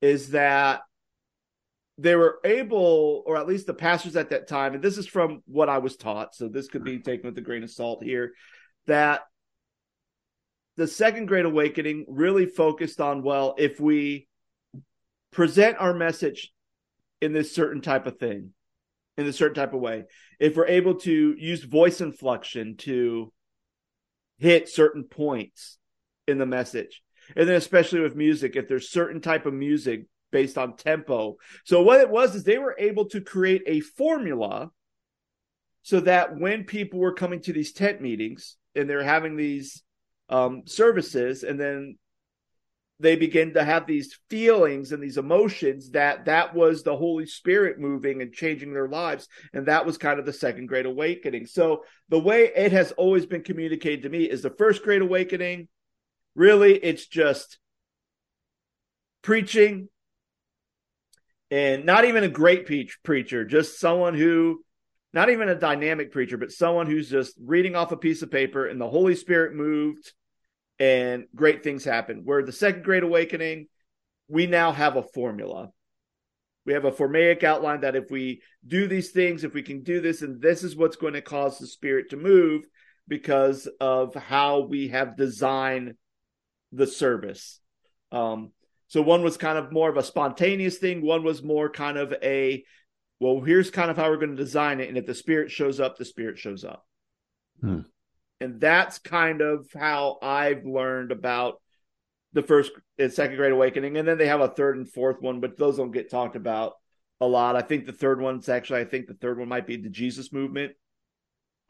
is 0.00 0.30
that 0.30 0.82
they 1.96 2.16
were 2.16 2.40
able, 2.44 3.22
or 3.26 3.36
at 3.36 3.46
least 3.46 3.66
the 3.66 3.74
pastors 3.74 4.16
at 4.16 4.30
that 4.30 4.48
time, 4.48 4.74
and 4.74 4.82
this 4.82 4.98
is 4.98 5.06
from 5.06 5.42
what 5.46 5.68
I 5.68 5.78
was 5.78 5.96
taught, 5.96 6.34
so 6.34 6.48
this 6.48 6.66
could 6.66 6.84
be 6.84 6.98
taken 6.98 7.26
with 7.28 7.38
a 7.38 7.42
grain 7.42 7.62
of 7.62 7.70
salt 7.70 8.02
here, 8.02 8.32
that 8.86 9.22
the 10.76 10.86
second 10.86 11.26
great 11.26 11.44
awakening 11.44 12.04
really 12.08 12.46
focused 12.46 13.00
on 13.00 13.22
well 13.22 13.54
if 13.58 13.78
we 13.78 14.26
present 15.30 15.76
our 15.78 15.94
message 15.94 16.52
in 17.20 17.32
this 17.32 17.54
certain 17.54 17.80
type 17.80 18.06
of 18.06 18.18
thing 18.18 18.50
in 19.16 19.26
a 19.26 19.32
certain 19.32 19.54
type 19.54 19.72
of 19.72 19.80
way 19.80 20.04
if 20.40 20.56
we're 20.56 20.66
able 20.66 20.96
to 20.96 21.34
use 21.38 21.62
voice 21.62 22.00
inflection 22.00 22.76
to 22.76 23.32
hit 24.38 24.68
certain 24.68 25.04
points 25.04 25.78
in 26.26 26.38
the 26.38 26.46
message. 26.46 27.02
And 27.36 27.48
then 27.48 27.56
especially 27.56 28.00
with 28.00 28.16
music 28.16 28.56
if 28.56 28.68
there's 28.68 28.90
certain 28.90 29.20
type 29.20 29.46
of 29.46 29.54
music 29.54 30.06
based 30.30 30.58
on 30.58 30.76
tempo. 30.76 31.36
So 31.64 31.82
what 31.82 32.00
it 32.00 32.10
was 32.10 32.34
is 32.34 32.44
they 32.44 32.58
were 32.58 32.76
able 32.78 33.06
to 33.06 33.20
create 33.20 33.62
a 33.66 33.80
formula 33.80 34.70
so 35.82 36.00
that 36.00 36.36
when 36.36 36.64
people 36.64 36.98
were 36.98 37.14
coming 37.14 37.40
to 37.42 37.52
these 37.52 37.72
tent 37.72 38.00
meetings 38.00 38.56
and 38.74 38.88
they're 38.88 39.04
having 39.04 39.36
these 39.36 39.82
um, 40.28 40.62
services, 40.66 41.42
and 41.42 41.60
then 41.60 41.96
they 43.00 43.16
begin 43.16 43.54
to 43.54 43.64
have 43.64 43.86
these 43.86 44.18
feelings 44.30 44.92
and 44.92 45.02
these 45.02 45.18
emotions 45.18 45.90
that 45.90 46.26
that 46.26 46.54
was 46.54 46.82
the 46.82 46.96
Holy 46.96 47.26
Spirit 47.26 47.78
moving 47.78 48.22
and 48.22 48.32
changing 48.32 48.72
their 48.72 48.88
lives, 48.88 49.28
and 49.52 49.66
that 49.66 49.84
was 49.84 49.98
kind 49.98 50.18
of 50.18 50.26
the 50.26 50.32
second 50.32 50.66
Great 50.66 50.86
Awakening. 50.86 51.46
So 51.46 51.84
the 52.08 52.20
way 52.20 52.52
it 52.54 52.72
has 52.72 52.92
always 52.92 53.26
been 53.26 53.42
communicated 53.42 54.02
to 54.02 54.08
me 54.08 54.24
is 54.24 54.42
the 54.42 54.50
first 54.50 54.82
Great 54.82 55.02
Awakening. 55.02 55.68
Really, 56.36 56.76
it's 56.76 57.06
just 57.06 57.58
preaching 59.22 59.88
and 61.50 61.84
not 61.84 62.04
even 62.04 62.24
a 62.24 62.28
great 62.28 62.66
preach, 62.66 62.98
preacher, 63.02 63.44
just 63.44 63.78
someone 63.78 64.14
who 64.14 64.64
not 65.12 65.30
even 65.30 65.48
a 65.48 65.54
dynamic 65.54 66.10
preacher, 66.10 66.36
but 66.36 66.50
someone 66.50 66.88
who's 66.88 67.08
just 67.08 67.34
reading 67.40 67.76
off 67.76 67.92
a 67.92 67.96
piece 67.96 68.22
of 68.22 68.30
paper 68.32 68.66
and 68.66 68.80
the 68.80 68.88
Holy 68.88 69.14
Spirit 69.14 69.54
moved 69.54 70.12
and 70.78 71.24
great 71.34 71.62
things 71.62 71.84
happen. 71.84 72.22
Where 72.24 72.42
the 72.42 72.52
second 72.52 72.84
great 72.84 73.02
awakening, 73.02 73.68
we 74.28 74.46
now 74.46 74.72
have 74.72 74.96
a 74.96 75.02
formula. 75.02 75.70
We 76.66 76.72
have 76.72 76.84
a 76.84 76.92
formaic 76.92 77.44
outline 77.44 77.80
that 77.80 77.96
if 77.96 78.10
we 78.10 78.40
do 78.66 78.88
these 78.88 79.10
things, 79.10 79.44
if 79.44 79.52
we 79.52 79.62
can 79.62 79.82
do 79.82 80.00
this, 80.00 80.22
and 80.22 80.40
this 80.40 80.64
is 80.64 80.76
what's 80.76 80.96
going 80.96 81.12
to 81.12 81.20
cause 81.20 81.58
the 81.58 81.66
spirit 81.66 82.10
to 82.10 82.16
move 82.16 82.64
because 83.06 83.68
of 83.80 84.14
how 84.14 84.60
we 84.60 84.88
have 84.88 85.16
designed 85.16 85.94
the 86.72 86.86
service. 86.86 87.60
Um, 88.12 88.52
so 88.88 89.02
one 89.02 89.22
was 89.22 89.36
kind 89.36 89.58
of 89.58 89.72
more 89.72 89.90
of 89.90 89.96
a 89.96 90.02
spontaneous 90.02 90.78
thing. 90.78 91.02
One 91.02 91.22
was 91.22 91.42
more 91.42 91.68
kind 91.68 91.98
of 91.98 92.14
a 92.22 92.64
well, 93.20 93.40
here's 93.40 93.70
kind 93.70 93.90
of 93.90 93.96
how 93.96 94.10
we're 94.10 94.16
going 94.16 94.36
to 94.36 94.42
design 94.42 94.80
it. 94.80 94.88
And 94.88 94.98
if 94.98 95.06
the 95.06 95.14
spirit 95.14 95.50
shows 95.50 95.80
up, 95.80 95.96
the 95.96 96.04
spirit 96.04 96.38
shows 96.38 96.64
up. 96.64 96.84
Hmm. 97.60 97.80
And 98.44 98.60
that's 98.60 98.98
kind 98.98 99.40
of 99.40 99.66
how 99.72 100.18
I've 100.20 100.66
learned 100.66 101.12
about 101.12 101.62
the 102.34 102.42
first 102.42 102.72
and 102.98 103.10
second 103.10 103.36
great 103.36 103.52
awakening. 103.52 103.96
And 103.96 104.06
then 104.06 104.18
they 104.18 104.26
have 104.26 104.42
a 104.42 104.48
third 104.48 104.76
and 104.76 104.86
fourth 104.86 105.22
one, 105.22 105.40
but 105.40 105.56
those 105.56 105.78
don't 105.78 105.92
get 105.92 106.10
talked 106.10 106.36
about 106.36 106.74
a 107.22 107.26
lot. 107.26 107.56
I 107.56 107.62
think 107.62 107.86
the 107.86 107.92
third 107.92 108.20
one's 108.20 108.50
actually, 108.50 108.80
I 108.80 108.84
think 108.84 109.06
the 109.06 109.14
third 109.14 109.38
one 109.38 109.48
might 109.48 109.66
be 109.66 109.76
the 109.76 109.88
Jesus 109.88 110.30
movement, 110.30 110.72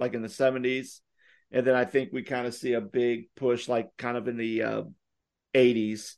like 0.01 0.15
in 0.15 0.23
the 0.23 0.29
70s. 0.29 1.01
And 1.53 1.65
then 1.65 1.77
I 1.77 1.85
think 1.85 2.13
we 2.13 2.25
kind 2.25 2.45
of 2.45 2.55
see 2.55 2.73
a 2.73 2.81
big 2.81 3.27
push, 3.37 3.69
like 3.69 3.91
kind 3.97 4.17
of 4.17 4.27
in 4.27 4.37
the 4.37 4.63
uh, 4.65 4.83
80s 5.55 6.15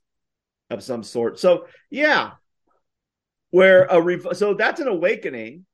of 0.71 0.83
some 0.83 1.03
sort. 1.03 1.39
So, 1.39 1.67
yeah, 1.91 2.31
where 3.51 3.85
a 3.85 4.01
rev- 4.01 4.29
so 4.33 4.55
that's 4.55 4.81
an 4.81 4.89
awakening 4.89 5.66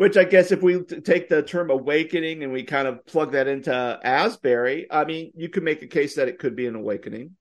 which 0.00 0.16
i 0.16 0.24
guess 0.24 0.50
if 0.50 0.62
we 0.62 0.82
take 0.82 1.28
the 1.28 1.42
term 1.42 1.68
awakening 1.68 2.42
and 2.42 2.50
we 2.50 2.62
kind 2.62 2.88
of 2.88 3.04
plug 3.04 3.32
that 3.32 3.46
into 3.46 4.00
asbury 4.02 4.86
i 4.90 5.04
mean 5.04 5.30
you 5.36 5.50
could 5.50 5.62
make 5.62 5.82
a 5.82 5.86
case 5.86 6.14
that 6.14 6.26
it 6.26 6.38
could 6.38 6.56
be 6.56 6.66
an 6.66 6.74
awakening 6.74 7.36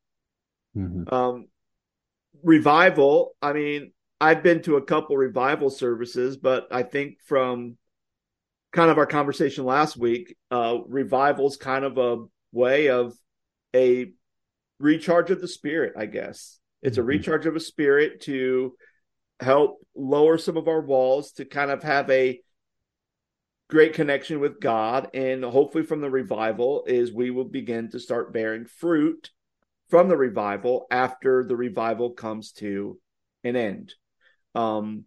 mm-hmm. 0.76 1.14
um, 1.14 1.48
revival 2.44 3.34
i 3.42 3.54
mean 3.54 3.94
i've 4.20 4.44
been 4.44 4.62
to 4.62 4.76
a 4.76 4.82
couple 4.82 5.16
revival 5.16 5.70
services 5.70 6.36
but 6.36 6.68
i 6.70 6.84
think 6.84 7.22
from 7.26 7.78
kind 8.74 8.92
of 8.92 8.98
our 8.98 9.08
conversation 9.08 9.64
last 9.64 9.96
week 9.96 10.36
uh 10.52 10.80
revival's 10.86 11.56
kind 11.56 11.86
of 11.86 11.98
a 11.98 12.26
way 12.52 12.90
of 12.90 13.14
a 13.74 14.12
recharge 14.82 15.32
of 15.32 15.40
the 15.40 15.48
spirit 15.48 15.94
i 15.98 16.06
guess 16.06 16.60
it's 16.82 16.98
a 16.98 17.00
mm-hmm. 17.00 17.08
recharge 17.08 17.46
of 17.46 17.56
a 17.56 17.62
spirit 17.62 18.20
to 18.20 18.76
help 19.40 19.78
lower 19.96 20.38
some 20.38 20.58
of 20.58 20.68
our 20.68 20.82
walls 20.82 21.32
to 21.32 21.46
kind 21.46 21.72
of 21.72 21.82
have 21.84 22.10
a 22.10 22.42
great 23.70 23.94
connection 23.94 24.40
with 24.40 24.60
God. 24.60 25.10
And 25.14 25.44
hopefully, 25.44 25.84
from 25.84 26.02
the 26.02 26.10
revival, 26.10 26.84
is 26.88 27.14
we 27.14 27.30
will 27.30 27.46
begin 27.46 27.90
to 27.92 28.00
start 28.00 28.34
bearing 28.34 28.66
fruit 28.66 29.30
from 29.90 30.08
the 30.08 30.18
revival 30.18 30.88
after 30.92 31.44
the 31.44 31.56
revival 31.56 32.12
comes 32.12 32.52
to 32.54 33.00
an 33.44 33.56
end. 33.56 33.94
Um, 34.56 35.06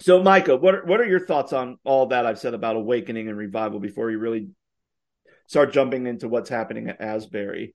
so, 0.00 0.22
Micah, 0.22 0.56
what 0.56 0.74
are, 0.74 0.84
what 0.84 1.00
are 1.00 1.06
your 1.06 1.24
thoughts 1.26 1.52
on 1.52 1.78
all 1.84 2.06
that 2.06 2.26
I've 2.26 2.38
said 2.38 2.54
about 2.54 2.76
awakening 2.76 3.28
and 3.28 3.36
revival 3.36 3.80
before 3.80 4.10
you 4.10 4.18
really 4.18 4.48
start 5.46 5.72
jumping 5.72 6.06
into 6.06 6.28
what's 6.28 6.48
happening 6.48 6.88
at 6.88 7.00
Asbury? 7.00 7.74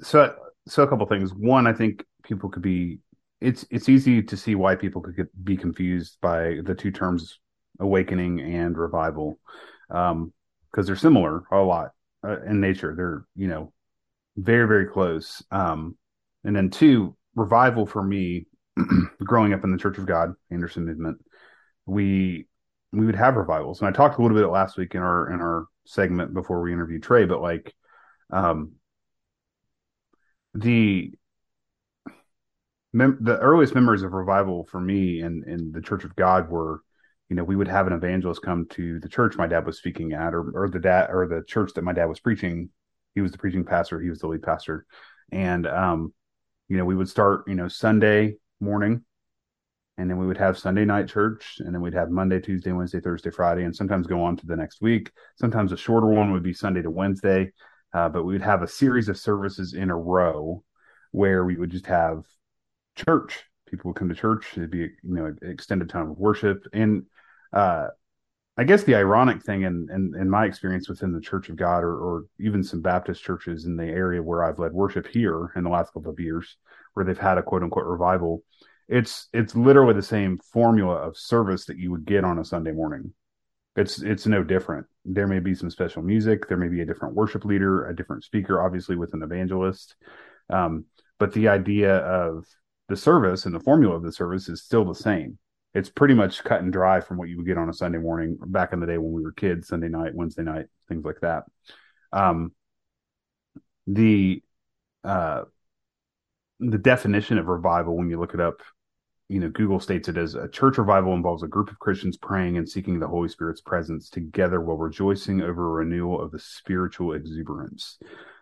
So, 0.00 0.34
so 0.66 0.82
a 0.82 0.88
couple 0.88 1.06
things. 1.06 1.32
One, 1.32 1.66
I 1.66 1.72
think 1.72 2.04
people 2.22 2.50
could 2.50 2.62
be. 2.62 2.98
It's 3.40 3.66
it's 3.70 3.88
easy 3.88 4.22
to 4.22 4.36
see 4.36 4.54
why 4.54 4.74
people 4.74 5.02
could 5.02 5.16
get, 5.16 5.44
be 5.44 5.56
confused 5.56 6.16
by 6.22 6.60
the 6.64 6.74
two 6.74 6.90
terms 6.90 7.38
awakening 7.80 8.40
and 8.40 8.76
revival, 8.76 9.38
Um, 9.90 10.32
because 10.70 10.84
um, 10.84 10.86
they're 10.86 10.96
similar 10.96 11.44
a 11.50 11.56
lot 11.58 11.90
uh, 12.26 12.42
in 12.42 12.60
nature. 12.60 12.94
They're 12.96 13.24
you 13.36 13.48
know 13.48 13.72
very 14.36 14.66
very 14.66 14.86
close. 14.86 15.42
Um, 15.50 15.96
and 16.44 16.54
then 16.54 16.70
two, 16.70 17.16
revival 17.34 17.86
for 17.86 18.02
me, 18.02 18.46
growing 19.24 19.52
up 19.54 19.64
in 19.64 19.72
the 19.72 19.78
Church 19.78 19.98
of 19.98 20.06
God, 20.06 20.34
Anderson 20.50 20.84
movement, 20.84 21.18
we 21.86 22.46
we 22.92 23.06
would 23.06 23.16
have 23.16 23.36
revivals, 23.36 23.80
and 23.80 23.88
I 23.88 23.92
talked 23.92 24.18
a 24.18 24.22
little 24.22 24.36
bit 24.36 24.46
last 24.46 24.76
week 24.76 24.94
in 24.94 25.02
our 25.02 25.32
in 25.32 25.40
our 25.40 25.66
segment 25.86 26.32
before 26.34 26.60
we 26.62 26.72
interviewed 26.72 27.02
Trey, 27.02 27.24
but 27.26 27.42
like, 27.42 27.74
um, 28.30 28.72
the 30.54 31.12
mem- 32.92 33.18
the 33.20 33.38
earliest 33.38 33.74
memories 33.74 34.02
of 34.02 34.12
revival 34.12 34.64
for 34.70 34.80
me 34.80 35.20
and 35.20 35.44
in 35.44 35.72
the 35.72 35.80
Church 35.80 36.04
of 36.04 36.16
God 36.16 36.48
were, 36.48 36.82
you 37.34 37.38
know, 37.40 37.44
we 37.44 37.56
would 37.56 37.66
have 37.66 37.88
an 37.88 37.92
evangelist 37.92 38.42
come 38.42 38.64
to 38.68 39.00
the 39.00 39.08
church 39.08 39.36
my 39.36 39.48
dad 39.48 39.66
was 39.66 39.76
speaking 39.76 40.12
at, 40.12 40.32
or 40.32 40.52
or 40.54 40.68
the 40.68 40.78
dad 40.78 41.10
or 41.10 41.26
the 41.26 41.42
church 41.48 41.72
that 41.74 41.82
my 41.82 41.92
dad 41.92 42.04
was 42.04 42.20
preaching. 42.20 42.68
He 43.16 43.22
was 43.22 43.32
the 43.32 43.38
preaching 43.38 43.64
pastor. 43.64 44.00
He 44.00 44.08
was 44.08 44.20
the 44.20 44.28
lead 44.28 44.44
pastor, 44.44 44.86
and 45.32 45.66
um, 45.66 46.14
you 46.68 46.76
know, 46.76 46.84
we 46.84 46.94
would 46.94 47.08
start, 47.08 47.42
you 47.48 47.56
know, 47.56 47.66
Sunday 47.66 48.36
morning, 48.60 49.02
and 49.98 50.08
then 50.08 50.16
we 50.16 50.28
would 50.28 50.36
have 50.36 50.56
Sunday 50.56 50.84
night 50.84 51.08
church, 51.08 51.56
and 51.58 51.74
then 51.74 51.82
we'd 51.82 51.94
have 51.94 52.08
Monday, 52.08 52.38
Tuesday, 52.38 52.70
Wednesday, 52.70 53.00
Thursday, 53.00 53.30
Friday, 53.30 53.64
and 53.64 53.74
sometimes 53.74 54.06
go 54.06 54.22
on 54.22 54.36
to 54.36 54.46
the 54.46 54.54
next 54.54 54.80
week. 54.80 55.10
Sometimes 55.34 55.72
a 55.72 55.76
shorter 55.76 56.06
one 56.06 56.30
would 56.30 56.44
be 56.44 56.54
Sunday 56.54 56.82
to 56.82 56.90
Wednesday, 56.90 57.50
uh, 57.94 58.08
but 58.10 58.22
we 58.22 58.34
would 58.34 58.42
have 58.42 58.62
a 58.62 58.68
series 58.68 59.08
of 59.08 59.18
services 59.18 59.74
in 59.74 59.90
a 59.90 59.96
row 59.96 60.62
where 61.10 61.44
we 61.44 61.56
would 61.56 61.70
just 61.70 61.86
have 61.86 62.22
church. 62.94 63.42
People 63.68 63.88
would 63.88 63.96
come 63.96 64.08
to 64.08 64.14
church. 64.14 64.46
It'd 64.56 64.70
be, 64.70 64.78
you 64.78 64.92
know, 65.02 65.34
extended 65.42 65.88
time 65.88 66.12
of 66.12 66.16
worship, 66.16 66.64
and 66.72 67.06
uh, 67.54 67.86
I 68.56 68.64
guess 68.64 68.84
the 68.84 68.94
ironic 68.94 69.42
thing 69.42 69.62
in, 69.62 69.88
in, 69.92 70.12
in 70.20 70.30
my 70.30 70.44
experience 70.44 70.88
within 70.88 71.12
the 71.12 71.20
Church 71.20 71.48
of 71.48 71.56
God 71.56 71.82
or, 71.82 71.96
or 71.96 72.24
even 72.38 72.62
some 72.62 72.80
Baptist 72.80 73.22
churches 73.22 73.64
in 73.64 73.76
the 73.76 73.84
area 73.84 74.22
where 74.22 74.44
I've 74.44 74.58
led 74.58 74.72
worship 74.72 75.06
here 75.06 75.50
in 75.56 75.64
the 75.64 75.70
last 75.70 75.92
couple 75.92 76.12
of 76.12 76.20
years, 76.20 76.56
where 76.92 77.04
they've 77.04 77.18
had 77.18 77.38
a 77.38 77.42
quote 77.42 77.62
unquote 77.62 77.86
revival, 77.86 78.44
it's 78.88 79.28
it's 79.32 79.56
literally 79.56 79.94
the 79.94 80.02
same 80.02 80.38
formula 80.52 80.94
of 80.94 81.16
service 81.16 81.64
that 81.66 81.78
you 81.78 81.90
would 81.90 82.04
get 82.04 82.22
on 82.24 82.38
a 82.38 82.44
Sunday 82.44 82.72
morning. 82.72 83.12
It's 83.76 84.02
it's 84.02 84.26
no 84.26 84.44
different. 84.44 84.86
There 85.04 85.26
may 85.26 85.40
be 85.40 85.54
some 85.54 85.70
special 85.70 86.02
music, 86.02 86.46
there 86.48 86.58
may 86.58 86.68
be 86.68 86.80
a 86.80 86.86
different 86.86 87.14
worship 87.14 87.44
leader, 87.44 87.86
a 87.86 87.96
different 87.96 88.24
speaker, 88.24 88.62
obviously 88.62 88.94
with 88.94 89.14
an 89.14 89.22
evangelist. 89.22 89.96
Um, 90.48 90.84
but 91.18 91.32
the 91.32 91.48
idea 91.48 91.96
of 91.96 92.44
the 92.88 92.96
service 92.96 93.46
and 93.46 93.54
the 93.54 93.60
formula 93.60 93.96
of 93.96 94.02
the 94.02 94.12
service 94.12 94.48
is 94.48 94.62
still 94.62 94.84
the 94.84 94.94
same 94.94 95.38
it's 95.74 95.90
pretty 95.90 96.14
much 96.14 96.44
cut 96.44 96.62
and 96.62 96.72
dry 96.72 97.00
from 97.00 97.16
what 97.18 97.28
you 97.28 97.36
would 97.36 97.46
get 97.46 97.58
on 97.58 97.68
a 97.68 97.74
Sunday 97.74 97.98
morning 97.98 98.38
back 98.46 98.72
in 98.72 98.80
the 98.80 98.86
day 98.86 98.96
when 98.96 99.12
we 99.12 99.22
were 99.22 99.32
kids, 99.32 99.68
Sunday 99.68 99.88
night, 99.88 100.14
Wednesday 100.14 100.42
night, 100.42 100.66
things 100.88 101.04
like 101.04 101.20
that. 101.20 101.44
Um, 102.12 102.52
the 103.86 104.42
uh, 105.02 105.42
the 106.60 106.78
definition 106.78 107.38
of 107.38 107.48
revival, 107.48 107.96
when 107.96 108.08
you 108.08 108.18
look 108.18 108.34
it 108.34 108.40
up, 108.40 108.62
you 109.28 109.40
know, 109.40 109.48
Google 109.48 109.80
states 109.80 110.08
it 110.08 110.16
as 110.16 110.34
a 110.34 110.48
church 110.48 110.78
revival 110.78 111.14
involves 111.14 111.42
a 111.42 111.48
group 111.48 111.70
of 111.70 111.78
Christians 111.78 112.16
praying 112.16 112.56
and 112.56 112.68
seeking 112.68 112.98
the 112.98 113.08
Holy 113.08 113.28
Spirit's 113.28 113.60
presence 113.60 114.08
together 114.08 114.60
while 114.60 114.76
rejoicing 114.76 115.42
over 115.42 115.66
a 115.66 115.84
renewal 115.84 116.20
of 116.20 116.30
the 116.30 116.38
spiritual 116.38 117.14
exuberance. 117.14 117.98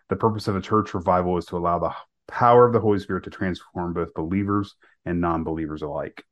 The 0.09 0.15
purpose 0.15 0.47
of 0.47 0.55
a 0.55 0.61
church 0.61 0.93
revival 0.93 1.37
is 1.37 1.45
to 1.47 1.57
allow 1.57 1.79
the 1.79 1.93
power 2.27 2.65
of 2.67 2.73
the 2.73 2.79
Holy 2.79 2.99
Spirit 2.99 3.23
to 3.23 3.29
transform 3.29 3.93
both 3.93 4.13
believers 4.13 4.75
and 5.05 5.19
non 5.19 5.43
believers 5.43 5.81
alike. 5.81 6.23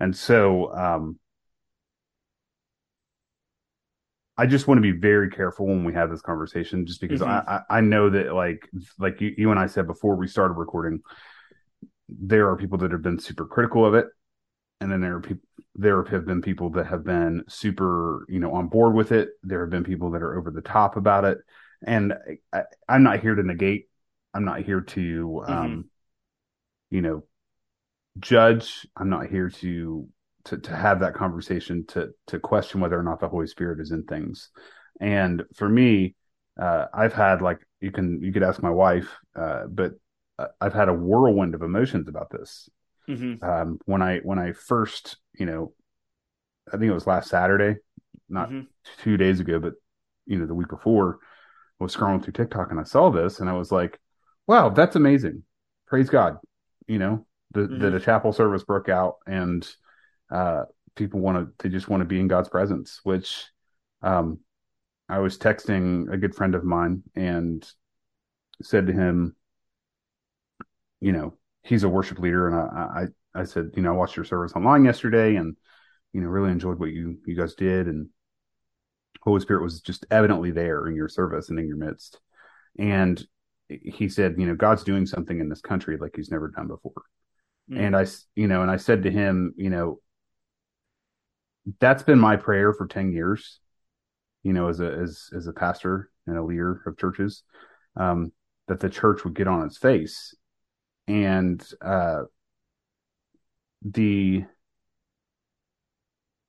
And 0.00 0.16
so 0.16 0.74
um, 0.74 1.18
I 4.36 4.46
just 4.46 4.68
want 4.68 4.78
to 4.78 4.82
be 4.82 4.92
very 4.92 5.30
careful 5.30 5.66
when 5.66 5.84
we 5.84 5.92
have 5.94 6.10
this 6.10 6.22
conversation, 6.22 6.86
just 6.86 7.00
because 7.00 7.20
mm-hmm. 7.20 7.50
I, 7.50 7.78
I 7.78 7.80
know 7.80 8.08
that 8.10 8.32
like 8.32 8.68
like 8.98 9.20
you, 9.20 9.34
you 9.36 9.50
and 9.50 9.58
I 9.58 9.66
said 9.66 9.88
before 9.88 10.14
we 10.14 10.28
started 10.28 10.54
recording, 10.54 11.00
there 12.08 12.48
are 12.48 12.56
people 12.56 12.78
that 12.78 12.92
have 12.92 13.02
been 13.02 13.18
super 13.18 13.46
critical 13.46 13.84
of 13.84 13.94
it, 13.94 14.06
and 14.80 14.92
then 14.92 15.00
there 15.00 15.16
are 15.16 15.20
people 15.20 15.42
there 15.74 16.04
have 16.04 16.24
been 16.24 16.40
people 16.40 16.70
that 16.70 16.86
have 16.86 17.04
been 17.04 17.44
super 17.48 18.24
you 18.28 18.38
know 18.38 18.52
on 18.52 18.68
board 18.68 18.94
with 18.94 19.10
it. 19.10 19.30
There 19.42 19.60
have 19.60 19.70
been 19.70 19.84
people 19.84 20.12
that 20.12 20.22
are 20.22 20.38
over 20.38 20.52
the 20.52 20.62
top 20.62 20.96
about 20.96 21.24
it, 21.24 21.38
and 21.84 22.14
I, 22.52 22.62
am 22.88 23.02
not 23.02 23.18
here 23.20 23.34
to 23.34 23.42
negate. 23.42 23.88
I'm 24.32 24.44
not 24.44 24.62
here 24.62 24.82
to 24.82 25.00
mm-hmm. 25.26 25.52
um, 25.52 25.90
you 26.90 27.02
know 27.02 27.24
judge. 28.20 28.86
I'm 28.96 29.10
not 29.10 29.26
here 29.26 29.50
to 29.50 30.08
to 30.44 30.58
to 30.58 30.76
have 30.76 31.00
that 31.00 31.14
conversation 31.14 31.84
to 31.88 32.10
to 32.28 32.38
question 32.38 32.80
whether 32.80 32.98
or 32.98 33.02
not 33.02 33.20
the 33.20 33.28
Holy 33.28 33.46
Spirit 33.46 33.80
is 33.80 33.90
in 33.90 34.04
things. 34.04 34.50
And 35.00 35.44
for 35.54 35.68
me, 35.68 36.14
uh, 36.60 36.86
I've 36.92 37.12
had 37.12 37.42
like 37.42 37.58
you 37.80 37.90
can 37.90 38.22
you 38.22 38.32
could 38.32 38.42
ask 38.42 38.62
my 38.62 38.70
wife, 38.70 39.08
uh, 39.36 39.64
but 39.68 39.92
uh, 40.38 40.46
I've 40.60 40.74
had 40.74 40.88
a 40.88 40.94
whirlwind 40.94 41.54
of 41.54 41.62
emotions 41.62 42.08
about 42.08 42.30
this. 42.30 42.68
Mm-hmm. 43.08 43.44
Um, 43.44 43.78
when 43.86 44.02
I 44.02 44.18
when 44.18 44.38
I 44.38 44.52
first, 44.52 45.16
you 45.38 45.46
know, 45.46 45.72
I 46.68 46.72
think 46.72 46.90
it 46.90 46.94
was 46.94 47.06
last 47.06 47.30
Saturday, 47.30 47.78
not 48.28 48.50
mm-hmm. 48.50 48.66
two 49.02 49.16
days 49.16 49.40
ago, 49.40 49.58
but 49.58 49.74
you 50.26 50.38
know, 50.38 50.46
the 50.46 50.54
week 50.54 50.68
before, 50.68 51.18
I 51.80 51.84
was 51.84 51.94
scrolling 51.94 52.22
through 52.22 52.34
TikTok 52.34 52.70
and 52.70 52.80
I 52.80 52.84
saw 52.84 53.10
this 53.10 53.40
and 53.40 53.48
I 53.48 53.54
was 53.54 53.72
like, 53.72 53.98
wow, 54.46 54.68
that's 54.68 54.96
amazing. 54.96 55.44
Praise 55.86 56.10
God. 56.10 56.36
You 56.86 56.98
know, 56.98 57.26
that, 57.52 57.70
mm-hmm. 57.70 57.82
that 57.82 57.94
a 57.94 58.00
chapel 58.00 58.32
service 58.32 58.64
broke 58.64 58.88
out 58.88 59.16
and 59.26 59.66
uh, 60.30 60.64
people 60.94 61.20
want 61.20 61.38
to 61.38 61.52
they 61.62 61.72
just 61.72 61.88
want 61.88 62.00
to 62.02 62.06
be 62.06 62.20
in 62.20 62.28
God's 62.28 62.48
presence. 62.48 63.00
Which 63.04 63.46
um, 64.02 64.40
I 65.08 65.18
was 65.20 65.38
texting 65.38 66.12
a 66.12 66.16
good 66.16 66.34
friend 66.34 66.54
of 66.54 66.64
mine 66.64 67.02
and 67.14 67.66
said 68.62 68.86
to 68.88 68.92
him, 68.92 69.36
you 71.00 71.12
know, 71.12 71.34
he's 71.62 71.84
a 71.84 71.88
worship 71.88 72.18
leader, 72.18 72.48
and 72.48 72.56
I 72.56 73.08
I, 73.34 73.40
I 73.40 73.44
said, 73.44 73.70
you 73.74 73.82
know, 73.82 73.90
I 73.90 73.96
watched 73.96 74.16
your 74.16 74.24
service 74.24 74.52
online 74.54 74.84
yesterday, 74.84 75.36
and 75.36 75.56
you 76.12 76.20
know, 76.20 76.28
really 76.28 76.50
enjoyed 76.50 76.78
what 76.78 76.90
you 76.90 77.18
you 77.26 77.36
guys 77.36 77.54
did, 77.54 77.86
and 77.86 78.08
Holy 79.22 79.40
Spirit 79.40 79.62
was 79.62 79.80
just 79.80 80.06
evidently 80.10 80.50
there 80.50 80.86
in 80.88 80.94
your 80.94 81.08
service 81.08 81.48
and 81.48 81.58
in 81.58 81.68
your 81.68 81.76
midst. 81.76 82.20
And 82.78 83.24
he 83.68 84.08
said, 84.08 84.36
you 84.38 84.46
know, 84.46 84.54
God's 84.54 84.84
doing 84.84 85.04
something 85.06 85.40
in 85.40 85.48
this 85.48 85.60
country 85.60 85.98
like 85.98 86.12
he's 86.16 86.30
never 86.30 86.48
done 86.48 86.68
before. 86.68 87.02
Mm. 87.70 87.80
And 87.80 87.96
I, 87.96 88.06
you 88.34 88.48
know, 88.48 88.62
and 88.62 88.70
I 88.70 88.76
said 88.76 89.02
to 89.02 89.10
him, 89.10 89.54
you 89.56 89.70
know, 89.70 90.00
that's 91.80 92.02
been 92.02 92.18
my 92.18 92.36
prayer 92.36 92.72
for 92.72 92.86
10 92.86 93.12
years, 93.12 93.60
you 94.42 94.52
know, 94.52 94.68
as 94.68 94.80
a, 94.80 94.90
as, 94.90 95.28
as 95.36 95.46
a 95.46 95.52
pastor 95.52 96.10
and 96.26 96.38
a 96.38 96.42
leader 96.42 96.82
of 96.86 96.96
churches, 96.96 97.42
um, 97.96 98.32
that 98.68 98.80
the 98.80 98.88
church 98.88 99.24
would 99.24 99.34
get 99.34 99.48
on 99.48 99.66
its 99.66 99.76
face. 99.76 100.34
And, 101.06 101.66
uh, 101.80 102.22
the, 103.82 104.44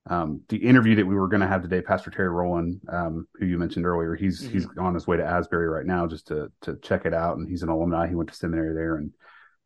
um, 0.10 0.42
the 0.50 0.58
interview 0.58 0.96
that 0.96 1.06
we 1.06 1.16
were 1.16 1.28
going 1.28 1.42
to 1.42 1.48
have 1.48 1.62
today, 1.62 1.82
Pastor 1.82 2.10
Terry 2.10 2.30
Rowland, 2.30 2.82
um, 2.90 3.28
who 3.36 3.46
you 3.46 3.58
mentioned 3.60 3.86
earlier, 3.86 4.16
he's 4.16 4.42
mm-hmm. 4.42 4.54
he's 4.54 4.68
on 4.80 4.96
his 4.96 5.06
way 5.06 5.18
to 5.18 5.24
Asbury 5.24 5.70
right 5.70 5.86
now 5.86 6.08
just 6.08 6.28
to 6.28 6.52
to 6.62 6.78
check 6.78 7.06
it 7.06 7.14
out, 7.14 7.38
and 7.38 7.48
he's 7.48 7.62
an 7.62 7.70
alumni. 7.70 8.08
He 8.08 8.16
went 8.16 8.30
to 8.30 8.36
seminary 8.36 8.74
there, 8.74 8.96
and 8.96 9.12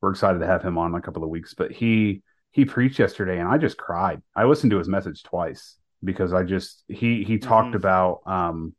we're 0.04 0.12
excited 0.12 0.39
to 0.39 0.46
have 0.46 0.62
him 0.62 0.78
on 0.78 0.92
in 0.92 0.96
a 0.96 1.02
couple 1.02 1.24
of 1.24 1.30
weeks. 1.30 1.54
But 1.54 1.72
he 1.72 2.22
he 2.52 2.66
preached 2.66 3.00
yesterday, 3.00 3.39
and 3.39 3.48
I 3.48 3.58
just 3.58 3.78
cried. 3.78 4.22
I 4.36 4.44
listened 4.44 4.72
to 4.72 4.78
his 4.78 4.89
message 4.89 5.24
twice 5.24 5.78
because 6.04 6.34
I 6.34 6.44
just 6.44 6.84
he 6.89 7.24
he 7.24 7.38
talked 7.39 7.70
mm-hmm. 7.70 7.78
about 7.78 8.20
um 8.26 8.76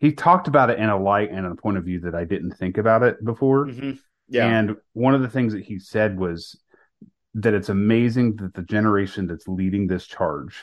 he 0.00 0.12
talked 0.12 0.46
about 0.46 0.68
it 0.68 0.78
in 0.78 0.90
a 0.90 1.00
light 1.00 1.30
and 1.30 1.46
a 1.46 1.54
point 1.54 1.78
of 1.78 1.84
view 1.84 2.00
that 2.00 2.14
I 2.14 2.24
didn't 2.24 2.52
think 2.52 2.76
about 2.76 3.02
it 3.02 3.24
before. 3.24 3.66
Mm-hmm. 3.66 3.92
Yeah, 4.28 4.46
and 4.46 4.76
one 4.92 5.14
of 5.14 5.22
the 5.22 5.30
things 5.30 5.54
that 5.54 5.64
he 5.64 5.78
said 5.78 6.18
was 6.18 6.60
that 7.34 7.54
it's 7.54 7.70
amazing 7.70 8.36
that 8.36 8.52
the 8.52 8.62
generation 8.62 9.26
that's 9.26 9.48
leading 9.48 9.86
this 9.86 10.06
charge, 10.06 10.62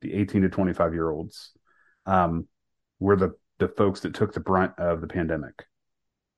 the 0.00 0.14
18 0.14 0.42
to 0.42 0.48
25 0.48 0.94
year 0.94 1.10
olds, 1.10 1.50
um, 2.06 2.46
were 3.00 3.16
the 3.16 3.32
the 3.58 3.66
folks 3.66 4.00
that 4.00 4.14
took 4.14 4.32
the 4.32 4.40
brunt 4.40 4.78
of 4.78 5.00
the 5.00 5.08
pandemic. 5.08 5.66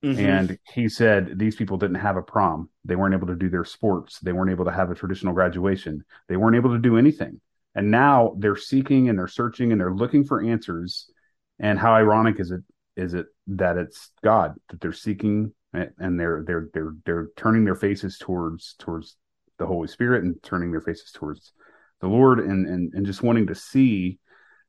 Mm-hmm. 0.04 0.20
And 0.20 0.58
he 0.74 0.88
said 0.88 1.38
these 1.38 1.56
people 1.56 1.78
didn't 1.78 1.96
have 1.96 2.16
a 2.16 2.22
prom. 2.22 2.68
They 2.84 2.94
weren't 2.94 3.14
able 3.14 3.28
to 3.28 3.36
do 3.36 3.48
their 3.48 3.64
sports. 3.64 4.18
They 4.20 4.32
weren't 4.32 4.50
able 4.50 4.66
to 4.66 4.70
have 4.70 4.90
a 4.90 4.94
traditional 4.94 5.32
graduation. 5.32 6.04
They 6.28 6.36
weren't 6.36 6.56
able 6.56 6.72
to 6.72 6.78
do 6.78 6.98
anything. 6.98 7.40
And 7.74 7.90
now 7.90 8.34
they're 8.38 8.56
seeking 8.56 9.08
and 9.08 9.18
they're 9.18 9.28
searching 9.28 9.72
and 9.72 9.80
they're 9.80 9.94
looking 9.94 10.24
for 10.24 10.44
answers. 10.44 11.10
And 11.58 11.78
how 11.78 11.94
ironic 11.94 12.38
is 12.38 12.50
it 12.50 12.60
is 12.96 13.14
it 13.14 13.26
that 13.46 13.78
it's 13.78 14.10
God 14.22 14.54
that 14.68 14.80
they're 14.80 14.92
seeking 14.92 15.52
and 15.72 16.20
they're 16.20 16.44
they're 16.46 16.68
they're 16.74 16.94
they're 17.06 17.28
turning 17.36 17.64
their 17.64 17.74
faces 17.74 18.18
towards 18.18 18.74
towards 18.78 19.16
the 19.58 19.66
Holy 19.66 19.88
Spirit 19.88 20.24
and 20.24 20.40
turning 20.42 20.70
their 20.70 20.80
faces 20.80 21.12
towards 21.12 21.52
the 22.00 22.08
Lord 22.08 22.40
and 22.40 22.66
and 22.66 22.92
and 22.92 23.06
just 23.06 23.22
wanting 23.22 23.46
to 23.46 23.54
see 23.54 24.18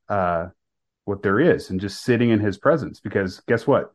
uh 0.08 0.46
what 1.04 1.22
there 1.22 1.38
is 1.38 1.70
and 1.70 1.80
just 1.80 2.02
sitting 2.02 2.30
in 2.30 2.40
his 2.40 2.58
presence 2.58 3.00
because 3.00 3.40
guess 3.46 3.66
what 3.66 3.92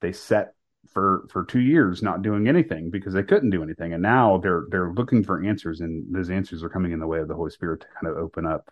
they 0.00 0.12
sat 0.12 0.54
for 0.92 1.26
for 1.30 1.44
2 1.44 1.60
years 1.60 2.02
not 2.02 2.22
doing 2.22 2.48
anything 2.48 2.90
because 2.90 3.14
they 3.14 3.22
couldn't 3.22 3.50
do 3.50 3.62
anything 3.62 3.92
and 3.92 4.02
now 4.02 4.38
they're 4.38 4.64
they're 4.70 4.92
looking 4.92 5.22
for 5.22 5.44
answers 5.44 5.80
and 5.80 6.14
those 6.14 6.30
answers 6.30 6.62
are 6.62 6.68
coming 6.68 6.92
in 6.92 7.00
the 7.00 7.06
way 7.06 7.18
of 7.18 7.28
the 7.28 7.34
Holy 7.34 7.50
Spirit 7.50 7.80
to 7.80 7.86
kind 8.00 8.10
of 8.10 8.22
open 8.22 8.46
up 8.46 8.70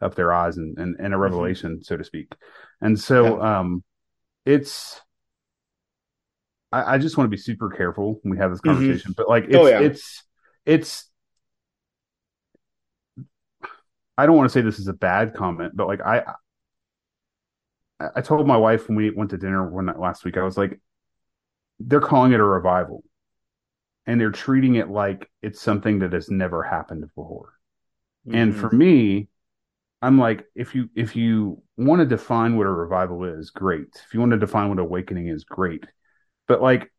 up 0.00 0.14
their 0.14 0.32
eyes 0.32 0.56
and 0.56 0.76
and, 0.78 0.96
and 0.98 1.06
a 1.06 1.10
mm-hmm. 1.10 1.22
revelation 1.22 1.72
mm-hmm. 1.72 1.82
so 1.82 1.96
to 1.96 2.04
speak 2.04 2.34
and 2.80 2.98
so 2.98 3.38
yeah. 3.38 3.58
um 3.58 3.84
it's 4.46 5.00
I, 6.72 6.94
I, 6.94 6.98
just 6.98 7.16
want 7.16 7.26
to 7.26 7.36
be 7.36 7.40
super 7.40 7.68
careful 7.70 8.20
when 8.22 8.30
we 8.30 8.38
have 8.38 8.50
this 8.50 8.60
mm-hmm. 8.60 8.76
conversation. 8.76 9.12
Mm-hmm. 9.12 9.22
But 9.22 9.28
like, 9.28 9.44
oh, 9.44 9.48
it's, 9.48 9.56
oh, 9.56 9.66
yeah. 9.66 9.80
it's, 9.80 10.24
it's, 10.64 11.10
I 14.16 14.26
don't 14.26 14.36
want 14.36 14.48
to 14.48 14.52
say 14.52 14.60
this 14.60 14.78
is 14.78 14.88
a 14.88 14.92
bad 14.92 15.34
comment, 15.34 15.72
but 15.74 15.88
like, 15.88 16.00
I, 16.00 16.22
I 18.14 18.20
told 18.20 18.46
my 18.46 18.56
wife 18.56 18.88
when 18.88 18.96
we 18.96 19.10
went 19.10 19.30
to 19.30 19.38
dinner 19.38 19.68
one 19.68 19.86
night 19.86 19.98
last 19.98 20.24
week, 20.24 20.36
I 20.36 20.42
was 20.42 20.56
like, 20.56 20.80
they're 21.80 22.00
calling 22.00 22.32
it 22.32 22.40
a 22.40 22.44
revival 22.44 23.02
and 24.06 24.20
they're 24.20 24.30
treating 24.30 24.74
it 24.76 24.90
like 24.90 25.28
it's 25.42 25.60
something 25.60 26.00
that 26.00 26.12
has 26.12 26.30
never 26.30 26.62
happened 26.62 27.00
before. 27.00 27.54
Mm-hmm. 28.26 28.36
And 28.36 28.56
for 28.56 28.70
me, 28.70 29.28
I'm 30.02 30.18
like, 30.18 30.46
if 30.54 30.74
you 30.74 30.88
if 30.94 31.16
you 31.16 31.62
want 31.76 32.00
to 32.00 32.06
define 32.06 32.56
what 32.56 32.66
a 32.66 32.70
revival 32.70 33.24
is, 33.24 33.50
great. 33.50 33.88
If 34.06 34.14
you 34.14 34.20
want 34.20 34.32
to 34.32 34.38
define 34.38 34.68
what 34.68 34.78
awakening 34.78 35.28
is, 35.28 35.44
great. 35.44 35.84
But 36.48 36.62
like 36.62 36.90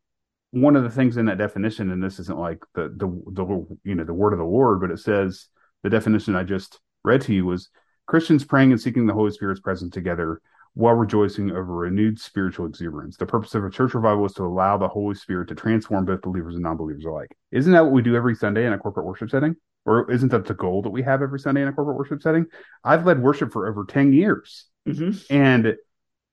one 0.52 0.76
of 0.76 0.84
the 0.84 0.90
things 0.90 1.16
in 1.16 1.26
that 1.26 1.38
definition, 1.38 1.90
and 1.90 2.02
this 2.02 2.18
isn't 2.20 2.38
like 2.38 2.62
the 2.74 2.94
the 2.96 3.08
the 3.32 3.78
you 3.84 3.94
know 3.94 4.04
the 4.04 4.14
word 4.14 4.32
of 4.32 4.38
the 4.38 4.44
Lord, 4.44 4.80
but 4.80 4.90
it 4.90 4.98
says 4.98 5.46
the 5.82 5.90
definition 5.90 6.36
I 6.36 6.44
just 6.44 6.78
read 7.04 7.22
to 7.22 7.34
you 7.34 7.46
was 7.46 7.70
Christians 8.06 8.44
praying 8.44 8.70
and 8.70 8.80
seeking 8.80 9.06
the 9.06 9.14
Holy 9.14 9.32
Spirit's 9.32 9.60
presence 9.60 9.92
together 9.92 10.40
while 10.74 10.94
rejoicing 10.94 11.50
over 11.50 11.74
renewed 11.74 12.18
spiritual 12.18 12.66
exuberance. 12.66 13.16
The 13.16 13.26
purpose 13.26 13.54
of 13.54 13.64
a 13.64 13.70
church 13.70 13.94
revival 13.94 14.24
is 14.24 14.32
to 14.34 14.44
allow 14.44 14.78
the 14.78 14.88
Holy 14.88 15.14
Spirit 15.14 15.48
to 15.48 15.54
transform 15.54 16.06
both 16.06 16.22
believers 16.22 16.54
and 16.54 16.62
non-believers 16.62 17.04
alike. 17.04 17.36
Isn't 17.50 17.72
that 17.72 17.84
what 17.84 17.92
we 17.92 18.02
do 18.02 18.16
every 18.16 18.34
Sunday 18.34 18.66
in 18.66 18.72
a 18.72 18.78
corporate 18.78 19.06
worship 19.06 19.30
setting? 19.30 19.56
Or 19.84 20.10
isn't 20.10 20.30
that 20.30 20.46
the 20.46 20.54
goal 20.54 20.82
that 20.82 20.90
we 20.90 21.02
have 21.02 21.22
every 21.22 21.40
Sunday 21.40 21.62
in 21.62 21.68
a 21.68 21.72
corporate 21.72 21.98
worship 21.98 22.22
setting? 22.22 22.46
I've 22.84 23.04
led 23.04 23.20
worship 23.20 23.52
for 23.52 23.68
over 23.68 23.84
10 23.84 24.12
years. 24.12 24.66
Mm-hmm. 24.88 25.34
And 25.34 25.76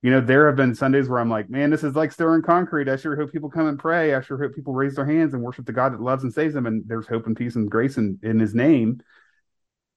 you 0.02 0.12
know, 0.12 0.22
there 0.22 0.48
have 0.48 0.56
been 0.56 0.76
Sundays 0.76 1.10
where 1.10 1.20
I'm 1.20 1.30
like, 1.30 1.50
man, 1.50 1.70
this 1.70 1.84
is 1.84 1.96
like 1.96 2.14
stirring 2.14 2.42
concrete. 2.42 2.88
I 2.88 2.96
sure 2.96 3.18
hope 3.18 3.34
people 3.34 3.50
come 3.50 3.68
and 3.68 3.78
pray. 3.78 4.16
I 4.16 4.22
sure 4.22 4.42
hope 4.42 4.56
people 4.56 4.74
raise 4.74 4.96
their 4.96 5.06
hands 5.06 5.34
and 5.34 5.44
worship 5.44 5.66
the 5.66 5.74
God 5.74 5.92
that 5.92 6.02
loves 6.02 6.24
and 6.24 6.34
saves 6.34 6.54
them. 6.54 6.66
And 6.66 6.84
there's 6.88 7.08
hope 7.08 7.28
and 7.28 7.36
peace 7.36 7.56
and 7.56 7.70
grace 7.70 7.98
in, 7.98 8.18
in 8.24 8.40
his 8.40 8.56
name. 8.56 9.02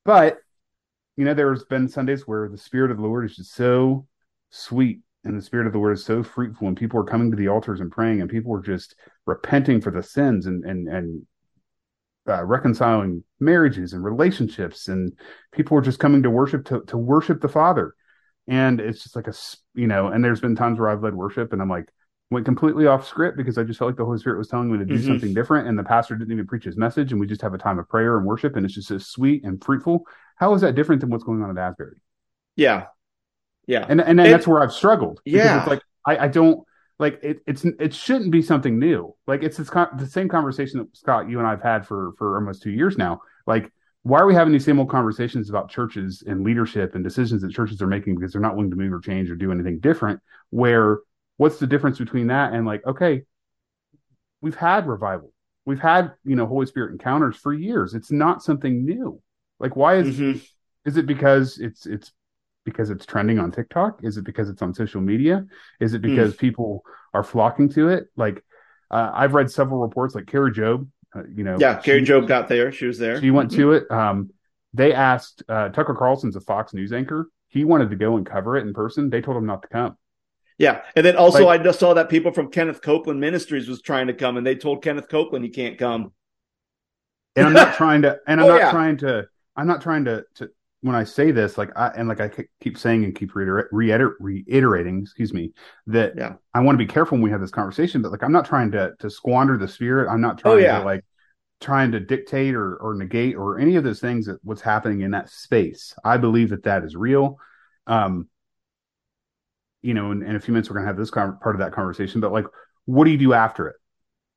But, 0.05 0.39
you 1.17 1.25
know, 1.25 1.35
there's 1.35 1.65
been 1.65 1.89
Sundays 1.89 2.27
where 2.27 2.49
the 2.49 2.59
Spirit 2.59 2.91
of 2.91 2.97
the 2.97 3.05
Lord 3.05 3.27
is 3.27 3.37
just 3.37 3.55
so 3.55 4.09
sweet 4.53 5.01
and 5.25 5.37
the 5.37 5.43
Spirit 5.43 5.67
of 5.67 5.73
the 5.73 5.79
Lord 5.79 5.95
is 5.95 6.05
so 6.05 6.23
fruitful 6.23 6.69
and 6.69 6.77
people 6.77 7.01
are 7.01 7.05
coming 7.05 7.31
to 7.31 7.37
the 7.37 7.49
altars 7.49 7.81
and 7.81 7.91
praying 7.91 8.21
and 8.21 8.31
people 8.31 8.55
are 8.55 8.63
just 8.63 8.95
repenting 9.27 9.81
for 9.81 9.91
the 9.91 10.03
sins 10.03 10.47
and, 10.47 10.65
and, 10.65 10.89
and, 10.89 11.27
uh, 12.29 12.45
reconciling 12.45 13.25
marriages 13.41 13.95
and 13.95 14.05
relationships 14.05 14.87
and 14.87 15.13
people 15.51 15.77
are 15.77 15.83
just 15.83 15.99
coming 15.99 16.23
to 16.23 16.31
worship 16.31 16.65
to, 16.65 16.81
to 16.87 16.97
worship 16.97 17.41
the 17.41 17.49
father. 17.49 17.95
And 18.47 18.81
it's 18.81 19.03
just 19.03 19.17
like 19.17 19.27
a 19.27 19.35
you 19.75 19.89
know 19.89 20.09
and 20.09 20.25
there's 20.25 20.41
been 20.41 20.57
times 20.57 20.79
where 20.79 20.89
i've 20.89 21.03
led 21.03 21.15
worship 21.15 21.53
and 21.53 21.63
i'm 21.63 21.69
like 21.69 21.89
went 22.31 22.45
completely 22.45 22.87
off 22.87 23.07
script 23.07 23.37
because 23.37 23.57
i 23.57 23.63
just 23.63 23.79
felt 23.79 23.89
like 23.89 23.97
the 23.97 24.05
holy 24.05 24.19
spirit 24.19 24.39
was 24.39 24.49
telling 24.49 24.71
me 24.71 24.79
to 24.79 24.85
do 24.85 24.95
mm-hmm. 24.95 25.07
something 25.07 25.33
different 25.33 25.69
and 25.69 25.79
the 25.79 25.85
pastor 25.85 26.17
didn't 26.17 26.33
even 26.33 26.47
preach 26.47 26.65
his 26.65 26.77
message 26.77 27.13
and 27.13 27.21
we 27.21 27.27
just 27.27 27.41
have 27.41 27.55
a 27.55 27.59
time 27.59 27.79
of 27.79 27.89
prayer 27.89 28.19
and 28.19 28.27
worship 28.27 28.57
and 28.57 28.67
it's 28.67 28.75
just 28.75 28.89
so 28.89 28.99
sweet 28.99 29.45
and 29.45 29.63
fruitful. 29.63 30.05
How 30.37 30.55
is 30.55 30.61
that 30.63 30.75
different 30.75 31.01
than 31.01 31.11
what's 31.11 31.25
going 31.25 31.43
on 31.43 31.57
at 31.57 31.59
asbury? 31.59 31.97
Yeah 32.57 32.87
yeah 33.67 33.87
and 33.89 34.01
and, 34.01 34.21
and 34.21 34.33
that's 34.33 34.47
where 34.47 34.63
i've 34.63 34.73
struggled 34.73 35.21
yeah 35.25 35.61
it's 35.61 35.69
like 35.69 35.83
I, 36.07 36.25
I 36.25 36.29
don't 36.29 36.65
like 36.99 37.21
it, 37.23 37.41
it's 37.47 37.65
it 37.65 37.95
shouldn't 37.95 38.31
be 38.31 38.43
something 38.43 38.79
new 38.79 39.15
like 39.27 39.43
it's, 39.43 39.59
it's 39.59 39.71
the 39.71 40.09
same 40.11 40.29
conversation 40.29 40.79
that 40.79 40.97
scott 40.97 41.29
you 41.29 41.39
and 41.39 41.47
i've 41.47 41.63
had 41.63 41.87
for 41.87 42.13
for 42.19 42.37
almost 42.37 42.63
two 42.63 42.71
years 42.71 42.99
now 42.99 43.21
like 43.47 43.73
why 44.03 44.19
are 44.19 44.27
we 44.27 44.35
having 44.35 44.53
these 44.53 44.65
same 44.65 44.81
old 44.81 44.91
conversations 44.91 45.49
about 45.49 45.71
churches 45.71 46.25
and 46.27 46.43
leadership 46.43 46.95
and 46.95 47.05
decisions 47.05 47.43
that 47.43 47.53
churches 47.53 47.81
are 47.81 47.87
making 47.87 48.17
because 48.17 48.33
they're 48.33 48.43
not 48.43 48.57
willing 48.57 48.71
to 48.71 48.77
move 48.77 48.93
or 48.93 49.01
change 49.01 49.31
or 49.31 49.37
do 49.37 49.53
anything 49.53 49.79
different? 49.79 50.21
Where 50.51 50.99
what's 51.37 51.59
the 51.59 51.69
difference 51.69 51.99
between 51.99 52.27
that 52.27 52.53
and 52.53 52.67
like, 52.67 52.85
okay, 52.85 53.23
we've 54.41 54.57
had 54.57 54.89
revival, 54.89 55.33
we've 55.65 55.81
had 55.81 56.13
you 56.25 56.35
know 56.35 56.47
Holy 56.47 56.67
Spirit 56.67 56.93
encounters 56.93 57.37
for 57.37 57.53
years. 57.53 57.95
It's 57.95 58.11
not 58.11 58.43
something 58.43 58.85
new. 58.85 59.23
Like, 59.61 59.77
why 59.77 59.97
is 59.97 60.19
mm-hmm. 60.19 60.39
is 60.85 60.97
it 60.97 61.07
because 61.07 61.59
it's 61.59 61.87
it's 61.87 62.13
because 62.65 62.91
it's 62.91 63.07
trending 63.07 63.39
on 63.39 63.51
TikTok? 63.51 64.01
Is 64.03 64.17
it 64.17 64.25
because 64.25 64.49
it's 64.49 64.63
on 64.63 64.75
social 64.75 65.01
media? 65.01 65.45
Is 65.81 65.95
it 65.95 66.03
because 66.03 66.35
mm. 66.35 66.39
people 66.39 66.85
are 67.15 67.23
flocking 67.23 67.69
to 67.71 67.89
it? 67.89 68.09
Like, 68.17 68.45
uh, 68.91 69.11
I've 69.13 69.35
read 69.35 69.51
several 69.51 69.81
reports, 69.81 70.15
like 70.15 70.27
Kari 70.27 70.53
Jobe, 70.53 70.89
uh, 71.15 71.23
you 71.35 71.45
know, 71.45 71.57
yeah, 71.59 71.79
Kari 71.79 72.03
Jobe 72.03 72.27
got 72.27 72.49
there. 72.49 72.73
She 72.73 72.87
was 72.87 72.99
there. 72.99 73.21
She 73.21 73.31
went 73.31 73.51
to 73.53 73.73
it. 73.73 73.91
Um, 73.91 74.31
they 74.73 74.95
asked 74.95 75.43
uh, 75.49 75.69
Tucker 75.69 75.95
Carlson's 75.95 76.37
a 76.37 76.41
Fox 76.41 76.73
News 76.73 76.93
anchor. 76.93 77.29
He 77.49 77.65
wanted 77.65 77.91
to 77.91 77.97
go 77.97 78.17
and 78.17 78.25
cover 78.25 78.57
it 78.57 78.67
in 78.67 78.73
person. 78.73 79.11
They 79.11 79.21
told 79.21 79.37
him 79.37 79.47
not 79.47 79.63
to 79.63 79.69
come. 79.69 79.97
Yeah, 80.59 80.83
and 80.97 81.05
then 81.05 81.17
also 81.17 81.47
like, 81.47 81.61
I 81.61 81.65
just 81.65 81.81
saw 81.81 81.95
that 81.95 82.09
people 82.09 82.33
from 82.33 82.51
Kenneth 82.51 82.81
Copeland 82.81 83.21
Ministries 83.21 83.69
was 83.69 83.83
trying 83.83 84.07
to 84.07 84.15
come, 84.15 84.37
and 84.37 84.47
they 84.47 84.55
told 84.55 84.83
Kenneth 84.83 85.09
Copeland 85.09 85.45
he 85.45 85.51
can't 85.51 85.79
come. 85.79 86.13
And 87.37 87.47
I'm 87.47 87.53
not 87.53 87.75
trying 87.77 88.03
to. 88.03 88.19
And 88.27 88.41
I'm 88.41 88.47
oh, 88.47 88.51
not 88.51 88.61
yeah. 88.61 88.71
trying 88.71 88.97
to. 88.99 89.27
I'm 89.57 89.67
not 89.67 89.83
trying 89.83 90.05
to. 90.07 90.25
To 90.37 90.51
when 90.83 90.97
I 90.97 91.05
say 91.05 91.31
this, 91.31 91.57
like 91.57 91.71
I 91.77 91.89
and 91.89 92.09
like 92.09 92.21
I 92.21 92.31
keep 92.61 92.77
saying 92.77 93.05
and 93.05 93.15
keep 93.15 93.35
reiter- 93.35 93.69
reiter- 93.73 94.17
reiterating, 94.19 95.01
excuse 95.01 95.33
me, 95.33 95.53
that 95.87 96.15
yeah. 96.17 96.35
I 96.53 96.61
want 96.61 96.75
to 96.75 96.85
be 96.85 96.93
careful 96.93 97.17
when 97.17 97.23
we 97.23 97.31
have 97.31 97.41
this 97.41 97.53
conversation. 97.53 98.03
But 98.03 98.11
like 98.11 98.23
I'm 98.23 98.33
not 98.33 98.47
trying 98.47 98.73
to 98.73 98.93
to 98.99 99.09
squander 99.09 99.57
the 99.57 99.69
spirit. 99.69 100.11
I'm 100.11 100.21
not 100.21 100.39
trying 100.39 100.55
oh, 100.55 100.59
yeah. 100.59 100.81
to 100.81 100.85
like 100.85 101.05
trying 101.61 101.93
to 101.93 102.01
dictate 102.01 102.55
or 102.55 102.77
or 102.77 102.95
negate 102.95 103.37
or 103.37 103.61
any 103.61 103.77
of 103.77 103.85
those 103.85 104.01
things 104.01 104.27
that 104.27 104.39
what's 104.43 104.61
happening 104.61 105.03
in 105.03 105.13
that 105.13 105.31
space. 105.31 105.95
I 106.05 106.17
believe 106.17 106.51
that 106.51 106.65
that 106.65 106.83
is 106.83 106.97
real. 106.97 107.39
Um, 107.87 108.29
you 109.83 109.95
know, 109.95 110.11
in, 110.11 110.23
in 110.23 110.35
a 110.35 110.41
few 110.41 110.53
minutes 110.53 110.69
we're 110.69 110.77
gonna 110.77 110.89
have 110.89 110.97
this 110.97 111.11
con- 111.11 111.39
part 111.41 111.55
of 111.55 111.61
that 111.61 111.73
conversation. 111.73 112.21
But 112.21 112.33
like, 112.33 112.47
what 112.87 113.05
do 113.05 113.13
you 113.13 113.19
do 113.19 113.35
after 113.35 113.69
it? 113.69 113.77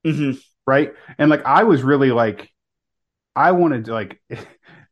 Mm-hmm. 0.05 0.39
Right? 0.67 0.93
And 1.17 1.29
like, 1.31 1.43
I 1.43 1.63
was 1.63 1.81
really 1.81 2.11
like, 2.11 2.51
I 3.35 3.51
wanted 3.53 3.85
to 3.85 3.93
like. 3.93 4.21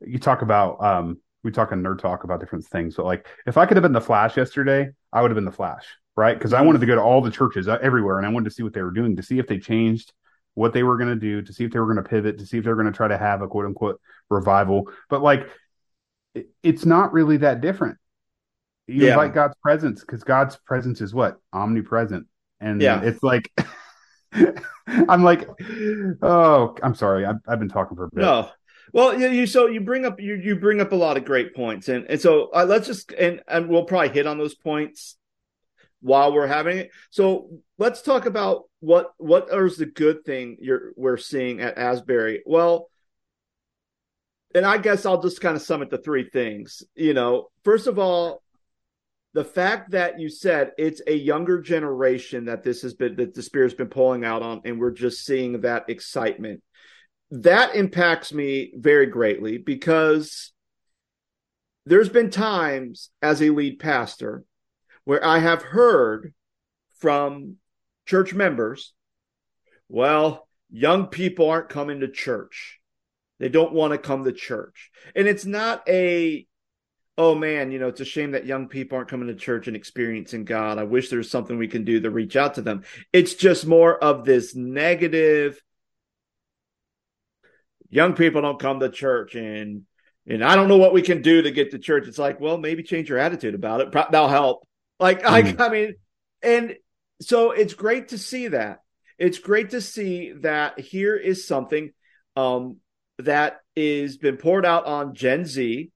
you 0.06 0.20
talk 0.20 0.42
about 0.42 0.84
um 0.84 1.18
we 1.44 1.52
talk 1.52 1.72
in 1.72 1.84
nerd 1.84 2.00
talk 2.00 2.24
about 2.24 2.40
different 2.40 2.66
things, 2.66 2.96
but 2.96 3.06
like 3.06 3.28
if 3.46 3.58
I 3.58 3.66
could 3.66 3.78
have 3.78 3.82
been 3.82 3.94
the 3.94 4.02
Flash 4.02 4.38
yesterday, 4.38 4.90
I 5.12 5.22
would 5.22 5.32
have 5.32 5.36
been 5.36 5.46
the 5.46 5.52
Flash, 5.52 5.86
right? 6.16 6.38
Because 6.38 6.54
I 6.54 6.62
wanted 6.62 6.80
to 6.80 6.88
go 6.88 6.96
to 6.96 7.02
all 7.02 7.22
the 7.22 7.32
churches 7.32 7.68
uh, 7.68 7.78
everywhere, 7.82 8.18
and 8.18 8.26
I 8.26 8.30
wanted 8.30 8.50
to 8.50 8.56
see 8.56 8.64
what 8.64 8.74
they 8.74 8.82
were 8.82 8.92
doing, 8.92 9.16
to 9.18 9.24
see 9.24 9.40
if 9.40 9.48
they 9.48 9.60
changed 9.60 10.14
what 10.56 10.74
they 10.74 10.84
were 10.84 10.98
going 10.98 11.10
to 11.10 11.16
do, 11.16 11.42
to 11.42 11.54
see 11.54 11.66
if 11.66 11.72
they 11.72 11.80
were 11.80 11.92
going 11.92 12.04
to 12.04 12.10
pivot, 12.10 12.38
to 12.38 12.46
see 12.46 12.58
if 12.58 12.64
they 12.64 12.70
were 12.70 12.76
going 12.76 12.92
to 12.92 12.96
try 12.96 13.08
to 13.08 13.18
have 13.18 13.42
a 13.42 13.48
quote 13.48 13.66
unquote 13.66 14.00
revival. 14.30 14.90
But 15.10 15.22
like, 15.22 15.50
it, 16.34 16.50
it's 16.62 16.86
not 16.86 17.12
really 17.12 17.38
that 17.38 17.62
different. 17.62 17.98
You 18.88 19.06
yeah. 19.06 19.12
invite 19.12 19.34
God's 19.34 19.56
presence 19.62 20.02
because 20.02 20.24
God's 20.24 20.58
presence 20.58 21.02
is 21.02 21.14
what 21.14 21.38
omnipresent, 21.52 22.28
and 22.60 22.82
yeah. 22.82 23.02
it's 23.02 23.22
like. 23.24 23.52
I'm 24.88 25.24
like, 25.24 25.48
oh, 26.22 26.76
I'm 26.82 26.96
sorry. 26.96 27.24
I've, 27.24 27.38
I've 27.48 27.60
been 27.60 27.70
talking 27.70 27.96
for 27.96 28.06
a 28.06 28.10
bit. 28.10 28.22
No, 28.22 28.50
well, 28.94 29.20
you 29.20 29.48
so 29.48 29.66
you 29.66 29.82
bring 29.82 30.06
up 30.06 30.22
you 30.22 30.36
you 30.36 30.56
bring 30.56 30.80
up 30.80 30.92
a 30.92 30.96
lot 30.96 31.18
of 31.18 31.26
great 31.26 31.56
points, 31.56 31.90
and 31.90 32.06
and 32.08 32.22
so 32.22 32.52
uh, 32.54 32.64
let's 32.64 32.86
just 32.86 33.12
and 33.12 33.42
and 33.48 33.68
we'll 33.68 33.86
probably 33.86 34.10
hit 34.10 34.28
on 34.28 34.38
those 34.38 34.54
points 34.54 35.18
while 36.00 36.32
we're 36.32 36.48
having 36.48 36.78
it. 36.78 36.92
So 37.10 37.50
let's 37.80 38.04
talk 38.04 38.28
about 38.28 38.66
what 38.82 39.12
what 39.18 39.50
is 39.52 39.78
the 39.78 39.88
good 39.88 40.24
thing 40.24 40.58
you're 40.62 40.94
we're 40.96 41.18
seeing 41.18 41.60
at 41.60 41.80
Asbury. 41.80 42.44
Well, 42.46 42.88
and 44.54 44.64
I 44.64 44.78
guess 44.78 45.08
I'll 45.08 45.24
just 45.24 45.42
kind 45.42 45.56
of 45.56 45.64
sum 45.64 45.82
it 45.82 45.90
to 45.90 45.98
three 45.98 46.30
things. 46.30 46.84
You 46.94 47.16
know, 47.16 47.48
first 47.64 47.88
of 47.88 47.98
all, 47.98 48.44
the 49.34 49.44
fact 49.44 49.92
that 49.92 50.20
you 50.20 50.30
said 50.30 50.72
it's 50.78 51.02
a 51.08 51.16
younger 51.16 51.62
generation 51.62 52.46
that 52.46 52.62
this 52.62 52.84
has 52.84 52.94
been 52.94 53.16
that 53.16 53.34
the 53.34 53.42
spirit's 53.42 53.74
been 53.74 53.88
pulling 53.88 54.24
out 54.24 54.44
on, 54.44 54.62
and 54.66 54.80
we're 54.80 54.92
just 54.92 55.26
seeing 55.26 55.62
that 55.62 55.90
excitement 55.90 56.62
that 57.42 57.76
impacts 57.76 58.32
me 58.32 58.72
very 58.76 59.08
greatly 59.08 59.58
because 59.58 60.52
there's 61.88 62.10
been 62.10 62.30
times 62.30 63.10
as 63.24 63.42
a 63.42 63.50
lead 63.50 63.80
pastor 63.80 64.44
where 65.04 65.26
I 65.26 65.40
have 65.40 65.64
heard 65.64 66.34
from 67.00 67.56
church 68.06 68.36
members, 68.36 68.94
well, 69.90 70.48
young 70.70 71.08
people 71.08 71.50
aren't 71.50 71.70
coming 71.70 72.02
to 72.02 72.08
church. 72.08 72.80
They 73.40 73.50
don't 73.50 73.74
want 73.74 73.94
to 73.94 73.98
come 73.98 74.24
to 74.26 74.32
church. 74.32 74.92
And 75.16 75.28
it's 75.28 75.46
not 75.46 75.84
a 75.90 76.46
oh 77.18 77.36
man, 77.36 77.72
you 77.72 77.80
know, 77.80 77.88
it's 77.88 78.02
a 78.02 78.06
shame 78.06 78.32
that 78.32 78.46
young 78.46 78.68
people 78.68 78.98
aren't 78.98 79.10
coming 79.10 79.28
to 79.28 79.36
church 79.36 79.68
and 79.68 79.76
experiencing 79.76 80.46
God. 80.46 80.78
I 80.78 80.84
wish 80.84 81.10
there's 81.10 81.30
something 81.30 81.58
we 81.58 81.68
can 81.68 81.84
do 81.84 82.00
to 82.00 82.10
reach 82.10 82.36
out 82.36 82.56
to 82.56 82.62
them. 82.62 82.84
It's 83.12 83.34
just 83.34 83.66
more 83.66 84.04
of 84.04 84.24
this 84.24 84.56
negative 84.56 85.62
young 87.94 88.14
people 88.14 88.42
don't 88.42 88.60
come 88.60 88.80
to 88.80 88.90
church 88.90 89.36
and 89.36 89.84
and 90.26 90.44
I 90.44 90.56
don't 90.56 90.70
know 90.70 90.78
what 90.78 90.94
we 90.94 91.02
can 91.02 91.22
do 91.22 91.42
to 91.42 91.52
get 91.52 91.72
to 91.72 91.80
church. 91.80 92.08
It's 92.08 92.18
like, 92.18 92.40
well, 92.40 92.58
maybe 92.58 92.82
change 92.82 93.10
your 93.10 93.18
attitude 93.18 93.56
about 93.56 93.82
it. 93.82 93.92
That'll 93.92 94.30
help. 94.30 94.66
Like, 94.98 95.22
mm. 95.22 95.30
like 95.30 95.60
I 95.60 95.68
mean, 95.68 95.96
and 96.42 96.76
so 97.22 97.52
it's 97.52 97.74
great 97.74 98.10
to 98.10 98.18
see 98.18 98.48
that. 98.48 98.80
It's 99.18 99.40
great 99.40 99.72
to 99.72 99.82
see 99.82 100.32
that 100.42 100.80
here 100.80 101.16
is 101.16 101.46
something 101.46 101.92
um, 102.38 102.78
that 103.20 103.60
is 103.76 104.18
been 104.18 104.38
poured 104.38 104.66
out 104.66 104.86
on 104.86 105.14
Gen 105.14 105.46
Z 105.46 105.92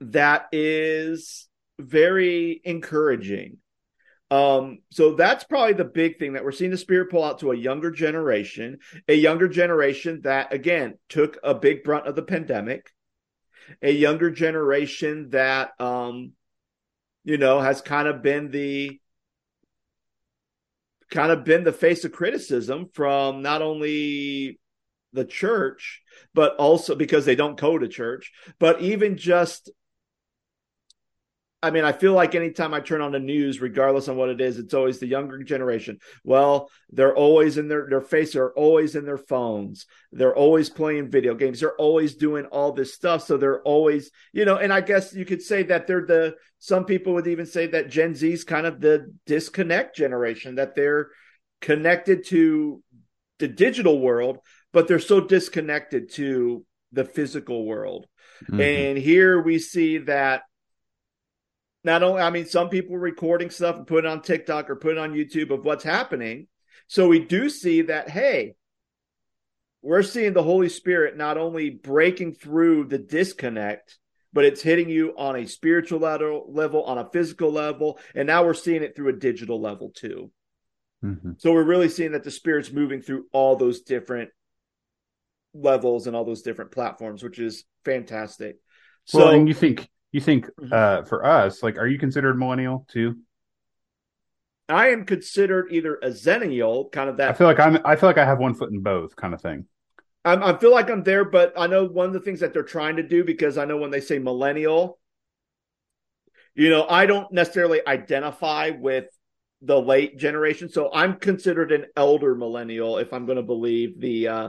that 0.00 0.48
is 0.52 1.48
very 1.80 2.60
encouraging. 2.64 3.58
Um, 4.32 4.78
so 4.90 5.14
that's 5.14 5.44
probably 5.44 5.74
the 5.74 5.84
big 5.84 6.18
thing 6.18 6.32
that 6.32 6.42
we're 6.42 6.52
seeing 6.52 6.70
the 6.70 6.78
spirit 6.78 7.10
pull 7.10 7.22
out 7.22 7.40
to 7.40 7.52
a 7.52 7.56
younger 7.56 7.90
generation, 7.90 8.78
a 9.06 9.14
younger 9.14 9.46
generation 9.46 10.22
that 10.22 10.54
again 10.54 10.94
took 11.10 11.38
a 11.44 11.54
big 11.54 11.84
brunt 11.84 12.06
of 12.06 12.16
the 12.16 12.22
pandemic, 12.22 12.90
a 13.82 13.92
younger 13.92 14.30
generation 14.30 15.28
that 15.30 15.78
um, 15.78 16.32
you 17.24 17.36
know, 17.36 17.60
has 17.60 17.82
kind 17.82 18.08
of 18.08 18.22
been 18.22 18.50
the 18.50 18.98
kind 21.10 21.30
of 21.30 21.44
been 21.44 21.62
the 21.62 21.72
face 21.72 22.06
of 22.06 22.12
criticism 22.12 22.88
from 22.94 23.42
not 23.42 23.60
only 23.60 24.58
the 25.12 25.26
church, 25.26 26.00
but 26.32 26.56
also 26.56 26.94
because 26.94 27.26
they 27.26 27.36
don't 27.36 27.60
go 27.60 27.76
to 27.76 27.86
church, 27.86 28.32
but 28.58 28.80
even 28.80 29.18
just 29.18 29.70
I 31.64 31.70
mean, 31.70 31.84
I 31.84 31.92
feel 31.92 32.12
like 32.12 32.34
anytime 32.34 32.74
I 32.74 32.80
turn 32.80 33.00
on 33.00 33.12
the 33.12 33.20
news, 33.20 33.60
regardless 33.60 34.08
on 34.08 34.16
what 34.16 34.30
it 34.30 34.40
is, 34.40 34.58
it's 34.58 34.74
always 34.74 34.98
the 34.98 35.06
younger 35.06 35.38
generation. 35.44 35.98
Well, 36.24 36.68
they're 36.90 37.14
always 37.14 37.56
in 37.56 37.68
their 37.68 37.86
their 37.88 38.00
face, 38.00 38.34
are 38.34 38.50
always 38.50 38.96
in 38.96 39.04
their 39.04 39.18
phones. 39.18 39.86
They're 40.10 40.34
always 40.34 40.70
playing 40.70 41.10
video 41.10 41.36
games. 41.36 41.60
They're 41.60 41.76
always 41.76 42.16
doing 42.16 42.46
all 42.46 42.72
this 42.72 42.92
stuff. 42.92 43.24
So 43.24 43.36
they're 43.36 43.62
always, 43.62 44.10
you 44.32 44.44
know, 44.44 44.56
and 44.56 44.72
I 44.72 44.80
guess 44.80 45.14
you 45.14 45.24
could 45.24 45.40
say 45.40 45.62
that 45.64 45.86
they're 45.86 46.04
the 46.04 46.34
some 46.58 46.84
people 46.84 47.14
would 47.14 47.28
even 47.28 47.46
say 47.46 47.68
that 47.68 47.90
Gen 47.90 48.16
Z 48.16 48.32
is 48.32 48.42
kind 48.42 48.66
of 48.66 48.80
the 48.80 49.14
disconnect 49.26 49.96
generation, 49.96 50.56
that 50.56 50.74
they're 50.74 51.10
connected 51.60 52.26
to 52.26 52.82
the 53.38 53.48
digital 53.48 54.00
world, 54.00 54.38
but 54.72 54.88
they're 54.88 54.98
so 54.98 55.20
disconnected 55.20 56.10
to 56.14 56.64
the 56.90 57.04
physical 57.04 57.64
world. 57.64 58.06
Mm-hmm. 58.44 58.60
And 58.60 58.98
here 58.98 59.40
we 59.40 59.58
see 59.58 59.98
that 59.98 60.42
not 61.84 62.02
only, 62.02 62.22
I 62.22 62.30
mean, 62.30 62.46
some 62.46 62.68
people 62.68 62.96
recording 62.96 63.50
stuff 63.50 63.76
and 63.76 63.86
put 63.86 64.04
it 64.04 64.08
on 64.08 64.22
TikTok 64.22 64.70
or 64.70 64.76
put 64.76 64.92
it 64.92 64.98
on 64.98 65.14
YouTube 65.14 65.50
of 65.50 65.64
what's 65.64 65.84
happening. 65.84 66.46
So 66.86 67.08
we 67.08 67.20
do 67.20 67.48
see 67.50 67.82
that, 67.82 68.08
hey, 68.08 68.54
we're 69.82 70.02
seeing 70.02 70.32
the 70.32 70.42
Holy 70.42 70.68
Spirit 70.68 71.16
not 71.16 71.38
only 71.38 71.70
breaking 71.70 72.34
through 72.34 72.84
the 72.84 72.98
disconnect, 72.98 73.98
but 74.32 74.44
it's 74.44 74.62
hitting 74.62 74.88
you 74.88 75.14
on 75.16 75.36
a 75.36 75.46
spiritual 75.46 75.98
level, 75.98 76.46
level 76.48 76.84
on 76.84 76.98
a 76.98 77.10
physical 77.10 77.50
level, 77.50 77.98
and 78.14 78.26
now 78.26 78.44
we're 78.44 78.54
seeing 78.54 78.82
it 78.82 78.94
through 78.94 79.08
a 79.08 79.18
digital 79.18 79.60
level 79.60 79.90
too. 79.90 80.30
Mm-hmm. 81.04 81.32
So 81.38 81.52
we're 81.52 81.64
really 81.64 81.88
seeing 81.88 82.12
that 82.12 82.22
the 82.22 82.30
Spirit's 82.30 82.72
moving 82.72 83.02
through 83.02 83.26
all 83.32 83.56
those 83.56 83.82
different 83.82 84.30
levels 85.52 86.06
and 86.06 86.14
all 86.14 86.24
those 86.24 86.42
different 86.42 86.70
platforms, 86.70 87.22
which 87.22 87.38
is 87.38 87.64
fantastic. 87.84 88.56
So, 89.04 89.18
well, 89.18 89.30
and 89.30 89.48
you 89.48 89.54
think 89.54 89.88
you 90.12 90.20
think 90.20 90.46
mm-hmm. 90.46 90.72
uh, 90.72 91.04
for 91.04 91.24
us, 91.24 91.62
like, 91.62 91.78
are 91.78 91.86
you 91.86 91.98
considered 91.98 92.38
millennial 92.38 92.86
too? 92.88 93.16
I 94.68 94.88
am 94.88 95.04
considered 95.04 95.68
either 95.70 95.96
a 95.96 96.08
Xennial, 96.08 96.90
kind 96.92 97.10
of 97.10 97.16
that. 97.16 97.30
I 97.30 97.32
feel 97.34 97.46
like 97.46 97.58
I'm. 97.58 97.78
I 97.84 97.96
feel 97.96 98.08
like 98.08 98.18
I 98.18 98.24
have 98.24 98.38
one 98.38 98.54
foot 98.54 98.70
in 98.70 98.80
both, 98.80 99.16
kind 99.16 99.34
of 99.34 99.40
thing. 99.40 99.66
I'm, 100.24 100.42
I 100.42 100.56
feel 100.56 100.70
like 100.70 100.88
I'm 100.88 101.02
there, 101.02 101.24
but 101.24 101.52
I 101.56 101.66
know 101.66 101.84
one 101.84 102.06
of 102.06 102.12
the 102.12 102.20
things 102.20 102.40
that 102.40 102.52
they're 102.52 102.62
trying 102.62 102.96
to 102.96 103.02
do 103.02 103.24
because 103.24 103.58
I 103.58 103.64
know 103.64 103.76
when 103.76 103.90
they 103.90 104.00
say 104.00 104.18
millennial, 104.18 105.00
you 106.54 106.70
know, 106.70 106.86
I 106.88 107.06
don't 107.06 107.32
necessarily 107.32 107.80
identify 107.86 108.70
with 108.70 109.06
the 109.62 109.80
late 109.80 110.16
generation, 110.16 110.68
so 110.68 110.90
I'm 110.92 111.16
considered 111.16 111.72
an 111.72 111.86
elder 111.96 112.34
millennial 112.34 112.98
if 112.98 113.12
I'm 113.12 113.26
going 113.26 113.36
to 113.36 113.42
believe 113.42 114.00
the 114.00 114.28
uh 114.28 114.48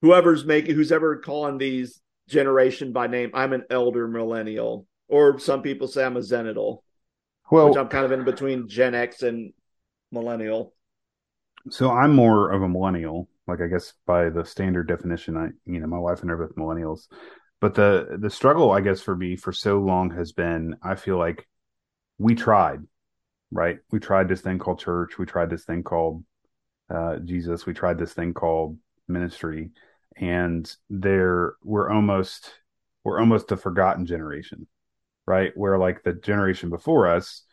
whoever's 0.00 0.44
making 0.44 0.74
who's 0.74 0.92
ever 0.92 1.18
calling 1.18 1.58
these 1.58 2.00
generation 2.28 2.92
by 2.92 3.06
name. 3.06 3.30
I'm 3.34 3.52
an 3.52 3.64
elder 3.70 4.06
millennial, 4.06 4.86
or 5.08 5.38
some 5.38 5.62
people 5.62 5.88
say 5.88 6.04
I'm 6.04 6.16
a 6.16 6.20
zenital. 6.20 6.82
Well, 7.50 7.70
which 7.70 7.78
I'm 7.78 7.88
kind 7.88 8.04
of 8.04 8.12
in 8.12 8.24
between 8.24 8.68
Gen 8.68 8.94
X 8.94 9.22
and 9.22 9.52
millennial. 10.12 10.74
So 11.70 11.90
I'm 11.90 12.14
more 12.14 12.50
of 12.50 12.62
a 12.62 12.68
millennial, 12.68 13.28
like 13.46 13.60
I 13.60 13.66
guess 13.66 13.94
by 14.06 14.28
the 14.28 14.44
standard 14.44 14.86
definition. 14.86 15.36
I, 15.36 15.48
you 15.64 15.80
know, 15.80 15.86
my 15.86 15.98
wife 15.98 16.22
and 16.22 16.30
I 16.30 16.34
are 16.34 16.46
both 16.46 16.56
millennials, 16.56 17.08
but 17.60 17.74
the 17.74 18.18
the 18.20 18.30
struggle, 18.30 18.70
I 18.70 18.82
guess, 18.82 19.00
for 19.00 19.16
me 19.16 19.36
for 19.36 19.52
so 19.52 19.78
long 19.78 20.10
has 20.10 20.32
been, 20.32 20.76
I 20.82 20.94
feel 20.94 21.18
like 21.18 21.48
we 22.18 22.34
tried, 22.34 22.80
right? 23.50 23.78
We 23.90 23.98
tried 23.98 24.28
this 24.28 24.42
thing 24.42 24.58
called 24.58 24.80
church. 24.80 25.18
We 25.18 25.26
tried 25.26 25.50
this 25.50 25.64
thing 25.64 25.82
called 25.82 26.24
uh, 26.90 27.16
Jesus. 27.24 27.64
We 27.64 27.72
tried 27.72 27.98
this 27.98 28.12
thing 28.12 28.34
called 28.34 28.76
ministry, 29.08 29.70
and 30.20 30.70
there 30.90 31.54
we're 31.62 31.90
almost 31.90 32.52
we're 33.04 33.20
almost 33.20 33.52
a 33.52 33.56
forgotten 33.56 34.04
generation, 34.06 34.66
right? 35.26 35.52
Where 35.56 35.78
like 35.78 36.02
the 36.02 36.12
generation 36.12 36.70
before 36.70 37.06
us 37.08 37.44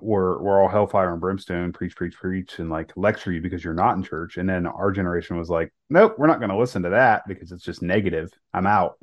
were 0.00 0.42
we're 0.42 0.60
all 0.60 0.68
hellfire 0.68 1.12
and 1.12 1.20
brimstone, 1.20 1.72
preach, 1.72 1.96
preach, 1.96 2.14
preach, 2.14 2.58
and 2.58 2.70
like 2.70 2.92
lecture 2.96 3.32
you 3.32 3.40
because 3.40 3.62
you're 3.62 3.74
not 3.74 3.96
in 3.96 4.02
church. 4.02 4.36
And 4.36 4.48
then 4.48 4.66
our 4.66 4.90
generation 4.90 5.38
was 5.38 5.48
like, 5.48 5.72
nope, 5.90 6.16
we're 6.18 6.26
not 6.26 6.38
going 6.38 6.50
to 6.50 6.58
listen 6.58 6.82
to 6.82 6.90
that 6.90 7.22
because 7.26 7.52
it's 7.52 7.64
just 7.64 7.82
negative. 7.82 8.30
I'm 8.52 8.66
out. 8.66 8.98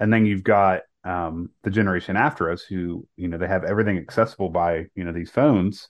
And 0.00 0.12
then 0.12 0.26
you've 0.26 0.42
got 0.42 0.82
um, 1.04 1.50
the 1.62 1.70
generation 1.70 2.16
after 2.16 2.50
us 2.50 2.62
who, 2.62 3.06
you 3.16 3.28
know, 3.28 3.38
they 3.38 3.46
have 3.46 3.64
everything 3.64 3.98
accessible 3.98 4.48
by, 4.48 4.86
you 4.94 5.04
know, 5.04 5.12
these 5.12 5.30
phones 5.30 5.86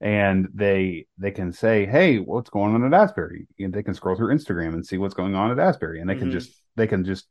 and 0.00 0.48
they 0.54 1.06
they 1.18 1.30
can 1.30 1.52
say, 1.52 1.86
"Hey, 1.86 2.18
what's 2.18 2.50
going 2.50 2.74
on 2.74 2.84
at 2.84 2.98
Asbury?" 2.98 3.46
And 3.58 3.72
they 3.72 3.82
can 3.82 3.94
scroll 3.94 4.16
through 4.16 4.34
Instagram 4.34 4.74
and 4.74 4.86
see 4.86 4.98
what's 4.98 5.14
going 5.14 5.34
on 5.34 5.50
at 5.50 5.58
Asbury, 5.58 6.00
and 6.00 6.08
they 6.08 6.14
mm-hmm. 6.14 6.24
can 6.24 6.32
just 6.32 6.62
they 6.76 6.86
can 6.86 7.04
just 7.04 7.26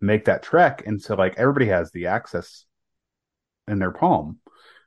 make 0.00 0.24
that 0.24 0.42
trek. 0.42 0.82
And 0.86 1.00
so, 1.00 1.14
like 1.14 1.38
everybody 1.38 1.66
has 1.66 1.90
the 1.90 2.06
access 2.06 2.64
in 3.66 3.78
their 3.78 3.92
palm 3.92 4.38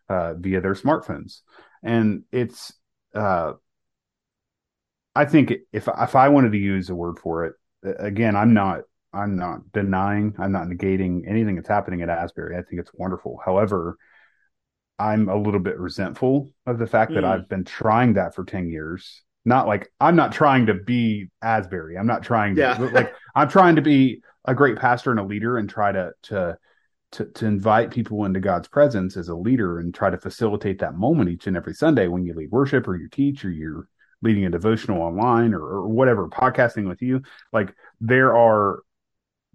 uh, 0.10 0.34
via 0.36 0.62
their 0.62 0.76
smartphones, 0.76 1.42
and 1.84 2.24
it's. 2.32 2.74
Uh, 3.14 3.54
I 5.14 5.26
think 5.26 5.52
if 5.74 5.90
if 5.90 6.16
I 6.16 6.30
wanted 6.30 6.54
to 6.54 6.58
use 6.58 6.90
a 6.90 6.96
word 6.96 7.20
for 7.20 7.46
it, 7.46 7.54
again, 7.84 8.36
I'm 8.36 8.54
not 8.54 8.82
I'm 9.14 9.36
not 9.36 9.72
denying, 9.74 10.36
I'm 10.40 10.52
not 10.52 10.68
negating 10.68 11.28
anything 11.28 11.56
that's 11.56 11.68
happening 11.68 12.02
at 12.02 12.10
Asbury. 12.10 12.56
I 12.56 12.62
think 12.62 12.80
it's 12.80 12.94
wonderful. 12.94 13.40
However, 13.44 13.98
I'm 15.02 15.30
a 15.30 15.36
little 15.36 15.60
bit 15.60 15.80
resentful 15.80 16.52
of 16.68 16.78
the 16.78 16.86
fact 16.86 17.12
mm. 17.12 17.16
that 17.16 17.24
hmm. 17.24 17.32
I've 17.32 17.50
been 17.50 17.64
trying 17.64 18.14
that 18.14 18.36
for 18.36 18.46
10 18.46 18.70
years. 18.70 19.24
Not 19.44 19.68
like 19.68 19.92
I'm 20.00 20.16
not 20.16 20.32
trying 20.32 20.68
to 20.68 20.76
be 20.76 21.32
Asbury. 21.42 21.98
I'm 21.98 22.06
not 22.06 22.22
trying 22.22 22.54
to 22.56 22.62
yeah. 22.62 22.78
like 22.78 23.12
I'm 23.36 23.50
trying 23.50 23.76
to 23.78 23.82
be 23.82 24.22
a 24.46 24.54
great 24.54 24.78
pastor 24.78 25.10
and 25.10 25.20
a 25.20 25.24
leader 25.24 25.58
and 25.58 25.68
try 25.68 25.92
to 25.92 26.12
to 26.24 26.58
to 27.14 27.26
to 27.26 27.46
invite 27.48 27.90
people 27.90 28.26
into 28.26 28.40
God's 28.40 28.68
presence 28.68 29.18
as 29.18 29.30
a 29.30 29.36
leader 29.36 29.80
and 29.80 29.96
try 29.96 30.12
to 30.12 30.18
facilitate 30.18 30.78
that 30.80 30.94
moment 30.94 31.32
each 31.32 31.48
and 31.48 31.58
every 31.58 31.74
Sunday 31.74 32.08
when 32.08 32.24
you 32.24 32.36
lead 32.36 32.52
worship 32.52 32.88
or 32.88 32.96
you 32.96 33.10
teach 33.10 33.44
or 33.44 33.50
you're 33.50 33.88
leading 34.22 34.46
a 34.46 34.52
devotional 34.52 35.02
online 35.02 35.56
or, 35.56 35.64
or 35.64 35.88
whatever 35.88 36.30
podcasting 36.30 36.88
with 36.88 37.02
you 37.02 37.24
like 37.52 37.74
there 38.00 38.38
are 38.38 38.84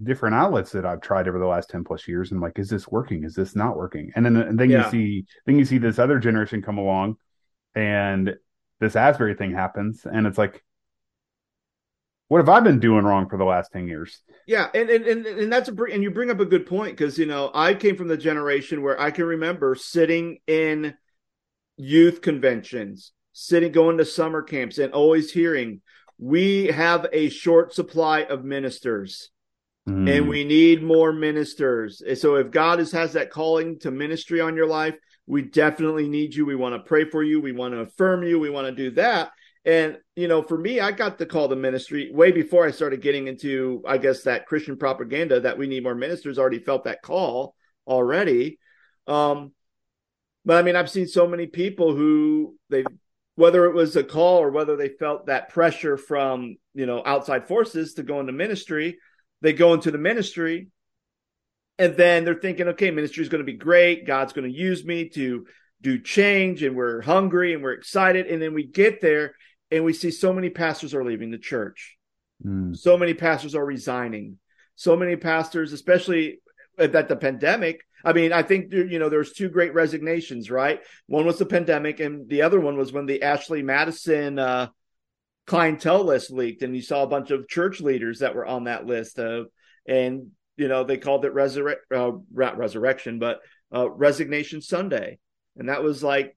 different 0.03 0.35
outlets 0.35 0.73
that 0.73 0.85
I've 0.85 1.01
tried 1.01 1.29
over 1.29 1.39
the 1.39 1.47
last 1.47 1.71
10 1.71 1.85
plus 1.85 2.07
years. 2.07 2.31
And 2.31 2.41
like, 2.41 2.59
is 2.59 2.69
this 2.69 2.89
working? 2.89 3.25
Is 3.25 3.35
this 3.35 3.57
not 3.57 3.77
working? 3.77 4.11
And 4.15 4.25
then, 4.25 4.37
and 4.37 4.59
then 4.59 4.71
yeah. 4.71 4.85
you 4.85 4.91
see, 4.91 5.27
then 5.47 5.59
you 5.59 5.65
see 5.65 5.79
this 5.79 5.99
other 5.99 6.19
generation 6.19 6.63
come 6.63 6.79
along 6.79 7.17
and 7.75 8.35
this 8.81 8.97
Asbury 8.97 9.35
thing 9.35 9.53
happens. 9.53 10.07
And 10.11 10.27
it's 10.27 10.39
like, 10.39 10.63
what 12.29 12.39
have 12.39 12.49
I 12.49 12.61
been 12.61 12.81
doing 12.81 13.05
wrong 13.05 13.29
for 13.29 13.39
the 13.39 13.45
last 13.45 13.73
10 13.73 13.87
years? 13.87 14.21
Yeah. 14.47 14.69
And, 14.75 14.91
and, 14.91 15.07
and, 15.07 15.27
and 15.27 15.53
that's 15.53 15.69
a, 15.69 15.83
and 15.85 16.03
you 16.03 16.11
bring 16.11 16.31
up 16.31 16.41
a 16.41 16.45
good 16.45 16.67
point. 16.67 16.97
Cause 16.99 17.19
you 17.19 17.27
know, 17.27 17.51
I 17.55 17.75
came 17.75 17.97
from 17.97 18.09
the 18.09 18.17
generation 18.17 18.83
where 18.83 19.01
I 19.01 19.11
can 19.11 19.25
remember 19.25 19.75
sitting 19.77 20.39
in 20.47 20.95
youth 21.77 22.21
conventions, 22.21 23.13
sitting, 23.33 23.73
going 23.73 23.99
to 23.99 24.05
summer 24.05 24.43
camps 24.43 24.79
and 24.79 24.93
always 24.93 25.33
hearing, 25.33 25.81
we 26.19 26.67
have 26.67 27.07
a 27.13 27.29
short 27.29 27.75
supply 27.75 28.23
of 28.25 28.45
ministers 28.45 29.31
Mm. 29.89 30.17
And 30.17 30.29
we 30.29 30.45
need 30.45 30.83
more 30.83 31.13
ministers. 31.13 32.03
So 32.21 32.37
if 32.37 32.51
God 32.51 32.81
is, 32.81 32.91
has 32.93 33.13
that 33.13 33.31
calling 33.31 33.79
to 33.81 33.91
ministry 33.91 34.41
on 34.41 34.57
your 34.57 34.67
life, 34.67 34.97
we 35.27 35.43
definitely 35.43 36.09
need 36.09 36.35
you. 36.35 36.47
We 36.47 36.57
want 36.57 36.75
to 36.75 36.89
pray 36.89 37.09
for 37.09 37.23
you. 37.23 37.41
We 37.41 37.53
want 37.53 37.75
to 37.75 37.81
affirm 37.81 38.23
you. 38.23 38.39
We 38.39 38.51
want 38.51 38.67
to 38.67 38.73
do 38.73 38.91
that. 38.93 39.31
And, 39.65 39.99
you 40.15 40.29
know, 40.29 40.43
for 40.43 40.57
me, 40.57 40.79
I 40.79 40.93
got 40.93 41.19
the 41.19 41.27
call 41.27 41.49
to 41.49 41.57
ministry 41.57 42.11
way 42.13 42.31
before 42.31 42.65
I 42.65 42.71
started 42.71 43.03
getting 43.03 43.27
into, 43.27 43.83
I 43.87 43.99
guess, 43.99 44.23
that 44.23 44.47
Christian 44.47 44.77
propaganda 44.77 45.41
that 45.41 45.59
we 45.59 45.67
need 45.67 45.83
more 45.83 45.95
ministers. 45.95 46.39
Already 46.39 46.61
felt 46.61 46.85
that 46.85 47.03
call 47.03 47.57
already. 47.87 48.61
Um, 49.09 49.53
but 50.45 50.57
I 50.57 50.63
mean, 50.63 50.77
I've 50.77 50.91
seen 50.91 51.09
so 51.09 51.27
many 51.27 51.47
people 51.47 51.95
who 51.95 52.57
they, 52.71 52.85
whether 53.35 53.67
it 53.67 53.75
was 53.75 53.97
a 53.97 54.05
call 54.05 54.39
or 54.39 54.53
whether 54.53 54.77
they 54.77 54.91
felt 54.91 55.27
that 55.27 55.49
pressure 55.49 55.97
from 55.97 56.57
you 56.73 56.87
know 56.87 57.03
outside 57.05 57.49
forces 57.49 57.95
to 57.95 58.05
go 58.05 58.21
into 58.21 58.33
ministry, 58.33 58.99
they 59.41 59.53
go 59.53 59.75
into 59.75 59.91
the 59.91 59.99
ministry, 59.99 60.69
and 61.79 61.95
then 61.97 62.25
they're 62.25 62.35
thinking, 62.35 62.69
okay, 62.69 62.91
ministry 62.91 63.23
is 63.23 63.29
going 63.29 63.45
to 63.45 63.53
be 63.53 63.59
great. 63.59 64.07
God's 64.07 64.33
going 64.33 64.51
to 64.51 64.57
use 64.57 64.85
me 64.85 65.09
to 65.11 65.47
do 65.83 66.01
change, 66.01 66.63
and 66.63 66.75
we're 66.75 67.03
hungry 67.03 67.53
and 67.53 67.63
we're 67.63 67.73
excited, 67.73 68.27
and 68.27 68.41
then 68.41 68.55
we 68.55 68.65
get 68.65 69.01
there 69.01 69.35
and 69.71 69.85
we 69.85 69.93
see 69.93 70.11
so 70.11 70.33
many 70.33 70.51
pastors 70.51 70.95
are 70.95 71.05
leaving 71.05 71.31
the 71.31 71.39
church. 71.39 71.97
Mm. 72.45 72.77
So 72.77 72.97
many 72.97 73.15
pastors 73.15 73.55
are 73.55 73.65
resigning. 73.65 74.39
So 74.77 74.97
many 74.97 75.17
pastors, 75.17 75.73
especially 75.73 76.41
at 76.79 77.09
the 77.09 77.17
pandemic. 77.17 77.81
I 78.05 78.13
mean, 78.13 78.33
I 78.33 78.43
think 78.43 78.73
you 78.73 78.99
know 78.99 79.09
there's 79.09 79.33
two 79.33 79.49
great 79.49 79.75
resignations, 79.75 80.51
right? 80.51 80.81
One 81.07 81.27
was 81.27 81.39
the 81.39 81.47
pandemic, 81.47 81.99
and 81.99 82.29
the 82.29 82.43
other 82.43 82.61
one 82.61 82.77
was 82.77 82.93
when 82.93 83.07
the 83.07 83.23
Ashley 83.23 83.63
Madison 83.63 84.39
uh, 84.39 84.69
clientele 85.47 86.05
list 86.05 86.31
leaked, 86.31 86.63
and 86.63 86.75
you 86.75 86.83
saw 86.83 87.03
a 87.03 87.09
bunch 87.09 87.31
of 87.31 87.49
church 87.49 87.81
leaders 87.81 88.21
that 88.21 88.35
were 88.35 88.47
on 88.47 88.65
that 88.65 88.87
list. 88.87 89.19
Uh, 89.19 89.45
and 89.87 90.31
you 90.57 90.69
know 90.69 90.85
they 90.85 90.97
called 90.97 91.25
it 91.25 91.35
resurrect, 91.35 91.81
uh, 91.93 92.13
resurrection, 92.33 93.19
but 93.19 93.41
uh, 93.75 93.89
resignation 93.91 94.61
Sunday, 94.61 95.19
and 95.57 95.69
that 95.69 95.83
was 95.83 96.03
like 96.03 96.37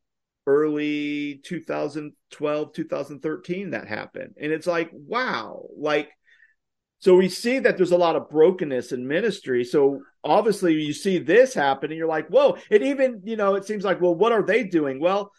early 0.49 1.39
2012 1.43 2.73
2013 2.73 3.69
that 3.69 3.87
happened. 3.87 4.33
And 4.41 4.51
it's 4.51 4.65
like 4.65 4.89
wow 4.91 5.67
like 5.77 6.09
so 7.01 7.15
we 7.15 7.29
see 7.29 7.59
that 7.59 7.77
there's 7.77 7.91
a 7.91 7.97
lot 7.97 8.15
of 8.15 8.29
brokenness 8.29 8.91
in 8.91 9.07
ministry. 9.07 9.63
So 9.63 10.01
obviously 10.23 10.73
you 10.73 10.91
see 10.91 11.19
this 11.19 11.53
happen 11.53 11.91
and 11.91 11.97
you're 11.99 12.07
like 12.07 12.29
whoa 12.29 12.57
and 12.71 12.81
even 12.81 13.21
you 13.25 13.35
know 13.35 13.55
it 13.55 13.65
seems 13.65 13.83
like 13.83 14.01
well 14.01 14.15
what 14.15 14.31
are 14.31 14.41
they 14.41 14.63
doing? 14.63 14.99
Well 14.99 15.31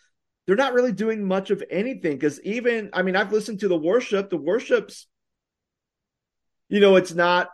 they're 0.50 0.56
not 0.56 0.72
really 0.72 0.90
doing 0.90 1.24
much 1.24 1.52
of 1.52 1.62
anything 1.70 2.14
because 2.16 2.40
even 2.40 2.90
i 2.92 3.02
mean 3.02 3.14
i've 3.14 3.30
listened 3.30 3.60
to 3.60 3.68
the 3.68 3.78
worship 3.78 4.30
the 4.30 4.36
worships 4.36 5.06
you 6.68 6.80
know 6.80 6.96
it's 6.96 7.14
not 7.14 7.50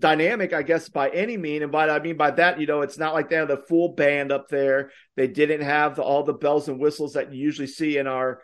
dynamic, 0.00 0.52
I 0.52 0.62
guess, 0.62 0.88
by 0.88 1.10
any 1.10 1.36
mean. 1.36 1.62
And 1.62 1.70
by 1.70 1.88
I 1.88 2.00
mean 2.00 2.16
by 2.16 2.32
that, 2.32 2.60
you 2.60 2.66
know, 2.66 2.80
it's 2.80 2.98
not 2.98 3.14
like 3.14 3.28
they 3.28 3.36
have 3.36 3.48
the 3.48 3.56
full 3.68 3.90
band 3.90 4.32
up 4.32 4.48
there. 4.48 4.90
They 5.16 5.28
didn't 5.28 5.60
have 5.60 5.96
the, 5.96 6.02
all 6.02 6.24
the 6.24 6.32
bells 6.32 6.68
and 6.68 6.80
whistles 6.80 7.12
that 7.12 7.32
you 7.32 7.40
usually 7.40 7.68
see 7.68 7.98
in 7.98 8.06
our 8.06 8.40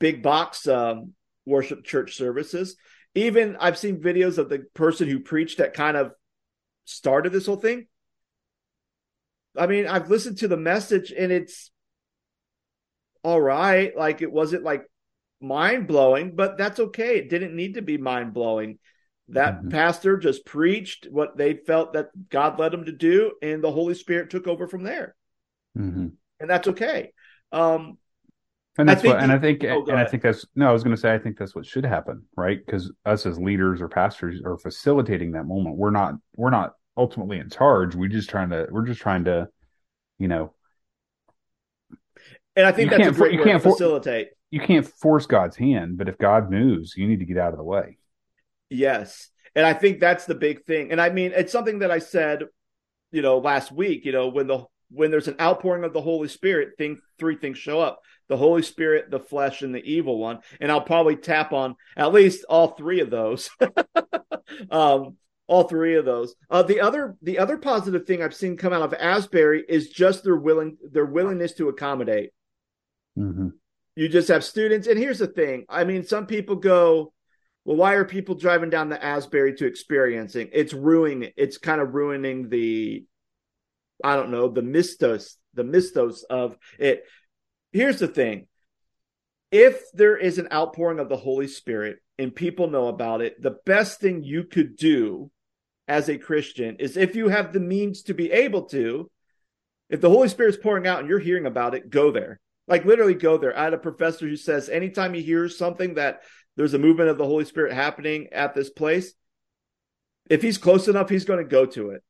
big 0.00 0.22
box 0.22 0.66
um, 0.66 1.14
worship 1.46 1.84
church 1.84 2.16
services. 2.16 2.76
Even 3.14 3.56
I've 3.58 3.78
seen 3.78 4.00
videos 4.00 4.38
of 4.38 4.48
the 4.48 4.64
person 4.74 5.08
who 5.08 5.20
preached 5.20 5.58
that 5.58 5.74
kind 5.74 5.96
of 5.96 6.12
started 6.84 7.32
this 7.32 7.46
whole 7.46 7.56
thing. 7.56 7.86
I 9.56 9.66
mean, 9.66 9.86
I've 9.86 10.10
listened 10.10 10.38
to 10.38 10.48
the 10.48 10.56
message 10.56 11.12
and 11.16 11.32
it's 11.32 11.70
all 13.22 13.40
right. 13.40 13.96
Like 13.96 14.22
it 14.22 14.32
wasn't 14.32 14.64
like 14.64 14.84
mind 15.40 15.86
blowing, 15.86 16.34
but 16.34 16.58
that's 16.58 16.80
okay. 16.80 17.18
It 17.18 17.30
didn't 17.30 17.54
need 17.54 17.74
to 17.74 17.82
be 17.82 17.96
mind 17.98 18.34
blowing. 18.34 18.78
That 19.28 19.58
mm-hmm. 19.58 19.68
pastor 19.68 20.16
just 20.16 20.46
preached 20.46 21.06
what 21.10 21.36
they 21.36 21.54
felt 21.54 21.92
that 21.92 22.08
God 22.30 22.58
led 22.58 22.72
them 22.72 22.86
to 22.86 22.92
do, 22.92 23.32
and 23.42 23.62
the 23.62 23.70
Holy 23.70 23.94
Spirit 23.94 24.30
took 24.30 24.46
over 24.46 24.66
from 24.66 24.84
there. 24.84 25.14
Mm-hmm. 25.76 26.08
And 26.40 26.50
that's 26.50 26.68
okay. 26.68 27.12
Um, 27.52 27.98
and 28.78 28.88
that's 28.88 29.04
what, 29.04 29.18
and 29.18 29.30
I 29.30 29.38
think, 29.38 29.64
oh, 29.64 29.80
and 29.80 29.88
ahead. 29.90 30.06
I 30.06 30.10
think 30.10 30.22
that's 30.22 30.46
no. 30.54 30.68
I 30.68 30.72
was 30.72 30.82
going 30.82 30.96
to 30.96 31.00
say, 31.00 31.12
I 31.12 31.18
think 31.18 31.36
that's 31.36 31.54
what 31.54 31.66
should 31.66 31.84
happen, 31.84 32.24
right? 32.36 32.58
Because 32.64 32.90
us 33.04 33.26
as 33.26 33.38
leaders 33.38 33.80
or 33.80 33.88
pastors 33.88 34.40
are 34.44 34.56
facilitating 34.56 35.32
that 35.32 35.44
moment. 35.44 35.76
We're 35.76 35.90
not, 35.90 36.14
we're 36.36 36.50
not 36.50 36.74
ultimately 36.96 37.38
in 37.38 37.50
charge. 37.50 37.94
We're 37.94 38.08
just 38.08 38.30
trying 38.30 38.50
to, 38.50 38.66
we're 38.70 38.86
just 38.86 39.00
trying 39.00 39.24
to, 39.24 39.48
you 40.18 40.28
know. 40.28 40.54
And 42.58 42.66
I 42.66 42.72
think 42.72 42.90
that's 42.90 43.06
a 43.06 43.12
great 43.12 43.34
you 43.34 43.44
can't 43.44 43.62
facilitate. 43.62 44.30
you 44.50 44.58
can't 44.58 44.84
force 44.84 45.26
God's 45.26 45.54
hand, 45.54 45.96
but 45.96 46.08
if 46.08 46.18
God 46.18 46.50
moves, 46.50 46.96
you 46.96 47.06
need 47.06 47.20
to 47.20 47.24
get 47.24 47.38
out 47.38 47.52
of 47.52 47.56
the 47.56 47.62
way. 47.62 47.98
Yes. 48.68 49.28
And 49.54 49.64
I 49.64 49.74
think 49.74 50.00
that's 50.00 50.24
the 50.24 50.34
big 50.34 50.64
thing. 50.64 50.90
And 50.90 51.00
I 51.00 51.10
mean, 51.10 51.30
it's 51.36 51.52
something 51.52 51.78
that 51.78 51.92
I 51.92 52.00
said, 52.00 52.42
you 53.12 53.22
know, 53.22 53.38
last 53.38 53.70
week, 53.70 54.04
you 54.04 54.10
know, 54.10 54.26
when 54.26 54.48
the 54.48 54.64
when 54.90 55.12
there's 55.12 55.28
an 55.28 55.36
outpouring 55.40 55.84
of 55.84 55.92
the 55.92 56.00
Holy 56.00 56.26
Spirit, 56.26 56.70
thing 56.76 56.98
three 57.20 57.36
things 57.36 57.58
show 57.58 57.78
up. 57.78 58.00
The 58.26 58.36
Holy 58.36 58.62
Spirit, 58.62 59.08
the 59.08 59.20
flesh, 59.20 59.62
and 59.62 59.72
the 59.72 59.84
evil 59.84 60.18
one. 60.18 60.40
And 60.60 60.72
I'll 60.72 60.80
probably 60.80 61.14
tap 61.14 61.52
on 61.52 61.76
at 61.96 62.12
least 62.12 62.44
all 62.48 62.68
three 62.68 63.00
of 63.00 63.10
those. 63.10 63.50
um, 64.72 65.16
all 65.46 65.62
three 65.62 65.94
of 65.94 66.04
those. 66.04 66.34
Uh, 66.50 66.64
the 66.64 66.80
other 66.80 67.16
the 67.22 67.38
other 67.38 67.56
positive 67.56 68.04
thing 68.04 68.20
I've 68.20 68.34
seen 68.34 68.56
come 68.56 68.72
out 68.72 68.82
of 68.82 68.94
Asbury 68.94 69.64
is 69.68 69.90
just 69.90 70.24
their 70.24 70.36
willing 70.36 70.76
their 70.90 71.06
willingness 71.06 71.52
to 71.54 71.68
accommodate. 71.68 72.30
Mm-hmm. 73.18 73.48
You 73.96 74.08
just 74.08 74.28
have 74.28 74.44
students, 74.44 74.86
and 74.86 74.98
here's 74.98 75.18
the 75.18 75.26
thing. 75.26 75.64
I 75.68 75.84
mean, 75.84 76.04
some 76.04 76.26
people 76.26 76.56
go, 76.56 77.12
well, 77.64 77.76
why 77.76 77.94
are 77.94 78.04
people 78.04 78.36
driving 78.36 78.70
down 78.70 78.88
the 78.88 79.04
Asbury 79.04 79.54
to 79.56 79.66
experiencing? 79.66 80.50
It's 80.52 80.72
ruining. 80.72 81.32
It's 81.36 81.58
kind 81.58 81.80
of 81.80 81.94
ruining 81.94 82.48
the, 82.48 83.04
I 84.02 84.16
don't 84.16 84.30
know, 84.30 84.48
the 84.48 84.62
mistos, 84.62 85.34
the 85.54 85.64
mistos 85.64 86.20
of 86.30 86.56
it. 86.78 87.04
Here's 87.72 87.98
the 87.98 88.08
thing: 88.08 88.46
if 89.50 89.82
there 89.92 90.16
is 90.16 90.38
an 90.38 90.48
outpouring 90.52 91.00
of 91.00 91.08
the 91.08 91.16
Holy 91.16 91.48
Spirit 91.48 91.98
and 92.18 92.34
people 92.34 92.70
know 92.70 92.88
about 92.88 93.20
it, 93.20 93.42
the 93.42 93.56
best 93.66 94.00
thing 94.00 94.22
you 94.22 94.44
could 94.44 94.76
do 94.76 95.30
as 95.88 96.08
a 96.08 96.18
Christian 96.18 96.76
is 96.76 96.96
if 96.96 97.16
you 97.16 97.28
have 97.28 97.52
the 97.52 97.60
means 97.60 98.02
to 98.04 98.14
be 98.14 98.30
able 98.30 98.62
to, 98.66 99.10
if 99.90 100.00
the 100.00 100.10
Holy 100.10 100.28
Spirit 100.28 100.54
is 100.54 100.60
pouring 100.62 100.86
out 100.86 101.00
and 101.00 101.08
you're 101.08 101.18
hearing 101.18 101.46
about 101.46 101.74
it, 101.74 101.90
go 101.90 102.10
there. 102.12 102.40
Like 102.68 102.84
literally 102.84 103.14
go 103.14 103.38
there. 103.38 103.58
I 103.58 103.64
had 103.64 103.74
a 103.74 103.78
professor 103.78 104.28
who 104.28 104.36
says 104.36 104.68
anytime 104.68 105.14
he 105.14 105.22
hears 105.22 105.56
something 105.56 105.94
that 105.94 106.20
there's 106.56 106.74
a 106.74 106.78
movement 106.78 107.08
of 107.08 107.18
the 107.18 107.24
Holy 107.24 107.44
Spirit 107.44 107.72
happening 107.72 108.28
at 108.32 108.54
this 108.54 108.68
place. 108.68 109.14
If 110.28 110.42
he's 110.42 110.58
close 110.58 110.88
enough, 110.88 111.08
he's 111.08 111.24
going 111.24 111.42
to 111.42 111.48
go 111.48 111.64
to 111.66 111.90
it. 111.90 112.02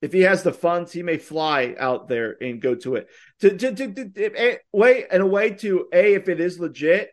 If 0.00 0.12
he 0.12 0.20
has 0.20 0.42
the 0.42 0.52
funds, 0.52 0.92
he 0.92 1.02
may 1.02 1.16
fly 1.16 1.74
out 1.78 2.08
there 2.08 2.36
and 2.40 2.60
go 2.60 2.74
to 2.74 2.96
it. 2.96 3.08
To, 3.40 3.56
to, 3.56 3.74
to, 3.74 3.94
to 3.94 4.22
a, 4.22 4.52
eh, 4.52 4.56
way 4.72 5.06
in 5.10 5.20
a 5.20 5.26
way 5.26 5.50
to 5.50 5.88
a 5.92 6.14
if 6.14 6.28
it 6.28 6.40
is 6.40 6.60
legit, 6.60 7.10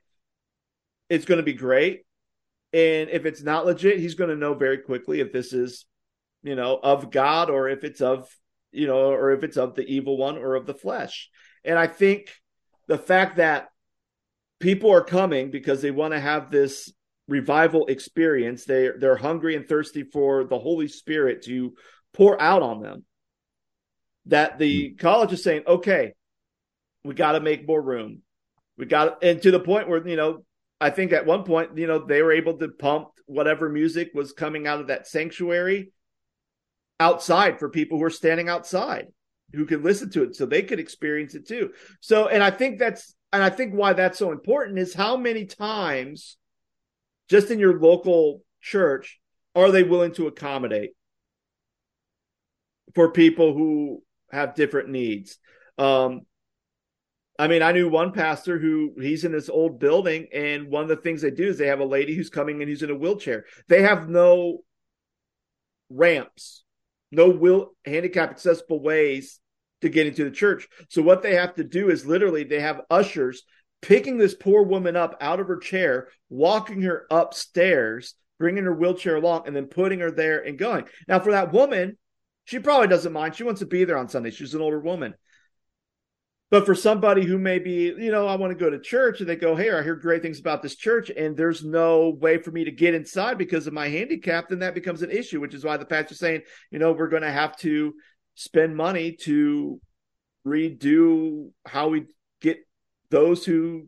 it's 1.10 1.26
going 1.26 1.38
to 1.38 1.43
be 1.43 1.54
great. 1.54 2.02
And 2.74 3.10
if 3.10 3.26
it's 3.26 3.41
not 3.41 3.66
legit, 3.66 3.99
he's 3.99 4.16
going 4.16 4.30
to 4.30 4.36
know 4.36 4.54
very 4.54 4.80
quickly 4.80 5.22
if 5.22 5.32
this 5.32 5.54
is, 5.54 5.86
you 6.43 6.56
know, 6.56 6.78
of 6.82 7.12
God 7.12 7.49
or 7.49 7.70
if 7.70 7.84
it's 7.84 8.02
of, 8.02 8.30
you 8.72 8.88
know, 8.88 9.12
or 9.12 9.32
if 9.32 9.43
it's 9.43 9.58
of 9.58 9.76
the 9.76 9.86
evil 9.86 10.18
one 10.18 10.38
or 10.38 10.56
of 10.56 10.66
the 10.66 10.74
flesh. 10.74 11.30
And 11.64 11.80
I 11.80 11.88
think 11.88 12.30
the 12.92 12.98
fact 12.98 13.38
that 13.38 13.70
people 14.60 14.92
are 14.92 15.02
coming 15.02 15.50
because 15.50 15.82
they 15.82 15.92
want 15.92 16.14
to 16.14 16.20
have 16.20 16.52
this 16.52 16.92
revival 17.30 17.86
experience. 17.86 18.66
They 18.66 18.89
they're 19.00 19.16
hungry 19.16 19.56
and 19.56 19.66
thirsty 19.66 20.04
for 20.04 20.44
the 20.44 20.60
Holy 20.60 20.89
Spirit 20.89 21.44
to 21.44 21.74
pour 22.14 22.39
out 22.42 22.62
on 22.62 22.82
them. 22.82 23.06
That 24.26 24.60
the 24.60 24.89
mm-hmm. 24.89 24.98
college 24.98 25.32
is 25.32 25.42
saying, 25.42 25.64
okay, 25.66 26.12
we 27.06 27.14
got 27.14 27.32
to 27.32 27.39
make 27.39 27.66
more 27.66 27.82
room. 27.82 28.24
We 28.78 28.88
got 28.88 29.24
and 29.24 29.42
to 29.42 29.52
the 29.52 29.62
point 29.62 29.88
where 29.88 30.06
you 30.06 30.18
know, 30.18 30.44
I 30.82 30.89
think 30.89 31.14
at 31.14 31.26
one 31.26 31.46
point 31.46 31.78
you 31.78 31.88
know 31.88 32.06
they 32.06 32.22
were 32.22 32.34
able 32.34 32.58
to 32.58 32.68
pump 32.68 33.08
whatever 33.26 33.70
music 33.70 34.12
was 34.14 34.34
coming 34.34 34.68
out 34.68 34.82
of 34.82 34.88
that 34.88 35.08
sanctuary 35.08 35.94
outside 37.00 37.58
for 37.58 37.70
people 37.70 38.00
who 38.00 38.04
are 38.04 38.10
standing 38.10 38.50
outside 38.50 39.08
who 39.54 39.66
could 39.66 39.84
listen 39.84 40.10
to 40.12 40.24
it 40.24 40.36
so 40.36 40.45
they 40.45 40.62
could 40.62 40.80
experience 40.80 41.36
it 41.36 41.47
too. 41.47 41.72
So, 41.99 42.28
and 42.28 42.43
I 42.43 42.52
think 42.52 42.80
that's 42.80 43.16
and 43.34 43.43
I 43.43 43.49
think 43.49 43.74
why 43.74 43.93
that's 43.93 44.20
so 44.20 44.32
important 44.32 44.80
is 44.80 44.93
how 44.93 45.16
many 45.18 45.45
times, 45.45 46.38
just 47.30 47.49
in 47.49 47.60
your 47.60 47.80
local 47.80 48.43
church, 48.62 49.20
are 49.56 49.72
they 49.72 49.84
willing 49.84 50.14
to 50.14 50.28
accommodate 50.28 50.91
for 52.93 53.12
people 53.12 53.54
who 53.54 54.04
have 54.32 54.56
different 54.56 54.89
needs? 54.89 55.38
Um, 55.78 56.22
I 57.39 57.47
mean, 57.47 57.64
I 57.64 57.72
knew 57.72 57.89
one 57.89 58.12
pastor 58.12 58.60
who 58.60 58.93
he's 59.02 59.24
in 59.24 59.32
this 59.32 59.49
old 59.49 59.80
building, 59.80 60.28
and 60.34 60.68
one 60.68 60.84
of 60.84 60.89
the 60.89 60.97
things 60.97 61.22
they 61.22 61.32
do 61.32 61.47
is 61.47 61.58
they 61.58 61.68
have 61.68 61.80
a 61.80 61.86
lady 61.86 62.14
who's 62.16 62.30
coming 62.30 62.62
and 62.62 62.70
who's 62.70 62.84
in 62.84 62.91
a 62.91 62.95
wheelchair. 62.95 63.45
They 63.68 63.82
have 63.82 64.10
no 64.10 64.60
ramps, 65.89 66.64
no 67.12 67.30
will 67.30 67.72
handicap 67.86 68.30
accessible 68.30 68.82
ways 68.82 69.41
to 69.82 69.89
get 69.89 70.07
into 70.07 70.23
the 70.23 70.32
church. 70.32 70.67
So 70.89 71.01
what 71.01 71.21
they 71.21 71.36
have 71.36 71.55
to 71.55 71.63
do 71.63 71.89
is 71.89 72.05
literally 72.05 72.43
they 72.43 72.61
have 72.61 72.82
ushers 72.89 73.43
picking 73.82 74.17
this 74.17 74.36
poor 74.36 74.63
woman 74.63 74.95
up 74.95 75.17
out 75.21 75.39
of 75.39 75.47
her 75.47 75.57
chair, 75.57 76.07
walking 76.29 76.82
her 76.84 77.05
upstairs, 77.09 78.15
bringing 78.39 78.63
her 78.63 78.73
wheelchair 78.73 79.17
along, 79.17 79.43
and 79.47 79.55
then 79.55 79.65
putting 79.65 79.99
her 79.99 80.11
there 80.11 80.39
and 80.39 80.57
going. 80.57 80.86
Now, 81.07 81.19
for 81.19 81.32
that 81.32 81.51
woman, 81.51 81.97
she 82.45 82.59
probably 82.59 82.88
doesn't 82.88 83.13
mind. 83.13 83.36
She 83.36 83.43
wants 83.43 83.59
to 83.59 83.65
be 83.65 83.84
there 83.84 83.97
on 83.97 84.09
Sunday. 84.09 84.32
She's 84.32 84.53
an 84.53 84.61
older 84.61 84.79
woman. 84.79 85.13
But 86.51 86.65
for 86.65 86.75
somebody 86.75 87.25
who 87.25 87.38
may 87.38 87.59
be, 87.59 87.93
you 87.97 88.11
know, 88.11 88.27
I 88.27 88.36
want 88.36 88.51
to 88.51 88.61
go 88.61 88.69
to 88.69 88.77
church 88.77 89.21
and 89.21 89.29
they 89.29 89.38
go, 89.38 89.55
Hey, 89.55 89.71
I 89.71 89.82
hear 89.84 89.95
great 89.95 90.21
things 90.21 90.38
about 90.38 90.61
this 90.61 90.75
church, 90.75 91.09
and 91.09 91.36
there's 91.36 91.63
no 91.63 92.09
way 92.09 92.39
for 92.39 92.51
me 92.51 92.65
to 92.65 92.71
get 92.71 92.93
inside 92.93 93.38
because 93.38 93.67
of 93.67 93.73
my 93.73 93.88
handicap, 93.88 94.49
then 94.49 94.59
that 94.59 94.75
becomes 94.75 95.01
an 95.01 95.11
issue, 95.11 95.39
which 95.39 95.53
is 95.53 95.63
why 95.63 95.77
the 95.77 95.86
pastor's 95.86 96.19
saying, 96.19 96.41
you 96.69 96.77
know, 96.77 96.91
we're 96.91 97.07
going 97.07 97.21
to 97.21 97.32
have 97.32 97.55
to 97.59 97.93
spend 98.36 98.75
money 98.75 99.13
to 99.13 99.79
redo 100.45 101.51
how 101.65 101.89
we 101.89 102.05
get 102.41 102.57
those 103.09 103.45
who 103.45 103.88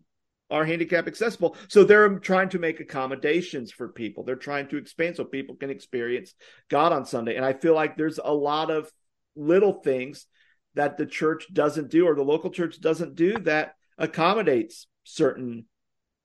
are 0.49 0.65
handicap 0.65 1.07
accessible. 1.07 1.55
So 1.67 1.83
they're 1.83 2.19
trying 2.19 2.49
to 2.49 2.59
make 2.59 2.79
accommodations 2.79 3.71
for 3.71 3.87
people. 3.87 4.23
They're 4.23 4.35
trying 4.35 4.67
to 4.69 4.77
expand 4.77 5.15
so 5.15 5.23
people 5.23 5.55
can 5.55 5.71
experience 5.71 6.35
God 6.69 6.93
on 6.93 7.05
Sunday. 7.05 7.35
And 7.35 7.45
I 7.45 7.53
feel 7.53 7.73
like 7.73 7.97
there's 7.97 8.19
a 8.23 8.33
lot 8.33 8.69
of 8.69 8.91
little 9.35 9.81
things 9.81 10.27
that 10.75 10.97
the 10.97 11.05
church 11.05 11.51
doesn't 11.51 11.89
do 11.89 12.07
or 12.07 12.15
the 12.15 12.23
local 12.23 12.51
church 12.51 12.79
doesn't 12.79 13.15
do 13.15 13.39
that 13.39 13.73
accommodates 13.97 14.87
certain 15.03 15.65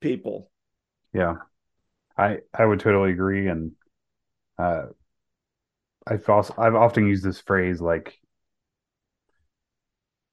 people. 0.00 0.50
Yeah. 1.14 1.36
I 2.16 2.38
I 2.52 2.64
would 2.64 2.80
totally 2.80 3.12
agree 3.12 3.48
and 3.48 3.72
uh 4.58 4.86
I've 6.08 6.28
also 6.28 6.54
I've 6.58 6.74
often 6.74 7.06
used 7.06 7.24
this 7.24 7.40
phrase 7.40 7.80
like 7.80 8.18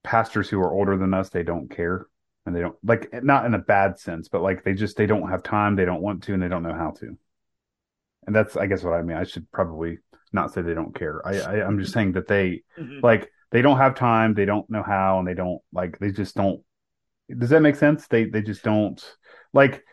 pastors 0.04 0.50
who 0.50 0.60
are 0.60 0.74
older 0.74 0.98
than 0.98 1.14
us 1.14 1.30
they 1.30 1.44
don't 1.44 1.70
care. 1.70 2.08
And 2.46 2.56
they 2.56 2.62
don't 2.62 2.76
like 2.84 3.12
not 3.24 3.46
in 3.46 3.56
a 3.56 3.60
bad 3.60 3.98
sense 3.98 4.28
but 4.28 4.44
like 4.44 4.64
they 4.64 4.74
just 4.74 4.98
they 4.98 5.08
don't 5.08 5.30
have 5.30 5.42
time 5.42 5.76
they 5.76 5.86
don't 5.86 6.02
want 6.02 6.22
to 6.24 6.34
and 6.34 6.44
they 6.44 6.48
don't 6.48 6.64
know 6.64 6.76
how 6.76 6.92
to. 7.00 7.18
And 8.28 8.36
that's 8.36 8.56
i 8.56 8.68
guess 8.68 8.84
what 8.84 8.94
i 8.94 9.02
mean. 9.02 9.18
I 9.18 9.24
should 9.24 9.52
probably 9.52 9.98
not 10.32 10.54
say 10.54 10.62
they 10.62 10.76
don't 10.76 10.94
care. 10.94 11.26
I, 11.26 11.40
I 11.40 11.68
am 11.68 11.80
just 11.80 11.94
saying 11.94 12.14
that 12.14 12.28
they 12.28 12.62
mm-hmm. 12.78 13.00
like 13.02 13.32
they 13.52 13.62
don't 13.62 13.78
have 13.78 13.96
time 13.96 14.34
they 14.34 14.46
don't 14.46 14.70
know 14.70 14.84
how 14.84 15.20
and 15.20 15.28
they 15.28 15.34
don't 15.34 15.62
like 15.74 15.98
they 16.00 16.12
just 16.12 16.36
don't 16.36 16.62
does 17.36 17.50
that 17.50 17.62
make 17.62 17.76
sense? 17.76 18.08
They 18.08 18.26
they 18.26 18.42
just 18.42 18.64
don't 18.64 19.04
like 19.54 19.84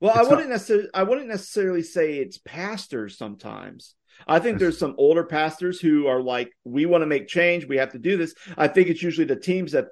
well 0.00 0.12
i 0.14 0.22
wouldn't 0.22 0.48
not, 0.48 0.54
necessarily 0.54 0.88
i 0.94 1.02
wouldn't 1.02 1.28
necessarily 1.28 1.82
say 1.82 2.18
it's 2.18 2.38
pastors 2.38 3.16
sometimes 3.16 3.94
I 4.26 4.38
think 4.38 4.58
there's 4.58 4.78
some 4.78 4.94
older 4.98 5.24
pastors 5.24 5.80
who 5.80 6.06
are 6.06 6.20
like, 6.20 6.52
we 6.64 6.86
want 6.86 7.02
to 7.02 7.06
make 7.06 7.26
change. 7.26 7.66
We 7.66 7.78
have 7.78 7.92
to 7.92 7.98
do 7.98 8.16
this. 8.16 8.34
I 8.56 8.68
think 8.68 8.88
it's 8.88 9.02
usually 9.02 9.26
the 9.26 9.36
teams 9.36 9.72
that 9.72 9.86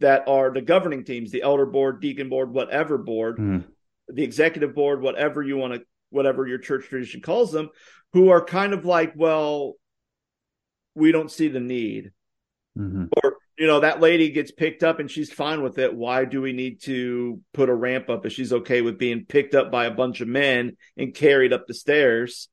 that 0.00 0.26
are 0.28 0.52
the 0.52 0.60
governing 0.60 1.04
teams, 1.04 1.30
the 1.30 1.42
elder 1.42 1.66
board, 1.66 2.00
deacon 2.00 2.28
board, 2.28 2.52
whatever 2.52 2.98
board, 2.98 3.38
mm. 3.38 3.64
the 4.08 4.24
executive 4.24 4.74
board, 4.74 5.00
whatever 5.00 5.42
you 5.42 5.56
want 5.56 5.74
to, 5.74 5.82
whatever 6.10 6.46
your 6.46 6.58
church 6.58 6.86
tradition 6.88 7.20
calls 7.20 7.52
them, 7.52 7.70
who 8.12 8.28
are 8.30 8.44
kind 8.44 8.72
of 8.72 8.84
like, 8.84 9.12
well, 9.16 9.74
we 10.94 11.12
don't 11.12 11.30
see 11.30 11.48
the 11.48 11.60
need. 11.60 12.10
Mm-hmm. 12.76 13.06
Or, 13.22 13.36
you 13.58 13.66
know, 13.66 13.80
that 13.80 14.00
lady 14.00 14.30
gets 14.30 14.50
picked 14.50 14.82
up 14.82 14.98
and 14.98 15.10
she's 15.10 15.32
fine 15.32 15.62
with 15.62 15.78
it. 15.78 15.94
Why 15.94 16.24
do 16.24 16.40
we 16.40 16.52
need 16.52 16.80
to 16.82 17.40
put 17.52 17.68
a 17.68 17.74
ramp 17.74 18.08
up 18.08 18.24
if 18.24 18.32
she's 18.32 18.52
okay 18.52 18.80
with 18.80 18.98
being 18.98 19.24
picked 19.24 19.54
up 19.54 19.70
by 19.70 19.84
a 19.84 19.90
bunch 19.90 20.20
of 20.20 20.28
men 20.28 20.76
and 20.96 21.14
carried 21.14 21.52
up 21.52 21.66
the 21.66 21.74
stairs? 21.74 22.48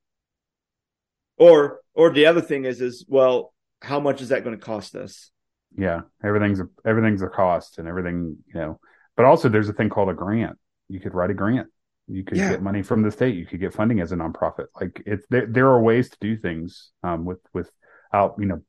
Or, 1.37 1.79
or 1.93 2.11
the 2.11 2.25
other 2.25 2.41
thing 2.41 2.65
is, 2.65 2.81
is, 2.81 3.05
well, 3.07 3.53
how 3.81 3.99
much 3.99 4.21
is 4.21 4.29
that 4.29 4.43
going 4.43 4.57
to 4.57 4.63
cost 4.63 4.95
us? 4.95 5.31
Yeah, 5.77 6.01
everything's 6.23 6.59
a, 6.59 6.67
everything's 6.85 7.21
a 7.21 7.27
cost 7.27 7.77
and 7.77 7.87
everything, 7.87 8.37
you 8.47 8.59
know. 8.59 8.79
But 9.15 9.25
also, 9.25 9.49
there's 9.49 9.69
a 9.69 9.73
thing 9.73 9.89
called 9.89 10.09
a 10.09 10.13
grant. 10.13 10.57
You 10.89 10.99
could 10.99 11.13
write 11.13 11.29
a 11.29 11.33
grant. 11.33 11.67
You 12.07 12.23
could 12.23 12.37
yeah. 12.37 12.49
get 12.49 12.63
money 12.63 12.81
from 12.81 13.03
the 13.03 13.11
state. 13.11 13.35
You 13.35 13.45
could 13.45 13.59
get 13.59 13.73
funding 13.73 13.99
as 13.99 14.11
a 14.11 14.15
nonprofit. 14.15 14.65
Like 14.79 15.01
it's 15.05 15.25
there, 15.29 15.45
there 15.45 15.67
are 15.67 15.81
ways 15.81 16.09
to 16.09 16.17
do 16.19 16.35
things 16.35 16.89
um, 17.03 17.23
with 17.23 17.39
without 17.53 18.35
you 18.39 18.45
know 18.45 18.61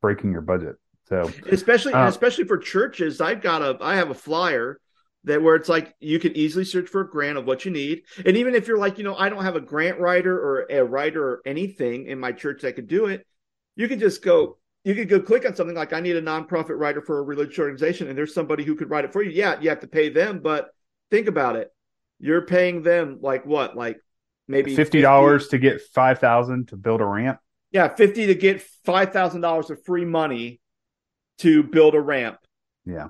breaking 0.00 0.32
your 0.32 0.40
budget. 0.40 0.76
So 1.08 1.30
especially 1.50 1.92
uh, 1.92 2.08
especially 2.08 2.44
for 2.44 2.58
churches, 2.58 3.20
I've 3.20 3.40
got 3.40 3.62
a 3.62 3.78
I 3.80 3.96
have 3.96 4.10
a 4.10 4.14
flyer 4.14 4.80
that 5.24 5.42
where 5.42 5.56
it's 5.56 5.68
like 5.68 5.94
you 6.00 6.18
can 6.18 6.36
easily 6.36 6.64
search 6.64 6.88
for 6.88 7.00
a 7.02 7.08
grant 7.08 7.38
of 7.38 7.46
what 7.46 7.64
you 7.64 7.70
need. 7.70 8.02
And 8.24 8.36
even 8.36 8.54
if 8.54 8.66
you're 8.66 8.78
like, 8.78 8.98
you 8.98 9.04
know, 9.04 9.16
I 9.16 9.28
don't 9.28 9.42
have 9.42 9.56
a 9.56 9.60
grant 9.60 9.98
writer 9.98 10.36
or 10.36 10.66
a 10.70 10.84
writer 10.84 11.22
or 11.22 11.42
anything 11.44 12.06
in 12.06 12.18
my 12.18 12.32
church 12.32 12.62
that 12.62 12.74
could 12.74 12.88
do 12.88 13.06
it, 13.06 13.26
you 13.74 13.88
can 13.88 13.98
just 13.98 14.22
go 14.22 14.58
you 14.84 14.94
could 14.94 15.08
go 15.08 15.20
click 15.20 15.44
on 15.44 15.54
something 15.54 15.76
like 15.76 15.92
I 15.92 15.98
need 16.00 16.14
a 16.14 16.22
nonprofit 16.22 16.78
writer 16.78 17.02
for 17.02 17.18
a 17.18 17.22
religious 17.22 17.58
organization, 17.58 18.08
and 18.08 18.16
there's 18.16 18.32
somebody 18.32 18.62
who 18.62 18.76
could 18.76 18.88
write 18.88 19.04
it 19.04 19.12
for 19.12 19.20
you. 19.20 19.32
Yeah, 19.32 19.60
you 19.60 19.68
have 19.68 19.80
to 19.80 19.88
pay 19.88 20.10
them, 20.10 20.38
but 20.38 20.70
think 21.10 21.26
about 21.26 21.56
it. 21.56 21.72
You're 22.20 22.42
paying 22.42 22.82
them 22.82 23.18
like 23.20 23.44
what? 23.44 23.76
Like 23.76 24.00
maybe 24.46 24.76
fifty 24.76 25.00
dollars 25.00 25.48
to 25.48 25.58
get 25.58 25.82
five 25.92 26.20
thousand 26.20 26.68
to 26.68 26.76
build 26.76 27.00
a 27.00 27.04
ramp. 27.04 27.40
Yeah, 27.72 27.88
fifty 27.88 28.26
to 28.26 28.34
get 28.36 28.62
five 28.84 29.12
thousand 29.12 29.40
dollars 29.40 29.70
of 29.70 29.84
free 29.84 30.04
money 30.04 30.60
to 31.38 31.62
build 31.62 31.94
a 31.94 32.00
ramp. 32.00 32.38
Yeah. 32.84 33.08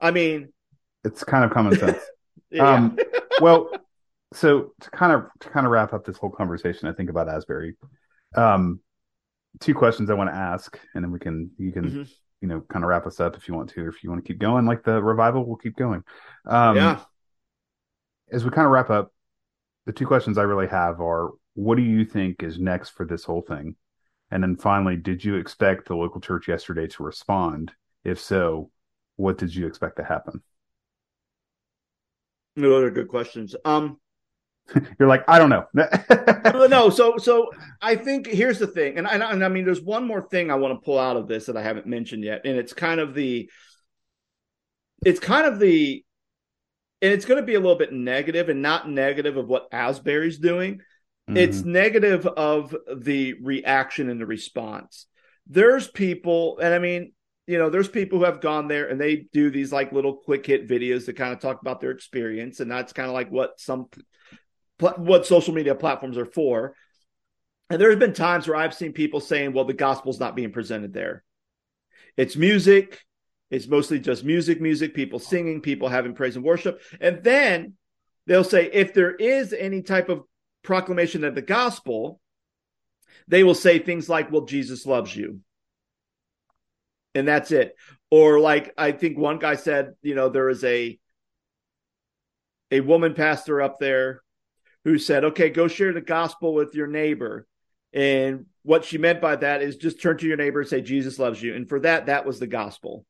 I 0.00 0.10
mean 0.10 0.52
it's 1.04 1.24
kind 1.24 1.44
of 1.44 1.50
common 1.50 1.78
sense. 1.78 1.98
yeah. 2.50 2.68
Um 2.68 2.98
well 3.40 3.70
so 4.32 4.72
to 4.80 4.90
kind 4.90 5.12
of 5.12 5.26
to 5.40 5.50
kind 5.50 5.66
of 5.66 5.72
wrap 5.72 5.92
up 5.92 6.04
this 6.04 6.16
whole 6.16 6.30
conversation, 6.30 6.88
I 6.88 6.92
think 6.92 7.10
about 7.10 7.28
Asbury. 7.28 7.76
Um 8.36 8.80
two 9.60 9.74
questions 9.74 10.10
I 10.10 10.14
want 10.14 10.30
to 10.30 10.36
ask, 10.36 10.78
and 10.94 11.04
then 11.04 11.10
we 11.10 11.18
can 11.18 11.50
you 11.58 11.72
can 11.72 11.84
mm-hmm. 11.84 12.02
you 12.40 12.48
know 12.48 12.60
kind 12.68 12.84
of 12.84 12.88
wrap 12.88 13.06
us 13.06 13.20
up 13.20 13.36
if 13.36 13.48
you 13.48 13.54
want 13.54 13.70
to, 13.70 13.82
or 13.82 13.88
if 13.88 14.02
you 14.02 14.10
want 14.10 14.24
to 14.24 14.28
keep 14.28 14.40
going 14.40 14.66
like 14.66 14.84
the 14.84 15.02
revival, 15.02 15.44
we'll 15.44 15.56
keep 15.56 15.76
going. 15.76 16.02
Um, 16.46 16.76
yeah. 16.76 17.00
As 18.30 18.44
we 18.44 18.50
kind 18.50 18.66
of 18.66 18.72
wrap 18.72 18.90
up, 18.90 19.12
the 19.86 19.92
two 19.92 20.06
questions 20.06 20.38
I 20.38 20.42
really 20.42 20.68
have 20.68 21.00
are: 21.00 21.30
What 21.54 21.76
do 21.76 21.82
you 21.82 22.04
think 22.04 22.42
is 22.42 22.58
next 22.58 22.90
for 22.90 23.06
this 23.06 23.24
whole 23.24 23.42
thing? 23.42 23.76
And 24.30 24.42
then 24.42 24.56
finally, 24.56 24.96
did 24.96 25.24
you 25.24 25.36
expect 25.36 25.88
the 25.88 25.96
local 25.96 26.20
church 26.20 26.48
yesterday 26.48 26.86
to 26.88 27.02
respond? 27.02 27.72
If 28.04 28.20
so, 28.20 28.70
what 29.16 29.38
did 29.38 29.54
you 29.54 29.66
expect 29.66 29.96
to 29.96 30.04
happen? 30.04 30.42
Those 32.56 32.84
are 32.84 32.90
good 32.90 33.08
questions. 33.08 33.54
Um, 33.64 33.98
You're 34.98 35.08
like, 35.08 35.24
I 35.28 35.38
don't 35.38 35.48
know. 35.48 35.66
no, 36.68 36.90
so 36.90 37.16
so 37.16 37.50
I 37.80 37.96
think 37.96 38.26
here's 38.26 38.58
the 38.58 38.66
thing, 38.66 38.98
and 38.98 39.06
I, 39.06 39.32
and 39.32 39.44
I 39.44 39.48
mean, 39.48 39.64
there's 39.64 39.80
one 39.80 40.06
more 40.06 40.28
thing 40.28 40.50
I 40.50 40.56
want 40.56 40.74
to 40.78 40.84
pull 40.84 40.98
out 40.98 41.16
of 41.16 41.26
this 41.26 41.46
that 41.46 41.56
I 41.56 41.62
haven't 41.62 41.86
mentioned 41.86 42.22
yet, 42.24 42.42
and 42.44 42.56
it's 42.58 42.72
kind 42.72 43.00
of 43.00 43.14
the, 43.14 43.50
it's 45.06 45.20
kind 45.20 45.46
of 45.46 45.58
the, 45.58 46.04
and 47.00 47.12
it's 47.12 47.24
going 47.24 47.40
to 47.40 47.46
be 47.46 47.54
a 47.54 47.60
little 47.60 47.78
bit 47.78 47.92
negative, 47.92 48.50
and 48.50 48.60
not 48.60 48.90
negative 48.90 49.36
of 49.36 49.48
what 49.48 49.68
Asbury's 49.72 50.38
doing. 50.38 50.82
Mm-hmm. 51.28 51.36
It's 51.36 51.62
negative 51.62 52.26
of 52.26 52.74
the 52.96 53.34
reaction 53.42 54.08
and 54.08 54.18
the 54.18 54.26
response. 54.26 55.06
There's 55.46 55.86
people, 55.86 56.58
and 56.58 56.72
I 56.72 56.78
mean, 56.78 57.12
you 57.46 57.58
know, 57.58 57.68
there's 57.68 57.88
people 57.88 58.18
who 58.18 58.24
have 58.24 58.40
gone 58.40 58.66
there 58.66 58.88
and 58.88 59.00
they 59.00 59.26
do 59.32 59.50
these 59.50 59.70
like 59.70 59.92
little 59.92 60.14
quick 60.14 60.46
hit 60.46 60.68
videos 60.68 61.06
that 61.06 61.16
kind 61.16 61.32
of 61.32 61.40
talk 61.40 61.60
about 61.60 61.80
their 61.80 61.90
experience, 61.90 62.60
and 62.60 62.70
that's 62.70 62.92
kind 62.92 63.08
of 63.08 63.14
like 63.14 63.30
what 63.30 63.60
some 63.60 63.86
what 64.78 65.26
social 65.26 65.52
media 65.52 65.74
platforms 65.74 66.16
are 66.16 66.26
for. 66.26 66.74
And 67.70 67.80
there's 67.80 67.98
been 67.98 68.14
times 68.14 68.46
where 68.46 68.56
I've 68.56 68.74
seen 68.74 68.92
people 68.92 69.20
saying, 69.20 69.52
well, 69.52 69.64
the 69.64 69.74
gospel's 69.74 70.20
not 70.20 70.36
being 70.36 70.52
presented 70.52 70.94
there. 70.94 71.24
It's 72.16 72.36
music. 72.36 73.00
It's 73.50 73.66
mostly 73.66 73.98
just 73.98 74.24
music, 74.24 74.60
music, 74.60 74.94
people 74.94 75.18
singing, 75.18 75.60
people 75.60 75.88
having 75.88 76.14
praise 76.14 76.36
and 76.36 76.44
worship. 76.44 76.80
And 77.00 77.22
then 77.22 77.74
they'll 78.26 78.44
say, 78.44 78.70
if 78.72 78.94
there 78.94 79.14
is 79.14 79.52
any 79.52 79.82
type 79.82 80.08
of 80.08 80.22
proclamation 80.68 81.24
of 81.24 81.34
the 81.34 81.42
gospel, 81.42 82.20
they 83.26 83.42
will 83.42 83.54
say 83.54 83.78
things 83.78 84.06
like, 84.06 84.30
well, 84.30 84.44
Jesus 84.44 84.84
loves 84.84 85.16
you. 85.16 85.40
And 87.14 87.26
that's 87.26 87.50
it. 87.50 87.74
Or 88.10 88.38
like, 88.38 88.74
I 88.76 88.92
think 88.92 89.16
one 89.16 89.38
guy 89.38 89.56
said, 89.56 89.94
you 90.02 90.14
know, 90.14 90.28
there 90.28 90.50
is 90.50 90.62
a, 90.64 90.98
a 92.70 92.80
woman 92.80 93.14
pastor 93.14 93.62
up 93.62 93.78
there 93.80 94.20
who 94.84 94.98
said, 94.98 95.24
okay, 95.24 95.48
go 95.48 95.68
share 95.68 95.94
the 95.94 96.02
gospel 96.02 96.52
with 96.52 96.74
your 96.74 96.86
neighbor. 96.86 97.46
And 97.94 98.44
what 98.62 98.84
she 98.84 98.98
meant 98.98 99.22
by 99.22 99.36
that 99.36 99.62
is 99.62 99.76
just 99.76 100.02
turn 100.02 100.18
to 100.18 100.26
your 100.26 100.36
neighbor 100.36 100.60
and 100.60 100.68
say, 100.68 100.82
Jesus 100.82 101.18
loves 101.18 101.42
you. 101.42 101.54
And 101.54 101.66
for 101.66 101.80
that, 101.80 102.06
that 102.06 102.26
was 102.26 102.38
the 102.38 102.46
gospel. 102.46 103.06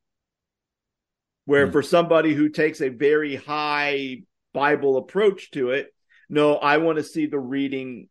Where 1.43 1.65
mm-hmm. 1.65 1.73
for 1.73 1.83
somebody 1.83 2.33
who 2.33 2.47
takes 2.47 2.79
a 2.79 2.87
very 2.87 3.35
high 3.35 4.21
Bible 4.53 4.95
approach 4.95 5.51
to 5.51 5.71
it, 5.71 5.93
no, 6.29 6.55
I 6.55 6.77
want 6.77 6.97
to 6.97 7.03
see 7.03 7.25
the 7.25 7.39
reading 7.39 8.07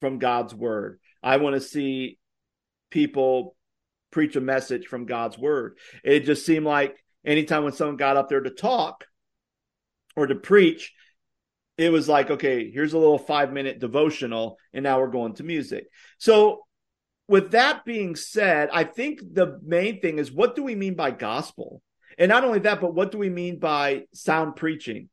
from 0.00 0.18
God's 0.18 0.54
word. 0.54 0.98
I 1.22 1.36
want 1.36 1.54
to 1.54 1.60
see 1.60 2.18
people 2.90 3.54
preach 4.10 4.36
a 4.36 4.40
message 4.40 4.86
from 4.86 5.06
God's 5.06 5.36
word. 5.36 5.78
It 6.02 6.20
just 6.20 6.46
seemed 6.46 6.64
like 6.64 6.96
anytime 7.24 7.64
when 7.64 7.72
someone 7.72 7.96
got 7.96 8.16
up 8.16 8.28
there 8.28 8.40
to 8.40 8.50
talk 8.50 9.04
or 10.16 10.26
to 10.26 10.34
preach, 10.34 10.92
it 11.76 11.90
was 11.90 12.08
like, 12.08 12.30
okay, 12.30 12.70
here's 12.70 12.92
a 12.92 12.98
little 12.98 13.18
five 13.18 13.52
minute 13.52 13.80
devotional, 13.80 14.58
and 14.72 14.84
now 14.84 15.00
we're 15.00 15.08
going 15.08 15.34
to 15.34 15.42
music. 15.42 15.86
So, 16.18 16.60
with 17.26 17.52
that 17.52 17.84
being 17.84 18.16
said, 18.16 18.68
I 18.72 18.84
think 18.84 19.20
the 19.20 19.58
main 19.64 20.00
thing 20.00 20.18
is 20.18 20.30
what 20.30 20.54
do 20.54 20.62
we 20.62 20.74
mean 20.74 20.94
by 20.94 21.10
gospel? 21.10 21.82
And 22.18 22.28
not 22.28 22.44
only 22.44 22.60
that, 22.60 22.80
but 22.80 22.94
what 22.94 23.10
do 23.10 23.18
we 23.18 23.30
mean 23.30 23.58
by 23.58 24.02
sound 24.12 24.56
preaching? 24.56 25.08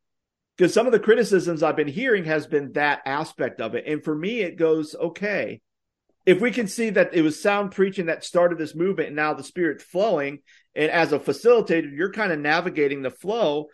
Because 0.62 0.76
some 0.76 0.86
of 0.86 0.92
the 0.92 1.00
criticisms 1.00 1.64
I've 1.64 1.76
been 1.76 1.88
hearing 1.88 2.26
has 2.26 2.46
been 2.46 2.74
that 2.74 3.02
aspect 3.08 3.62
of 3.62 3.74
it. 3.74 3.86
And 3.88 4.04
for 4.04 4.14
me, 4.14 4.42
it 4.42 4.60
goes, 4.60 4.94
okay, 4.94 5.60
if 6.24 6.40
we 6.40 6.52
can 6.52 6.68
see 6.68 6.92
that 6.92 7.16
it 7.16 7.24
was 7.24 7.42
sound 7.42 7.72
preaching 7.72 8.06
that 8.06 8.24
started 8.24 8.60
this 8.60 8.76
movement 8.76 9.08
and 9.08 9.16
now 9.16 9.34
the 9.34 9.44
spirit's 9.44 9.84
flowing, 9.84 10.44
and 10.76 10.92
as 10.92 11.14
a 11.14 11.18
facilitator, 11.18 11.90
you're 11.92 12.14
kind 12.14 12.32
of 12.32 12.38
navigating 12.38 13.02
the 13.02 13.10
flow, 13.10 13.70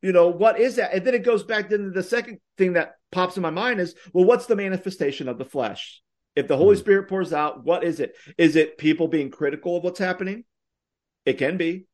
you 0.00 0.12
know, 0.12 0.28
what 0.28 0.60
is 0.60 0.76
that? 0.76 0.94
And 0.94 1.04
then 1.04 1.14
it 1.14 1.24
goes 1.24 1.42
back 1.42 1.70
to 1.70 1.90
the 1.90 2.04
second 2.04 2.38
thing 2.56 2.74
that 2.74 2.92
pops 3.10 3.36
in 3.36 3.42
my 3.42 3.50
mind 3.50 3.80
is, 3.80 3.96
well, 4.12 4.24
what's 4.24 4.46
the 4.46 4.54
manifestation 4.54 5.28
of 5.28 5.38
the 5.38 5.44
flesh? 5.44 6.02
If 6.36 6.46
the 6.46 6.56
Holy 6.56 6.76
mm. 6.76 6.78
Spirit 6.78 7.08
pours 7.08 7.32
out, 7.32 7.64
what 7.64 7.82
is 7.82 7.98
it? 7.98 8.14
Is 8.38 8.54
it 8.54 8.78
people 8.78 9.08
being 9.08 9.32
critical 9.32 9.76
of 9.76 9.82
what's 9.82 9.98
happening? 9.98 10.44
It 11.26 11.38
can 11.38 11.56
be. 11.56 11.86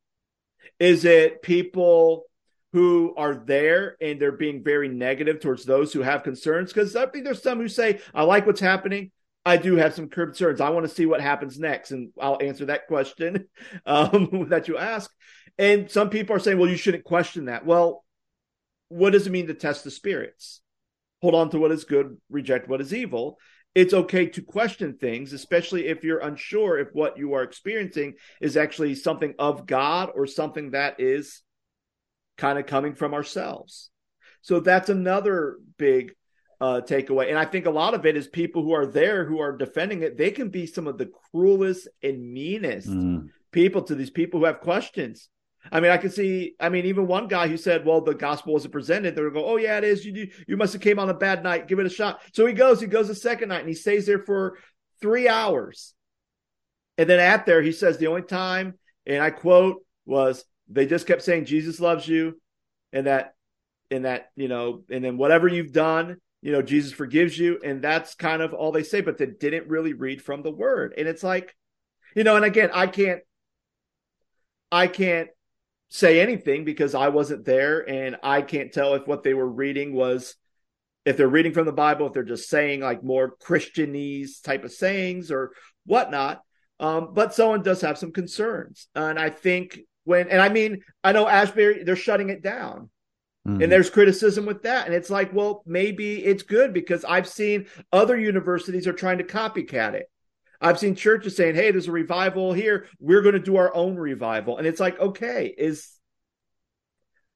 Is 0.79 1.07
it 1.07 1.41
people 1.41 2.28
who 2.73 3.15
are 3.17 3.35
there 3.35 3.97
and 4.01 4.21
they're 4.21 4.33
being 4.33 4.63
very 4.63 4.89
negative 4.89 5.41
towards 5.41 5.65
those 5.65 5.93
who 5.93 6.03
have 6.03 6.23
concerns? 6.23 6.73
Because 6.73 6.95
I 6.97 7.07
think 7.07 7.25
there's 7.25 7.43
some 7.43 7.59
who 7.59 7.69
say, 7.69 8.01
I 8.15 8.25
like 8.25 8.47
what's 8.47 8.61
happening. 8.61 9.11
I 9.45 9.57
do 9.57 9.77
have 9.77 9.95
some 9.95 10.09
concerns. 10.09 10.61
I 10.61 10.71
want 10.71 10.87
to 10.87 10.95
see 10.95 11.07
what 11.07 11.23
happens 11.23 11.59
next. 11.59 11.91
And 11.91 12.11
I'll 12.21 12.39
answer 12.43 12.67
that 12.67 12.87
question 12.87 13.49
um, 13.87 14.47
that 14.51 14.69
you 14.69 14.77
ask. 14.77 15.11
And 15.59 15.91
some 15.91 16.11
people 16.11 16.37
are 16.37 16.41
saying, 16.41 16.59
well, 16.59 16.71
you 16.71 16.77
shouldn't 16.77 17.05
question 17.05 17.47
that. 17.47 17.65
Well, 17.65 18.05
what 18.89 19.11
does 19.11 19.27
it 19.27 19.31
mean 19.31 19.47
to 19.49 19.55
test 19.55 19.85
the 19.85 19.91
spirits? 19.91 20.61
Hold 21.23 21.35
on 21.35 21.51
to 21.51 21.59
what 21.59 21.73
is 21.73 21.85
good, 21.85 22.17
reject 22.31 22.69
what 22.69 22.81
is 22.81 22.95
evil. 22.95 23.39
It's 23.75 23.95
okay 23.95 24.27
to 24.27 24.43
question 24.43 24.97
things, 24.99 25.33
especially 25.33 25.87
if 25.87 26.05
you're 26.05 26.19
unsure 26.19 26.79
if 26.79 26.89
what 26.93 27.19
you 27.19 27.35
are 27.35 27.43
experiencing 27.43 28.15
is 28.41 28.57
actually 28.57 28.95
something 28.95 29.35
of 29.39 29.67
God 29.67 30.11
or 30.15 30.27
something 30.27 30.73
that 30.73 31.01
is 31.01 31.43
kind 32.39 32.59
of 32.59 32.67
coming 32.67 32.95
from 32.95 33.13
ourselves. 33.13 33.91
So 34.41 34.61
that's 34.61 34.89
another 34.89 35.59
big 35.77 36.15
uh, 36.61 36.81
takeaway. 36.85 37.29
And 37.29 37.39
I 37.39 37.45
think 37.45 37.67
a 37.67 37.71
lot 37.71 37.95
of 37.95 38.07
it 38.07 38.17
is 38.17 38.27
people 38.27 38.63
who 38.63 38.73
are 38.73 38.87
there 38.87 39.25
who 39.25 39.41
are 39.41 39.57
defending 39.57 40.03
it. 40.03 40.17
They 40.17 40.31
can 40.31 40.49
be 40.49 40.67
some 40.67 40.87
of 40.87 40.97
the 40.97 41.11
cruelest 41.31 41.89
and 42.03 42.33
meanest 42.33 42.89
mm. 42.89 43.29
people 43.53 43.83
to 43.83 43.95
these 43.95 44.11
people 44.11 44.41
who 44.41 44.47
have 44.47 44.61
questions. 44.61 45.29
I 45.71 45.81
mean, 45.81 45.91
I 45.91 45.99
can 45.99 46.11
see. 46.11 46.55
I 46.61 46.69
mean, 46.69 46.87
even 46.87 47.07
one 47.07 47.27
guy 47.27 47.49
who 47.49 47.57
said, 47.57 47.85
"Well, 47.85 48.01
the 48.01 48.15
gospel 48.15 48.55
wasn't 48.55 48.73
presented." 48.73 49.15
They're 49.15 49.29
going, 49.31 49.45
"Oh 49.45 49.57
yeah, 49.57 49.77
it 49.77 49.85
is. 49.85 50.05
You 50.05 50.29
you 50.47 50.57
must 50.57 50.73
have 50.73 50.81
came 50.81 50.99
on 50.99 51.11
a 51.11 51.15
bad 51.15 51.43
night. 51.43 51.67
Give 51.67 51.81
it 51.81 51.85
a 51.85 51.91
shot." 51.91 52.21
So 52.33 52.47
he 52.47 52.55
goes. 52.55 52.81
He 52.81 52.87
goes 52.87 53.11
a 53.11 53.15
second 53.15 53.49
night, 53.49 53.61
and 53.61 53.69
he 53.69 53.75
stays 53.75 54.07
there 54.07 54.21
for 54.21 54.57
three 55.01 55.29
hours. 55.29 55.95
And 56.97 57.09
then 57.09 57.21
at 57.21 57.45
there, 57.45 57.61
he 57.61 57.73
says 57.73 57.99
the 57.99 58.07
only 58.07 58.23
time, 58.23 58.79
and 59.07 59.23
I 59.23 59.31
quote, 59.31 59.85
was 60.05 60.45
they 60.69 60.87
just 60.87 61.07
kept 61.07 61.23
saying 61.23 61.47
Jesus 61.47 61.81
loves 61.81 62.07
you, 62.07 62.41
and 62.93 63.07
that, 63.07 63.35
and 63.91 64.05
that 64.05 64.31
you 64.37 64.49
know, 64.49 64.85
and 64.91 65.05
then 65.05 65.17
whatever 65.17 65.49
you've 65.49 65.73
done, 65.73 66.17
you 66.43 66.53
know, 66.53 66.63
Jesus 66.63 66.93
forgives 66.93 67.39
you, 67.39 67.59
and 67.65 67.83
that's 67.83 68.15
kind 68.15 68.43
of 68.43 68.55
all 68.55 68.73
they 68.73 68.83
say. 68.83 69.01
But 69.01 69.19
they 69.19 69.27
didn't 69.27 69.69
really 69.69 69.93
read 69.93 70.23
from 70.23 70.43
the 70.43 70.51
Word, 70.53 70.95
and 70.97 71.09
it's 71.09 71.23
like, 71.23 71.55
you 72.15 72.25
know, 72.25 72.37
and 72.37 72.45
again, 72.45 72.71
I 72.73 72.87
can't, 72.87 73.21
I 74.71 74.87
can't 74.87 75.29
say 75.89 76.21
anything 76.21 76.65
because 76.65 76.95
I 76.95 77.09
wasn't 77.09 77.45
there 77.45 77.89
and 77.89 78.17
I 78.23 78.43
can't 78.43 78.73
tell 78.73 78.95
if 78.95 79.07
what 79.07 79.23
they 79.23 79.35
were 79.35 79.49
reading 79.49 79.95
was 79.95 80.35
if 81.05 81.17
they're 81.17 81.29
reading 81.29 81.53
from 81.53 81.65
the 81.65 81.73
Bible, 81.73 82.07
if 82.07 82.13
they're 82.13 82.23
just 82.23 82.51
saying 82.51 82.81
like 82.81 83.03
more 83.03 83.35
Christianese 83.43 84.43
type 84.43 84.65
of 84.65 84.73
sayings 84.73 85.31
or 85.31 85.53
whatnot. 85.87 86.43
Um, 86.81 87.15
but 87.15 87.35
someone 87.35 87.63
does 87.63 87.81
have 87.81 87.99
some 87.99 88.13
concerns. 88.13 88.89
And 88.95 89.19
I 89.19 89.31
think 89.31 89.79
when, 90.09 90.29
and 90.29 90.41
I 90.41 90.49
mean, 90.49 90.83
I 91.05 91.13
know 91.13 91.29
Asbury 91.29 91.85
they're 91.85 91.97
shutting 91.97 92.31
it 92.31 92.43
down. 92.43 92.91
Mm-hmm. 93.47 93.63
And 93.63 93.73
there's 93.73 93.91
criticism 93.91 94.47
with 94.47 94.63
that. 94.63 94.87
And 94.87 94.95
it's 94.95 95.11
like, 95.11 95.33
well, 95.33 95.63
maybe 95.65 96.25
it's 96.25 96.43
good 96.43 96.75
because 96.75 97.05
I've 97.05 97.29
seen 97.29 97.67
other 97.93 98.19
universities 98.19 98.87
are 98.87 98.93
trying 98.93 99.19
to 99.19 99.25
copycat 99.25 99.95
it. 99.95 100.11
I've 100.61 100.79
seen 100.79 100.97
churches 100.97 101.37
saying, 101.37 101.55
"Hey, 101.55 101.71
there's 101.71 101.89
a 101.89 101.93
revival 101.93 102.53
here. 102.53 102.87
We're 102.99 103.23
going 103.23 103.35
to 103.35 103.41
do 103.41 103.57
our 103.57 103.75
own 103.75 103.97
revival." 103.97 104.59
And 104.59 104.67
it's 104.67 104.81
like, 104.81 104.99
"Okay, 104.99 105.55
is 105.57 105.89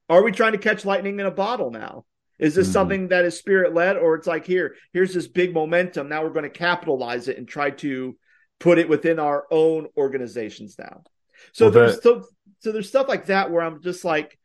are 0.08 0.22
we 0.22 0.32
trying 0.32 0.52
to 0.52 0.58
catch 0.58 0.84
lightning 0.84 1.20
in 1.20 1.26
a 1.26 1.30
bottle 1.30 1.70
now? 1.70 2.04
Is 2.38 2.54
this 2.54 2.66
mm-hmm. 2.66 2.72
something 2.72 3.08
that 3.08 3.24
is 3.24 3.38
spirit 3.38 3.74
led 3.74 3.96
or 3.96 4.16
it's 4.16 4.26
like 4.26 4.44
here, 4.44 4.74
here's 4.92 5.14
this 5.14 5.28
big 5.28 5.54
momentum. 5.54 6.08
Now 6.08 6.24
we're 6.24 6.30
going 6.30 6.42
to 6.42 6.50
capitalize 6.50 7.28
it 7.28 7.38
and 7.38 7.46
try 7.46 7.70
to 7.70 8.16
put 8.58 8.78
it 8.78 8.88
within 8.88 9.20
our 9.20 9.46
own 9.50 9.86
organizations 9.96 10.76
now." 10.78 11.04
So 11.52 11.66
well, 11.66 11.72
there's 11.72 12.02
so, 12.02 12.24
so 12.62 12.72
there's 12.72 12.88
stuff 12.88 13.08
like 13.08 13.26
that 13.26 13.50
where 13.50 13.62
I'm 13.62 13.82
just 13.82 14.04
like, 14.04 14.38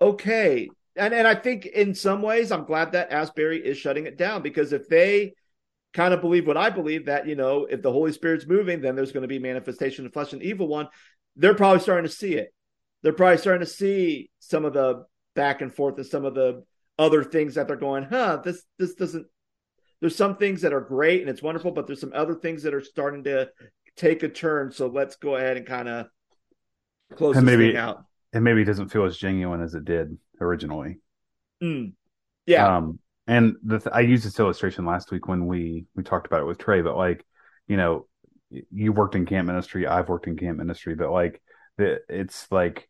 "Okay." 0.00 0.68
And 0.96 1.14
and 1.14 1.26
I 1.26 1.34
think 1.34 1.66
in 1.66 1.94
some 1.94 2.22
ways 2.22 2.52
I'm 2.52 2.64
glad 2.64 2.92
that 2.92 3.12
Asbury 3.12 3.64
is 3.64 3.78
shutting 3.78 4.06
it 4.06 4.18
down 4.18 4.42
because 4.42 4.72
if 4.72 4.88
they 4.88 5.34
kind 5.94 6.14
of 6.14 6.20
believe 6.20 6.46
what 6.46 6.56
I 6.56 6.70
believe 6.70 7.06
that, 7.06 7.26
you 7.26 7.34
know, 7.34 7.66
if 7.66 7.82
the 7.82 7.92
Holy 7.92 8.12
Spirit's 8.12 8.46
moving, 8.46 8.80
then 8.80 8.96
there's 8.96 9.12
going 9.12 9.22
to 9.22 9.28
be 9.28 9.38
manifestation 9.38 10.06
of 10.06 10.12
flesh 10.12 10.32
and 10.32 10.42
evil 10.42 10.68
one. 10.68 10.88
They're 11.36 11.54
probably 11.54 11.80
starting 11.80 12.08
to 12.08 12.14
see 12.14 12.34
it. 12.34 12.52
They're 13.02 13.12
probably 13.12 13.38
starting 13.38 13.66
to 13.66 13.72
see 13.72 14.30
some 14.38 14.64
of 14.64 14.74
the 14.74 15.04
back 15.34 15.60
and 15.60 15.74
forth 15.74 15.96
and 15.96 16.06
some 16.06 16.24
of 16.24 16.34
the 16.34 16.64
other 16.98 17.24
things 17.24 17.54
that 17.54 17.68
they're 17.68 17.76
going, 17.76 18.04
huh, 18.04 18.40
this 18.44 18.62
this 18.78 18.94
doesn't 18.94 19.26
there's 20.00 20.16
some 20.16 20.36
things 20.36 20.62
that 20.62 20.72
are 20.72 20.80
great 20.80 21.20
and 21.20 21.30
it's 21.30 21.42
wonderful, 21.42 21.70
but 21.70 21.86
there's 21.86 22.00
some 22.00 22.12
other 22.14 22.34
things 22.34 22.64
that 22.64 22.74
are 22.74 22.82
starting 22.82 23.24
to 23.24 23.48
take 23.96 24.22
a 24.22 24.28
turn. 24.28 24.72
So 24.72 24.88
let's 24.88 25.16
go 25.16 25.36
ahead 25.36 25.56
and 25.56 25.64
kind 25.64 25.88
of 25.88 26.06
close 27.16 27.36
and 27.36 27.46
maybe, 27.46 27.76
out. 27.76 28.04
And 28.32 28.44
maybe 28.44 28.62
it 28.62 28.66
doesn't 28.66 28.88
feel 28.88 29.04
as 29.04 29.16
genuine 29.16 29.62
as 29.62 29.74
it 29.74 29.84
did 29.84 30.16
originally. 30.40 30.98
Mm. 31.62 31.92
Yeah. 32.46 32.76
Um, 32.76 32.98
and 33.26 33.56
the 33.62 33.78
th- 33.78 33.94
I 33.94 34.00
used 34.00 34.24
this 34.24 34.40
illustration 34.40 34.84
last 34.84 35.12
week 35.12 35.28
when 35.28 35.46
we 35.46 35.86
we 35.94 36.02
talked 36.02 36.26
about 36.26 36.40
it 36.40 36.46
with 36.46 36.58
Trey, 36.58 36.82
but 36.82 36.96
like, 36.96 37.24
you 37.68 37.76
know, 37.76 38.06
you 38.70 38.92
worked 38.92 39.14
in 39.14 39.26
camp 39.26 39.46
ministry, 39.46 39.86
I've 39.86 40.08
worked 40.08 40.26
in 40.26 40.36
camp 40.36 40.58
ministry, 40.58 40.94
but 40.94 41.10
like, 41.10 41.40
the, 41.78 42.00
it's 42.08 42.46
like, 42.50 42.88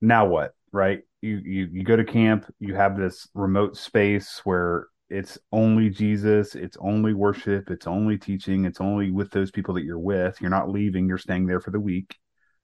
now 0.00 0.26
what, 0.26 0.54
right? 0.70 1.00
You 1.20 1.40
you 1.44 1.68
you 1.72 1.84
go 1.84 1.96
to 1.96 2.04
camp, 2.04 2.46
you 2.60 2.74
have 2.74 2.96
this 2.96 3.28
remote 3.34 3.76
space 3.76 4.40
where 4.44 4.86
it's 5.10 5.36
only 5.50 5.90
Jesus, 5.90 6.54
it's 6.54 6.76
only 6.80 7.12
worship, 7.12 7.70
it's 7.70 7.86
only 7.86 8.16
teaching, 8.16 8.64
it's 8.64 8.80
only 8.80 9.10
with 9.10 9.30
those 9.30 9.50
people 9.50 9.74
that 9.74 9.84
you're 9.84 9.98
with. 9.98 10.40
You're 10.40 10.50
not 10.50 10.70
leaving, 10.70 11.08
you're 11.08 11.18
staying 11.18 11.46
there 11.46 11.60
for 11.60 11.70
the 11.70 11.80
week, 11.80 12.16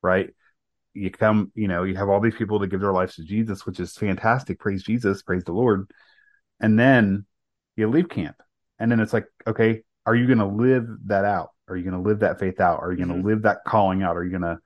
right? 0.03 0.31
You 0.99 1.11
come, 1.11 1.53
you 1.55 1.69
know, 1.69 1.85
you 1.85 1.97
have 1.97 2.09
all 2.09 2.21
these 2.21 2.35
people 2.35 2.59
that 2.59 2.69
give 2.69 2.81
their 2.81 2.93
lives 2.93 3.17
to 3.17 3.25
Jesus, 3.25 3.67
which 3.67 3.81
is 3.81 3.97
fantastic. 3.97 4.59
Praise 4.59 4.83
Jesus, 4.83 5.23
praise 5.23 5.45
the 5.45 5.53
Lord. 5.53 5.91
And 6.61 6.79
then 6.79 7.27
you 7.77 7.89
leave 7.89 8.09
camp. 8.09 8.37
And 8.79 8.91
then 8.91 9.01
it's 9.01 9.13
like 9.13 9.27
okay 9.47 9.83
are 10.09 10.15
you 10.15 10.27
going 10.27 10.39
to 10.39 10.47
live 10.47 10.89
that 11.05 11.27
out? 11.27 11.51
Are 11.69 11.77
you 11.77 11.83
going 11.83 12.03
to 12.03 12.09
live 12.09 12.21
that 12.21 12.39
faith 12.39 12.61
out? 12.61 12.81
Are 12.81 12.91
you 12.91 12.97
going 12.97 13.11
to 13.11 13.17
mm-hmm. 13.17 13.27
live 13.27 13.43
that 13.43 13.59
calling 13.67 14.03
out? 14.03 14.17
Are 14.17 14.25
you 14.25 14.31
going 14.31 14.41
to 14.41 14.59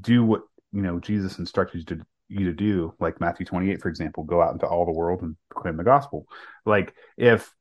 do 0.00 0.24
what 0.24 0.42
you 0.72 0.82
know 0.82 0.98
jesus 1.00 1.38
instructed 1.38 1.78
you 1.78 1.96
to 1.96 2.06
you 2.28 2.46
to 2.46 2.52
do? 2.54 2.94
Like 2.98 3.20
matthew 3.20 3.44
28 3.44 3.82
for 3.82 3.88
example 3.88 4.24
go 4.24 4.40
out 4.40 4.54
into 4.54 4.66
all 4.66 4.86
the 4.86 4.92
world 4.92 5.20
and 5.20 5.36
proclaim 5.50 5.76
the 5.76 5.84
gospel. 5.84 6.26
Like 6.64 6.94
if 7.18 7.52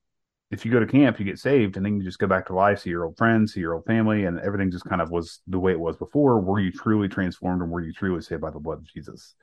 if 0.52 0.64
you 0.64 0.72
go 0.72 0.80
to 0.80 0.86
camp 0.86 1.20
you 1.20 1.26
get 1.26 1.40
saved 1.40 1.78
and 1.78 1.86
then 1.86 1.98
you 1.98 2.04
just 2.04 2.20
go 2.20 2.28
back 2.28 2.46
to 2.46 2.54
life 2.54 2.80
see 2.80 2.90
your 2.90 3.06
old 3.06 3.18
friends 3.18 3.54
see 3.54 3.60
your 3.60 3.76
old 3.76 3.86
family 3.86 4.26
and 4.26 4.40
everything 4.40 4.72
just 4.72 4.86
kind 4.86 5.02
of 5.02 5.10
was 5.10 5.40
the 5.48 5.60
way 5.60 5.72
it 5.72 5.80
was 5.80 5.98
before 5.98 6.40
were 6.40 6.60
you 6.60 6.72
truly 6.72 7.08
transformed 7.08 7.62
and 7.62 7.72
were 7.72 7.82
you 7.82 7.94
truly 7.94 8.22
saved 8.22 8.42
by 8.42 8.52
the 8.52 8.60
blood 8.60 8.78
of 8.78 8.86
jesus 8.86 9.36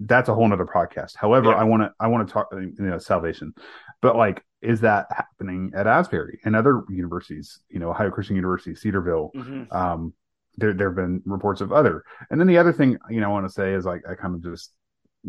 that's 0.00 0.28
a 0.28 0.34
whole 0.34 0.46
nother 0.46 0.66
podcast. 0.66 1.16
However, 1.16 1.50
yeah. 1.50 1.56
I 1.56 1.64
want 1.64 1.82
to 1.82 1.92
I 1.98 2.06
want 2.06 2.26
to 2.26 2.32
talk 2.32 2.48
you 2.52 2.72
know 2.78 2.98
salvation, 2.98 3.52
but 4.00 4.16
like, 4.16 4.44
is 4.62 4.80
that 4.82 5.06
happening 5.10 5.72
at 5.74 5.86
Asbury 5.86 6.38
and 6.44 6.54
other 6.54 6.82
universities? 6.88 7.60
You 7.68 7.80
know, 7.80 7.90
Ohio 7.90 8.10
Christian 8.10 8.36
University, 8.36 8.74
Cedarville. 8.74 9.32
Mm-hmm. 9.34 9.76
Um, 9.76 10.14
there 10.56 10.72
there 10.72 10.88
have 10.88 10.96
been 10.96 11.22
reports 11.24 11.60
of 11.60 11.72
other. 11.72 12.04
And 12.30 12.40
then 12.40 12.46
the 12.46 12.58
other 12.58 12.72
thing 12.72 12.98
you 13.10 13.20
know 13.20 13.28
I 13.28 13.32
want 13.32 13.46
to 13.46 13.52
say 13.52 13.72
is 13.72 13.84
like 13.84 14.02
I 14.08 14.14
kind 14.14 14.34
of 14.34 14.42
just 14.42 14.72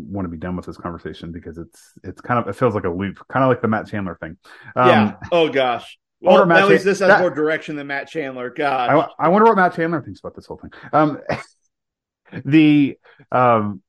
want 0.08 0.24
to 0.24 0.30
be 0.30 0.36
done 0.36 0.56
with 0.56 0.66
this 0.66 0.76
conversation 0.76 1.32
because 1.32 1.58
it's 1.58 1.92
it's 2.02 2.20
kind 2.20 2.40
of 2.40 2.48
it 2.48 2.56
feels 2.56 2.74
like 2.74 2.84
a 2.84 2.90
loop, 2.90 3.18
kind 3.28 3.44
of 3.44 3.48
like 3.48 3.62
the 3.62 3.68
Matt 3.68 3.86
Chandler 3.86 4.16
thing. 4.20 4.36
Um, 4.76 4.88
yeah. 4.88 5.16
Oh 5.32 5.48
gosh. 5.48 5.98
Well, 6.22 6.50
at 6.52 6.68
least 6.68 6.84
this 6.84 6.98
has 6.98 7.08
that, 7.08 7.20
more 7.20 7.30
direction 7.30 7.76
than 7.76 7.86
Matt 7.86 8.06
Chandler. 8.08 8.50
God, 8.50 8.90
I, 8.90 9.24
I, 9.24 9.28
wonder 9.28 9.46
what 9.46 9.56
Matt 9.56 9.74
Chandler 9.74 10.02
thinks 10.02 10.20
about 10.20 10.36
this 10.36 10.44
whole 10.44 10.58
thing. 10.58 10.70
Um, 10.92 11.18
the 12.44 12.98
um, 13.32 13.82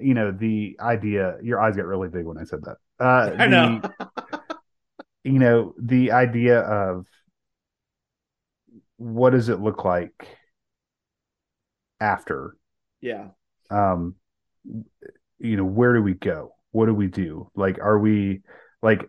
you 0.00 0.14
know, 0.14 0.32
the 0.32 0.76
idea, 0.80 1.36
your 1.42 1.60
eyes 1.60 1.76
got 1.76 1.86
really 1.86 2.08
big 2.08 2.24
when 2.24 2.38
I 2.38 2.44
said 2.44 2.60
that. 2.64 2.78
Uh, 2.98 3.34
I 3.38 3.46
know. 3.46 3.80
you 5.22 5.38
know, 5.38 5.74
the 5.78 6.12
idea 6.12 6.60
of 6.60 7.06
what 8.96 9.30
does 9.30 9.48
it 9.48 9.60
look 9.60 9.84
like 9.84 10.28
after? 12.00 12.56
Yeah. 13.00 13.28
Um, 13.70 14.16
you 15.38 15.56
know, 15.56 15.64
where 15.64 15.94
do 15.94 16.02
we 16.02 16.14
go? 16.14 16.52
What 16.72 16.86
do 16.86 16.94
we 16.94 17.08
do? 17.08 17.50
Like, 17.54 17.78
are 17.78 17.98
we 17.98 18.42
like 18.82 19.08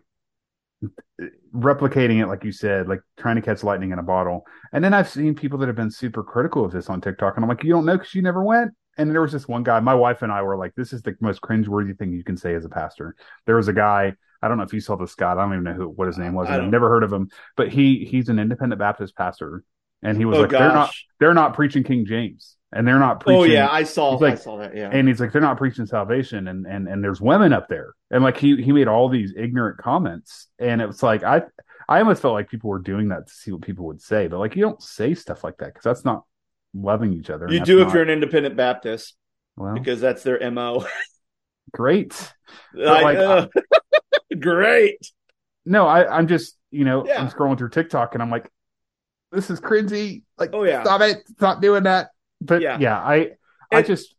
replicating 1.54 2.20
it, 2.20 2.26
like 2.26 2.44
you 2.44 2.52
said, 2.52 2.88
like 2.88 3.00
trying 3.16 3.36
to 3.36 3.42
catch 3.42 3.62
lightning 3.62 3.92
in 3.92 3.98
a 3.98 4.02
bottle? 4.02 4.44
And 4.72 4.82
then 4.82 4.94
I've 4.94 5.08
seen 5.08 5.34
people 5.34 5.58
that 5.58 5.66
have 5.66 5.76
been 5.76 5.90
super 5.90 6.22
critical 6.22 6.64
of 6.64 6.72
this 6.72 6.88
on 6.88 7.00
TikTok, 7.00 7.36
and 7.36 7.44
I'm 7.44 7.48
like, 7.48 7.62
you 7.62 7.70
don't 7.70 7.84
know 7.84 7.96
because 7.96 8.14
you 8.14 8.22
never 8.22 8.42
went 8.42 8.72
and 8.98 9.10
there 9.10 9.22
was 9.22 9.32
this 9.32 9.48
one 9.48 9.62
guy, 9.62 9.80
my 9.80 9.94
wife 9.94 10.22
and 10.22 10.30
I 10.30 10.42
were 10.42 10.56
like, 10.56 10.74
this 10.74 10.92
is 10.92 11.02
the 11.02 11.14
most 11.20 11.40
cringeworthy 11.40 11.98
thing 11.98 12.12
you 12.12 12.24
can 12.24 12.36
say 12.36 12.54
as 12.54 12.64
a 12.64 12.68
pastor. 12.68 13.16
There 13.46 13.56
was 13.56 13.68
a 13.68 13.72
guy, 13.72 14.12
I 14.42 14.48
don't 14.48 14.58
know 14.58 14.64
if 14.64 14.74
you 14.74 14.80
saw 14.80 14.96
this 14.96 15.14
guy, 15.14 15.32
I 15.32 15.34
don't 15.34 15.52
even 15.52 15.64
know 15.64 15.72
who 15.72 15.88
what 15.88 16.08
his 16.08 16.18
name 16.18 16.34
was. 16.34 16.48
I've 16.48 16.64
never 16.64 16.88
heard 16.88 17.02
of 17.02 17.12
him, 17.12 17.28
but 17.56 17.68
he 17.68 18.04
he's 18.04 18.28
an 18.28 18.38
independent 18.38 18.78
Baptist 18.78 19.16
pastor. 19.16 19.64
And 20.02 20.18
he 20.18 20.24
was 20.24 20.36
oh, 20.36 20.40
like, 20.42 20.50
gosh. 20.50 20.58
they're 20.58 20.74
not 20.74 20.94
they're 21.20 21.34
not 21.34 21.54
preaching 21.54 21.84
King 21.84 22.04
James. 22.04 22.56
And 22.74 22.88
they're 22.88 22.98
not 22.98 23.20
preaching. 23.20 23.40
Oh 23.40 23.44
yeah, 23.44 23.68
I 23.70 23.82
saw 23.82 24.10
like, 24.14 24.34
I 24.34 24.36
saw 24.36 24.56
that. 24.58 24.74
Yeah. 24.74 24.88
And 24.90 25.06
he's 25.06 25.20
like, 25.20 25.30
they're 25.32 25.42
not 25.42 25.58
preaching 25.58 25.84
salvation 25.86 26.48
and 26.48 26.66
and 26.66 26.88
and 26.88 27.04
there's 27.04 27.20
women 27.20 27.52
up 27.52 27.68
there. 27.68 27.94
And 28.10 28.24
like 28.24 28.38
he 28.38 28.62
he 28.62 28.72
made 28.72 28.88
all 28.88 29.08
these 29.08 29.34
ignorant 29.36 29.78
comments. 29.78 30.48
And 30.58 30.80
it 30.80 30.86
was 30.86 31.02
like 31.02 31.22
I 31.22 31.42
I 31.88 31.98
almost 31.98 32.22
felt 32.22 32.34
like 32.34 32.48
people 32.48 32.70
were 32.70 32.78
doing 32.78 33.08
that 33.08 33.26
to 33.26 33.32
see 33.32 33.52
what 33.52 33.60
people 33.62 33.86
would 33.86 34.00
say, 34.00 34.26
but 34.26 34.38
like 34.38 34.56
you 34.56 34.62
don't 34.62 34.82
say 34.82 35.14
stuff 35.14 35.44
like 35.44 35.58
that 35.58 35.66
because 35.66 35.84
that's 35.84 36.04
not 36.04 36.24
loving 36.74 37.12
each 37.12 37.30
other. 37.30 37.46
You 37.50 37.60
do 37.60 37.80
not... 37.80 37.88
if 37.88 37.94
you're 37.94 38.02
an 38.02 38.10
independent 38.10 38.56
Baptist, 38.56 39.14
well, 39.56 39.74
because 39.74 40.00
that's 40.00 40.22
their 40.22 40.50
mo. 40.50 40.86
great, 41.72 42.32
I, 42.74 43.02
like, 43.02 43.18
uh, 43.18 43.46
great. 44.40 45.06
No, 45.64 45.86
I, 45.86 46.16
I'm 46.16 46.28
just 46.28 46.56
you 46.70 46.84
know 46.84 47.06
yeah. 47.06 47.20
I'm 47.20 47.28
scrolling 47.28 47.58
through 47.58 47.70
TikTok 47.70 48.14
and 48.14 48.22
I'm 48.22 48.30
like, 48.30 48.50
this 49.30 49.50
is 49.50 49.60
cringy. 49.60 50.22
Like, 50.38 50.50
oh 50.52 50.64
yeah, 50.64 50.82
stop 50.82 51.00
it, 51.02 51.22
stop 51.36 51.60
doing 51.60 51.82
that. 51.84 52.08
But 52.42 52.62
yeah, 52.62 52.78
yeah 52.80 52.98
I, 52.98 53.16
and, 53.16 53.30
I 53.72 53.82
just 53.82 54.14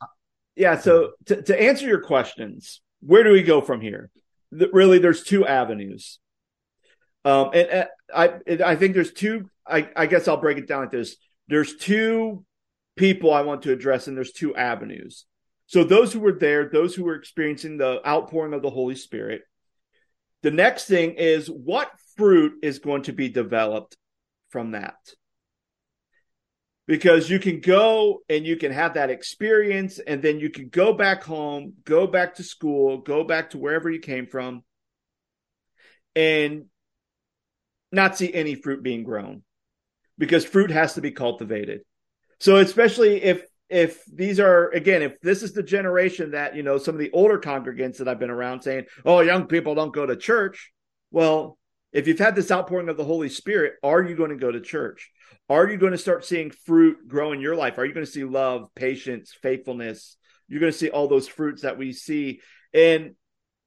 yeah. 0.56 0.78
So 0.78 1.12
to, 1.26 1.42
to 1.42 1.62
answer 1.62 1.86
your 1.86 2.02
questions, 2.02 2.82
where 3.02 3.24
do 3.24 3.32
we 3.32 3.44
go 3.44 3.62
from 3.62 3.82
here? 3.82 4.10
really 4.72 5.00
there's 5.00 5.24
two 5.24 5.48
avenues. 5.48 6.20
Um, 7.26 7.52
and, 7.54 7.68
and 7.70 7.88
I 8.14 8.34
I 8.64 8.76
think 8.76 8.94
there's 8.94 9.14
two. 9.14 9.50
I, 9.66 9.90
I 9.96 10.06
guess 10.08 10.28
I'll 10.28 10.38
break 10.38 10.58
it 10.58 10.68
down 10.68 10.82
like 10.82 10.92
this. 10.92 11.16
There's 11.48 11.76
two 11.78 12.46
people 12.96 13.34
I 13.34 13.42
want 13.42 13.64
to 13.64 13.72
address, 13.72 14.08
and 14.08 14.16
there's 14.16 14.32
two 14.32 14.56
avenues. 14.56 15.26
So 15.68 15.84
those 15.84 16.12
who 16.12 16.20
were 16.20 16.34
there, 16.34 16.70
those 16.70 16.94
who 16.94 17.06
were 17.06 17.16
experiencing 17.16 17.78
the 17.78 18.06
outpouring 18.08 18.54
of 18.54 18.62
the 18.62 18.70
Holy 18.70 18.96
Spirit. 18.96 19.42
The 20.42 20.52
next 20.52 20.86
thing 20.86 21.14
is 21.14 21.48
what 21.48 21.90
fruit 22.18 22.54
is 22.62 22.80
going 22.80 23.04
to 23.04 23.14
be 23.14 23.30
developed 23.30 23.96
from 24.50 24.72
that 24.72 24.96
because 26.88 27.30
you 27.30 27.40
can 27.40 27.60
go 27.60 28.20
and 28.30 28.46
you 28.46 28.58
can 28.58 28.72
have 28.72 28.96
that 28.96 29.10
experience 29.10 30.00
and 30.00 30.22
then 30.22 30.40
you 30.40 30.50
can 30.50 30.68
go 30.70 30.94
back 30.94 31.24
home 31.24 31.74
go 31.86 32.06
back 32.06 32.36
to 32.36 32.44
school 32.44 32.98
go 32.98 33.24
back 33.24 33.52
to 33.52 33.58
wherever 33.58 33.90
you 33.90 34.00
came 34.00 34.28
from 34.28 34.64
and 36.16 36.66
not 37.94 38.18
see 38.18 38.34
any 38.34 38.56
fruit 38.56 38.84
being 38.84 39.04
grown. 39.04 39.44
Because 40.18 40.46
fruit 40.46 40.72
has 40.72 40.96
to 40.96 41.02
be 41.02 41.12
cultivated. 41.12 41.82
So 42.40 42.58
especially 42.58 43.24
if 43.24 43.46
if 43.70 44.04
these 44.06 44.40
are 44.40 44.70
again 44.70 45.02
if 45.02 45.20
this 45.22 45.42
is 45.42 45.54
the 45.54 45.64
generation 45.64 46.32
that 46.32 46.56
you 46.56 46.62
know 46.62 46.78
some 46.78 46.94
of 46.94 47.00
the 47.00 47.10
older 47.12 47.40
congregants 47.40 47.98
that 47.98 48.08
i've 48.10 48.20
been 48.20 48.30
around 48.30 48.62
saying 48.62 48.84
oh 49.06 49.22
young 49.22 49.48
people 49.48 49.74
don't 49.74 49.94
go 49.94 50.06
to 50.06 50.16
church. 50.16 50.72
Well 51.12 51.58
if 51.94 52.08
you've 52.08 52.20
had 52.20 52.36
this 52.36 52.52
outpouring 52.52 52.90
of 52.90 52.98
the 52.98 53.04
holy 53.04 53.30
spirit 53.30 53.74
are 53.84 54.04
you 54.04 54.16
going 54.16 54.32
to 54.32 54.36
go 54.36 54.52
to 54.52 54.60
church 54.60 55.12
are 55.50 55.70
you 55.70 55.78
going 55.78 55.92
to 55.92 55.98
start 55.98 56.26
seeing 56.26 56.52
fruit 56.52 57.08
grow 57.08 57.32
in 57.34 57.42
your 57.42 57.56
life? 57.56 57.78
Are 57.78 57.86
you 57.86 57.94
going 57.94 58.06
to 58.06 58.12
see 58.12 58.24
love, 58.24 58.74
patience, 58.76 59.34
faithfulness? 59.42 60.18
You're 60.48 60.62
going 60.62 60.72
to 60.72 60.78
see 60.78 60.90
all 60.90 61.08
those 61.08 61.28
fruits 61.28 61.64
that 61.64 61.78
we 61.78 61.92
see. 61.92 62.42
And 62.74 63.16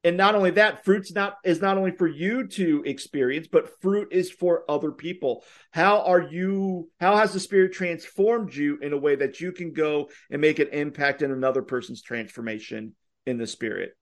and 0.04 0.16
not 0.16 0.36
only 0.36 0.52
that, 0.52 0.84
fruits 0.84 1.12
not 1.12 1.36
is 1.44 1.60
not 1.60 1.76
only 1.76 1.90
for 1.90 2.06
you 2.06 2.46
to 2.46 2.82
experience, 2.86 3.48
but 3.50 3.80
fruit 3.80 4.08
is 4.12 4.30
for 4.30 4.64
other 4.70 4.92
people. 4.92 5.44
How 5.72 6.02
are 6.02 6.22
you 6.22 6.88
how 7.00 7.16
has 7.16 7.32
the 7.32 7.40
spirit 7.40 7.72
transformed 7.72 8.54
you 8.54 8.78
in 8.80 8.92
a 8.92 8.98
way 8.98 9.16
that 9.16 9.40
you 9.40 9.52
can 9.52 9.72
go 9.72 10.08
and 10.30 10.40
make 10.40 10.58
an 10.60 10.68
impact 10.68 11.22
in 11.22 11.32
another 11.32 11.62
person's 11.62 12.02
transformation 12.02 12.94
in 13.26 13.36
the 13.36 13.46
spirit? 13.46 13.96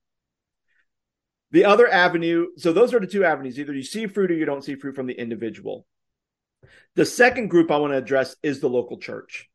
The 1.51 1.65
other 1.67 1.89
avenue, 1.89 2.47
so 2.57 2.73
those 2.73 2.93
are 2.95 3.01
the 3.01 3.07
two 3.07 3.25
avenues. 3.25 3.59
Either 3.59 3.75
you 3.75 3.83
see 3.83 4.07
fruit 4.07 4.31
or 4.31 4.35
you 4.35 4.45
don't 4.45 4.65
see 4.65 4.75
fruit 4.75 4.97
from 4.97 5.07
the 5.07 5.19
individual. 5.19 5.87
The 6.97 7.05
second 7.05 7.49
group 7.49 7.71
I 7.71 7.77
want 7.77 7.93
to 7.93 7.99
address 7.99 8.35
is 8.43 8.61
the 8.61 8.69
local 8.69 8.99
church. 8.99 9.49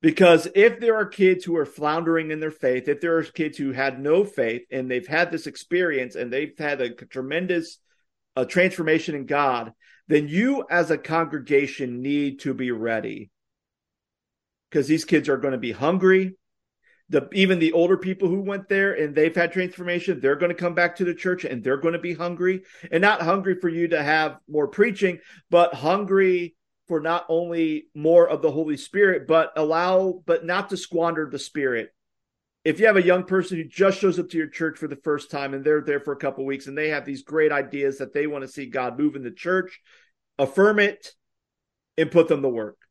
Because 0.00 0.46
if 0.54 0.78
there 0.78 0.94
are 0.96 1.06
kids 1.06 1.44
who 1.44 1.56
are 1.56 1.66
floundering 1.66 2.30
in 2.30 2.38
their 2.38 2.52
faith, 2.52 2.86
if 2.86 3.00
there 3.00 3.18
are 3.18 3.24
kids 3.24 3.58
who 3.58 3.72
had 3.72 3.98
no 3.98 4.24
faith 4.24 4.62
and 4.70 4.88
they've 4.88 5.06
had 5.06 5.32
this 5.32 5.48
experience 5.48 6.14
and 6.14 6.32
they've 6.32 6.56
had 6.56 6.80
a 6.80 6.90
tremendous 6.90 7.78
transformation 8.46 9.16
in 9.16 9.26
God, 9.26 9.72
then 10.06 10.28
you 10.28 10.64
as 10.70 10.92
a 10.92 10.98
congregation 10.98 12.00
need 12.00 12.40
to 12.40 12.54
be 12.54 12.70
ready. 12.70 13.30
Because 14.70 14.86
these 14.86 15.04
kids 15.04 15.28
are 15.28 15.38
going 15.38 15.52
to 15.52 15.58
be 15.58 15.72
hungry 15.72 16.36
the 17.10 17.28
even 17.32 17.58
the 17.58 17.72
older 17.72 17.96
people 17.96 18.28
who 18.28 18.40
went 18.40 18.68
there 18.68 18.92
and 18.92 19.14
they've 19.14 19.34
had 19.34 19.52
transformation 19.52 20.20
they're 20.20 20.36
going 20.36 20.50
to 20.50 20.54
come 20.54 20.74
back 20.74 20.96
to 20.96 21.04
the 21.04 21.14
church 21.14 21.44
and 21.44 21.64
they're 21.64 21.78
going 21.78 21.94
to 21.94 21.98
be 21.98 22.14
hungry. 22.14 22.62
And 22.90 23.00
not 23.00 23.22
hungry 23.22 23.56
for 23.60 23.68
you 23.68 23.88
to 23.88 24.02
have 24.02 24.38
more 24.48 24.68
preaching 24.68 25.18
but 25.50 25.74
hungry 25.74 26.56
for 26.86 27.00
not 27.00 27.26
only 27.28 27.86
more 27.94 28.28
of 28.28 28.42
the 28.42 28.50
holy 28.50 28.76
spirit 28.76 29.26
but 29.26 29.52
allow 29.56 30.22
but 30.26 30.44
not 30.44 30.70
to 30.70 30.76
squander 30.76 31.28
the 31.30 31.38
spirit. 31.38 31.90
If 32.64 32.80
you 32.80 32.86
have 32.86 32.96
a 32.96 33.02
young 33.02 33.24
person 33.24 33.56
who 33.56 33.64
just 33.64 33.98
shows 33.98 34.18
up 34.18 34.28
to 34.30 34.36
your 34.36 34.48
church 34.48 34.78
for 34.78 34.88
the 34.88 34.96
first 34.96 35.30
time 35.30 35.54
and 35.54 35.64
they're 35.64 35.80
there 35.80 36.00
for 36.00 36.12
a 36.12 36.16
couple 36.16 36.44
weeks 36.44 36.66
and 36.66 36.76
they 36.76 36.90
have 36.90 37.06
these 37.06 37.22
great 37.22 37.52
ideas 37.52 37.98
that 37.98 38.12
they 38.12 38.26
want 38.26 38.42
to 38.42 38.48
see 38.48 38.66
god 38.66 38.98
move 38.98 39.16
in 39.16 39.22
the 39.22 39.30
church 39.30 39.80
affirm 40.38 40.78
it 40.78 41.12
and 41.96 42.10
put 42.10 42.28
them 42.28 42.42
to 42.42 42.48
work 42.48 42.87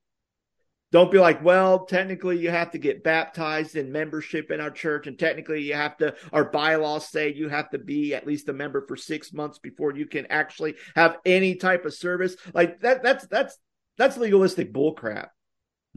don't 0.92 1.12
be 1.12 1.20
like, 1.20 1.44
well, 1.44 1.86
technically 1.86 2.38
you 2.40 2.50
have 2.50 2.72
to 2.72 2.78
get 2.78 3.04
baptized 3.04 3.76
in 3.76 3.92
membership 3.92 4.52
in 4.52 4.62
our 4.62 4.72
church, 4.72 5.06
and 5.06 5.20
technically 5.20 5.62
you 5.62 5.74
have 5.74 5.98
to, 5.98 6.16
our 6.32 6.46
bylaws 6.46 7.10
say 7.10 7.34
you 7.34 7.50
have 7.50 7.70
to 7.72 7.78
be 7.78 8.16
at 8.16 8.26
least 8.26 8.48
a 8.48 8.54
member 8.54 8.86
for 8.88 8.96
six 8.96 9.34
months 9.34 9.60
before 9.60 9.94
you 9.94 10.06
can 10.06 10.26
actually 10.28 10.76
have 10.96 11.18
any 11.26 11.56
type 11.56 11.86
of 11.86 11.94
service. 11.94 12.38
Like 12.54 12.80
that, 12.82 13.04
that's 13.04 13.28
that's 13.28 13.58
that's 13.98 14.18
legalistic 14.18 14.72
bullcrap. 14.72 15.30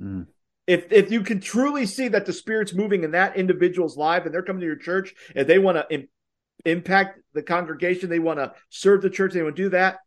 Mm. 0.00 0.26
If 0.66 0.92
if 0.92 1.12
you 1.12 1.22
can 1.22 1.40
truly 1.40 1.86
see 1.86 2.08
that 2.08 2.26
the 2.26 2.32
spirit's 2.32 2.74
moving 2.74 3.04
in 3.04 3.12
that 3.12 3.36
individual's 3.36 3.96
life, 3.96 4.24
and 4.24 4.34
they're 4.34 4.42
coming 4.42 4.60
to 4.60 4.66
your 4.66 4.76
church, 4.76 5.14
and 5.36 5.46
they 5.46 5.58
want 5.58 5.76
to 5.76 5.86
Im- 5.90 6.08
impact 6.64 7.20
the 7.32 7.42
congregation, 7.42 8.10
they 8.10 8.18
want 8.18 8.38
to 8.38 8.52
serve 8.68 9.02
the 9.02 9.10
church, 9.10 9.32
they 9.34 9.42
want 9.42 9.56
to 9.56 9.62
do 9.62 9.68
that, 9.70 10.00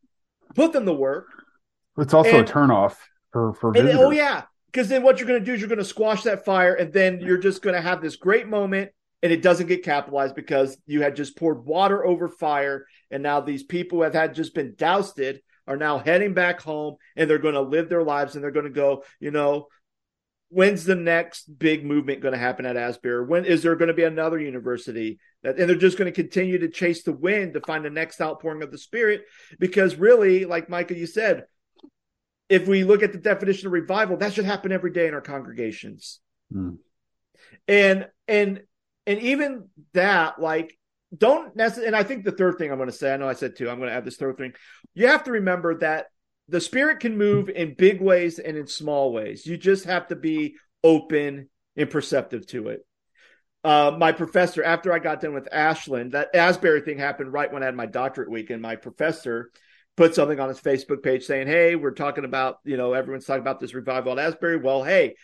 put 0.56 0.74
them 0.74 0.86
to 0.86 0.94
work. 0.94 1.28
It's 1.98 2.14
also 2.14 2.40
and, 2.40 2.50
a 2.50 2.52
turnoff 2.52 2.96
for 3.32 3.54
for 3.54 3.72
visitors. 3.72 3.96
And, 3.96 4.04
oh 4.04 4.12
yeah, 4.12 4.44
because 4.74 4.90
then 4.90 5.04
what 5.04 5.20
you're 5.20 5.28
going 5.28 5.40
to 5.40 5.46
do 5.46 5.54
is 5.54 5.60
you're 5.60 5.70
going 5.70 5.78
to 5.78 5.86
squash 5.86 6.24
that 6.24 6.44
fire, 6.44 6.74
and 6.74 6.92
then 6.92 7.22
you're 7.22 7.38
just 7.38 7.62
going 7.62 7.76
to 7.76 7.82
have 7.82 8.02
this 8.02 8.16
great 8.16 8.48
moment, 8.48 8.92
and 9.22 9.32
it 9.32 9.44
doesn't 9.44 9.68
get 9.68 9.84
capitalized 9.84 10.36
because 10.36 10.76
you 10.88 11.04
had 11.04 11.16
just 11.16 11.38
poured 11.38 11.64
water 11.64 12.04
over 12.04 12.28
fire, 12.28 12.88
and 13.12 13.22
now 13.22 13.40
these 13.40 13.62
people 13.62 14.02
have 14.02 14.16
had 14.16 14.34
just 14.34 14.56
been 14.56 14.74
doused 14.76 15.22
are 15.66 15.78
now 15.78 16.00
heading 16.00 16.34
back 16.34 16.60
home, 16.60 16.96
and 17.16 17.30
they're 17.30 17.38
going 17.38 17.54
to 17.54 17.62
live 17.62 17.88
their 17.88 18.04
lives, 18.04 18.36
and 18.36 18.44
they're 18.44 18.52
going 18.52 18.66
to 18.66 18.72
go, 18.72 19.04
you 19.20 19.32
know, 19.32 19.68
when's 20.50 20.86
the 20.86 20.96
next 20.96 21.46
big 21.58 21.86
movement 21.86 22.22
going 22.22 22.34
to 22.34 22.40
happen 22.40 22.66
at 22.66 22.76
Asbury? 22.76 23.26
When 23.26 23.46
is 23.46 23.64
there 23.64 23.76
going 23.76 23.88
to 23.88 23.94
be 23.94 24.04
another 24.04 24.40
university 24.40 25.20
that, 25.44 25.58
and 25.58 25.70
they're 25.70 25.78
just 25.78 25.98
going 25.98 26.12
to 26.12 26.22
continue 26.22 26.58
to 26.58 26.68
chase 26.68 27.04
the 27.04 27.14
wind 27.14 27.54
to 27.54 27.62
find 27.62 27.86
the 27.86 27.90
next 27.90 28.20
outpouring 28.20 28.62
of 28.62 28.72
the 28.72 28.78
Spirit? 28.78 29.24
Because 29.60 29.96
really, 29.96 30.46
like 30.46 30.70
Micah, 30.70 30.98
you 30.98 31.08
said, 31.08 31.46
if 32.54 32.68
we 32.68 32.84
look 32.84 33.02
at 33.02 33.12
the 33.12 33.18
definition 33.18 33.66
of 33.66 33.74
revival, 33.74 34.18
that 34.18 34.34
should 34.34 34.46
happen 34.46 34.72
every 34.72 34.92
day 34.92 35.08
in 35.08 35.16
our 35.16 35.22
congregations. 35.22 36.20
Mm. 36.54 36.78
And 37.68 38.08
and 38.28 38.62
and 39.08 39.20
even 39.20 39.70
that, 39.94 40.40
like, 40.40 40.78
don't 41.18 41.56
necessarily. 41.56 41.88
And 41.88 41.96
I 41.96 42.04
think 42.04 42.24
the 42.24 42.32
third 42.32 42.60
thing 42.60 42.70
I'm 42.70 42.78
going 42.78 42.92
to 42.92 42.96
say, 42.96 43.12
I 43.12 43.18
know 43.18 43.28
I 43.28 43.34
said 43.34 43.56
two. 43.56 43.72
I'm 43.72 43.80
going 43.80 43.90
to 43.90 43.96
add 43.96 44.06
this 44.06 44.18
third 44.18 44.38
thing. 44.38 44.54
You 44.94 45.08
have 45.08 45.24
to 45.24 45.32
remember 45.32 45.80
that 45.80 46.06
the 46.48 46.62
spirit 46.62 47.00
can 47.00 47.18
move 47.18 47.50
in 47.50 47.74
big 47.74 48.02
ways 48.02 48.38
and 48.38 48.56
in 48.56 48.68
small 48.68 49.12
ways. 49.12 49.48
You 49.48 49.58
just 49.58 49.86
have 49.86 50.10
to 50.10 50.16
be 50.16 50.58
open 50.84 51.50
and 51.76 51.90
perceptive 51.90 52.46
to 52.48 52.68
it. 52.68 52.86
Uh, 53.64 53.96
my 53.98 54.12
professor, 54.12 54.64
after 54.64 54.94
I 54.94 55.00
got 55.00 55.22
done 55.22 55.34
with 55.34 55.52
Ashland, 55.52 56.12
that 56.12 56.36
Asbury 56.36 56.82
thing 56.82 57.00
happened 57.00 57.34
right 57.34 57.52
when 57.52 57.64
I 57.64 57.66
had 57.66 57.76
my 57.76 57.88
doctorate 57.88 58.30
week, 58.30 58.52
and 58.52 58.62
my 58.62 58.76
professor 58.76 59.50
put 59.96 60.16
something 60.16 60.40
on 60.40 60.50
his 60.50 60.60
Facebook 60.60 61.04
page 61.04 61.24
saying, 61.24 61.48
Hey, 61.48 61.76
we're 61.76 61.92
talking 61.92 62.26
about, 62.26 62.58
you 62.64 62.78
know, 62.78 62.94
everyone's 62.94 63.26
talking 63.26 63.42
about 63.42 63.60
this 63.60 63.74
revival 63.74 64.14
at 64.14 64.20
Asbury. 64.20 64.58
Well, 64.58 64.84
hey, 64.84 65.16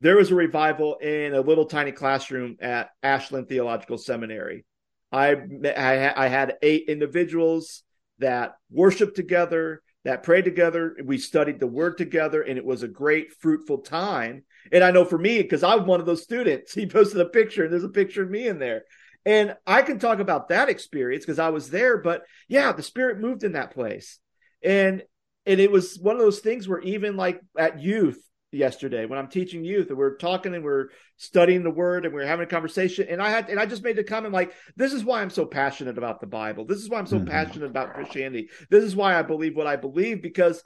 there 0.00 0.16
was 0.16 0.30
a 0.30 0.34
revival 0.34 0.96
in 0.96 1.34
a 1.34 1.40
little 1.40 1.66
tiny 1.66 1.92
classroom 1.92 2.56
at 2.60 2.90
Ashland 3.02 3.48
Theological 3.48 3.98
Seminary. 3.98 4.64
I, 5.12 5.36
I, 5.76 6.24
I 6.24 6.28
had 6.28 6.56
eight 6.62 6.86
individuals 6.88 7.84
that 8.18 8.54
worshiped 8.70 9.14
together, 9.14 9.82
that 10.04 10.22
prayed 10.22 10.44
together. 10.44 10.96
We 11.04 11.18
studied 11.18 11.60
the 11.60 11.66
word 11.66 11.98
together, 11.98 12.42
and 12.42 12.58
it 12.58 12.64
was 12.64 12.82
a 12.82 12.88
great, 12.88 13.32
fruitful 13.34 13.78
time. 13.78 14.44
And 14.72 14.82
I 14.82 14.90
know 14.90 15.04
for 15.04 15.18
me, 15.18 15.40
because 15.42 15.62
I'm 15.62 15.86
one 15.86 16.00
of 16.00 16.06
those 16.06 16.22
students, 16.22 16.74
he 16.74 16.86
posted 16.86 17.20
a 17.20 17.26
picture, 17.26 17.64
and 17.64 17.72
there's 17.72 17.84
a 17.84 17.88
picture 17.88 18.22
of 18.22 18.30
me 18.30 18.48
in 18.48 18.58
there. 18.58 18.82
And 19.24 19.56
I 19.66 19.82
can 19.82 19.98
talk 19.98 20.18
about 20.18 20.48
that 20.48 20.68
experience 20.68 21.24
because 21.24 21.38
I 21.38 21.50
was 21.50 21.70
there, 21.70 21.98
but 21.98 22.22
yeah, 22.48 22.72
the 22.72 22.82
spirit 22.82 23.20
moved 23.20 23.44
in 23.44 23.52
that 23.52 23.72
place. 23.72 24.18
And 24.64 25.02
and 25.44 25.60
it 25.60 25.70
was 25.70 25.98
one 25.98 26.16
of 26.16 26.22
those 26.22 26.40
things 26.40 26.68
where 26.68 26.80
even 26.80 27.16
like 27.16 27.40
at 27.58 27.80
youth 27.80 28.20
yesterday 28.52 29.06
when 29.06 29.18
I'm 29.18 29.28
teaching 29.28 29.64
youth 29.64 29.88
and 29.88 29.96
we're 29.96 30.16
talking 30.16 30.54
and 30.54 30.62
we're 30.62 30.88
studying 31.16 31.62
the 31.62 31.70
word 31.70 32.04
and 32.04 32.12
we're 32.12 32.26
having 32.26 32.44
a 32.44 32.48
conversation 32.48 33.06
and 33.08 33.20
I 33.20 33.30
had 33.30 33.48
and 33.48 33.58
I 33.58 33.64
just 33.64 33.82
made 33.82 33.96
the 33.96 34.04
comment 34.04 34.34
like 34.34 34.52
this 34.76 34.92
is 34.92 35.04
why 35.04 35.22
I'm 35.22 35.30
so 35.30 35.46
passionate 35.46 35.98
about 35.98 36.20
the 36.20 36.26
Bible. 36.26 36.66
This 36.66 36.78
is 36.78 36.88
why 36.88 36.98
I'm 36.98 37.06
so 37.06 37.16
mm-hmm. 37.16 37.28
passionate 37.28 37.70
about 37.70 37.94
Christianity. 37.94 38.50
This 38.70 38.84
is 38.84 38.94
why 38.94 39.18
I 39.18 39.22
believe 39.22 39.56
what 39.56 39.66
I 39.66 39.76
believe 39.76 40.22
because 40.22 40.62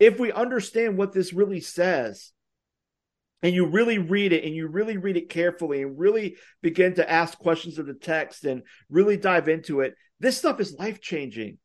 if 0.00 0.18
we 0.18 0.32
understand 0.32 0.96
what 0.96 1.12
this 1.12 1.32
really 1.32 1.60
says 1.60 2.32
and 3.42 3.54
you 3.54 3.66
really 3.66 3.98
read 3.98 4.32
it 4.32 4.44
and 4.44 4.54
you 4.54 4.66
really 4.66 4.96
read 4.96 5.16
it 5.16 5.30
carefully 5.30 5.82
and 5.82 5.98
really 5.98 6.36
begin 6.62 6.94
to 6.94 7.10
ask 7.10 7.38
questions 7.38 7.78
of 7.78 7.86
the 7.86 7.94
text 7.94 8.44
and 8.44 8.62
really 8.90 9.16
dive 9.16 9.48
into 9.48 9.80
it, 9.80 9.94
this 10.20 10.36
stuff 10.36 10.60
is 10.60 10.74
life 10.78 11.00
changing. 11.00 11.58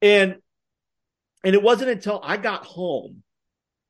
And 0.00 0.36
and 1.42 1.54
it 1.54 1.62
wasn't 1.62 1.90
until 1.90 2.20
I 2.22 2.36
got 2.36 2.66
home 2.66 3.22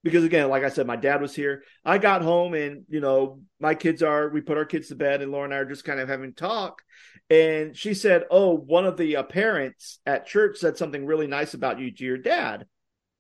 because 0.02 0.24
again, 0.24 0.48
like 0.48 0.64
I 0.64 0.70
said, 0.70 0.86
my 0.86 0.96
dad 0.96 1.20
was 1.20 1.34
here. 1.34 1.64
I 1.84 1.98
got 1.98 2.22
home 2.22 2.54
and 2.54 2.84
you 2.88 3.00
know, 3.00 3.40
my 3.60 3.74
kids 3.74 4.02
are 4.02 4.28
we 4.30 4.40
put 4.40 4.56
our 4.56 4.64
kids 4.64 4.88
to 4.88 4.94
bed 4.94 5.20
and 5.20 5.30
Laura 5.30 5.44
and 5.44 5.54
I 5.54 5.58
are 5.58 5.64
just 5.66 5.84
kind 5.84 6.00
of 6.00 6.08
having 6.08 6.32
talk. 6.32 6.82
And 7.28 7.76
she 7.76 7.94
said, 7.94 8.24
Oh, 8.30 8.56
one 8.56 8.86
of 8.86 8.96
the 8.96 9.16
uh, 9.16 9.22
parents 9.22 10.00
at 10.06 10.26
church 10.26 10.56
said 10.58 10.78
something 10.78 11.04
really 11.04 11.26
nice 11.26 11.54
about 11.54 11.78
you 11.78 11.92
to 11.92 12.04
your 12.04 12.18
dad. 12.18 12.66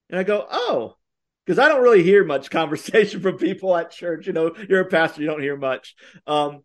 And 0.08 0.18
I 0.18 0.22
go, 0.22 0.46
Oh, 0.50 0.96
because 1.44 1.58
I 1.58 1.68
don't 1.68 1.82
really 1.82 2.02
hear 2.02 2.24
much 2.24 2.50
conversation 2.50 3.20
from 3.20 3.38
people 3.38 3.76
at 3.76 3.90
church. 3.90 4.26
You 4.26 4.32
know, 4.32 4.54
you're 4.68 4.80
a 4.80 4.86
pastor, 4.86 5.22
you 5.22 5.28
don't 5.28 5.42
hear 5.42 5.56
much. 5.56 5.94
Um, 6.26 6.62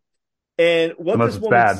and 0.57 0.93
what 0.97 1.15
unless 1.15 1.34
this 1.34 1.41
woman, 1.41 1.59
bad. 1.59 1.80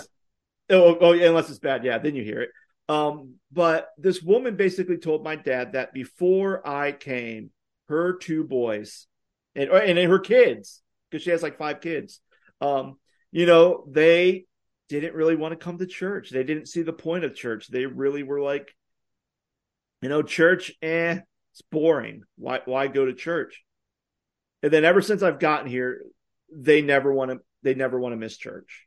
Oh, 0.70 0.98
oh, 1.00 1.14
unless 1.14 1.50
it's 1.50 1.60
bad, 1.60 1.86
yeah, 1.86 1.98
then 1.98 2.16
you 2.16 2.24
hear 2.24 2.42
it. 2.42 2.50
Um, 2.88 3.36
but 3.52 3.90
this 3.98 4.22
woman 4.22 4.56
basically 4.56 4.98
told 4.98 5.24
my 5.24 5.36
dad 5.36 5.74
that 5.74 5.94
before 5.94 6.68
I 6.68 6.92
came, 6.92 7.52
her 7.88 8.14
two 8.14 8.44
boys 8.44 9.08
and 9.56 9.70
and 9.70 9.98
her 9.98 10.20
kids, 10.20 10.82
because 11.10 11.24
she 11.24 11.30
has 11.30 11.44
like 11.44 11.58
five 11.58 11.82
kids, 11.82 12.20
um, 12.62 12.98
you 13.32 13.46
know, 13.46 13.86
they 13.90 14.46
didn't 14.90 15.16
really 15.16 15.36
want 15.36 15.52
to 15.52 15.64
come 15.64 15.78
to 15.78 15.86
church. 15.86 16.30
They 16.30 16.44
didn't 16.44 16.68
see 16.68 16.82
the 16.82 16.94
point 16.94 17.24
of 17.24 17.36
church. 17.36 17.68
They 17.68 17.86
really 17.86 18.24
were 18.24 18.42
like, 18.42 18.76
you 20.02 20.10
know, 20.10 20.22
church, 20.22 20.74
eh, 20.82 21.20
it's 21.56 21.62
boring. 21.72 22.24
Why 22.38 22.60
why 22.66 22.88
go 22.88 23.06
to 23.06 23.14
church? 23.14 23.64
And 24.62 24.74
then 24.74 24.84
ever 24.84 25.02
since 25.02 25.24
I've 25.24 25.40
gotten 25.40 25.70
here, 25.70 26.02
they 26.54 26.82
never 26.82 27.14
want 27.14 27.32
to 27.32 27.40
they 27.64 27.76
never 27.76 27.98
want 27.98 28.12
to 28.12 28.18
miss 28.18 28.36
church. 28.36 28.86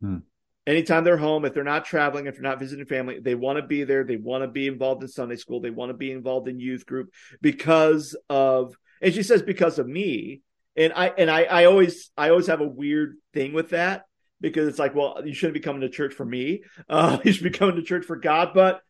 Hmm. 0.00 0.18
Anytime 0.64 1.02
they're 1.02 1.16
home, 1.16 1.44
if 1.44 1.54
they're 1.54 1.64
not 1.64 1.86
traveling, 1.86 2.26
if 2.26 2.34
they're 2.34 2.42
not 2.42 2.60
visiting 2.60 2.86
family, 2.86 3.18
they 3.18 3.34
want 3.34 3.58
to 3.58 3.66
be 3.66 3.82
there. 3.82 4.04
They 4.04 4.16
want 4.16 4.44
to 4.44 4.48
be 4.48 4.68
involved 4.68 5.02
in 5.02 5.08
Sunday 5.08 5.34
school. 5.34 5.60
They 5.60 5.70
want 5.70 5.90
to 5.90 5.96
be 5.96 6.12
involved 6.12 6.46
in 6.46 6.60
youth 6.60 6.86
group 6.86 7.12
because 7.40 8.16
of, 8.28 8.76
and 9.02 9.12
she 9.12 9.24
says 9.24 9.42
because 9.42 9.80
of 9.80 9.88
me. 9.88 10.42
And 10.76 10.92
I 10.92 11.08
and 11.08 11.28
I, 11.28 11.44
I 11.44 11.64
always 11.64 12.12
I 12.16 12.30
always 12.30 12.46
have 12.46 12.60
a 12.60 12.68
weird 12.68 13.16
thing 13.34 13.54
with 13.54 13.70
that 13.70 14.04
because 14.40 14.68
it's 14.68 14.78
like, 14.78 14.94
well, 14.94 15.20
you 15.24 15.34
shouldn't 15.34 15.54
be 15.54 15.60
coming 15.60 15.80
to 15.80 15.88
church 15.88 16.14
for 16.14 16.24
me. 16.24 16.62
Uh, 16.88 17.18
you 17.24 17.32
should 17.32 17.42
be 17.42 17.50
coming 17.50 17.74
to 17.74 17.82
church 17.82 18.04
for 18.04 18.14
God. 18.14 18.52
But 18.54 18.82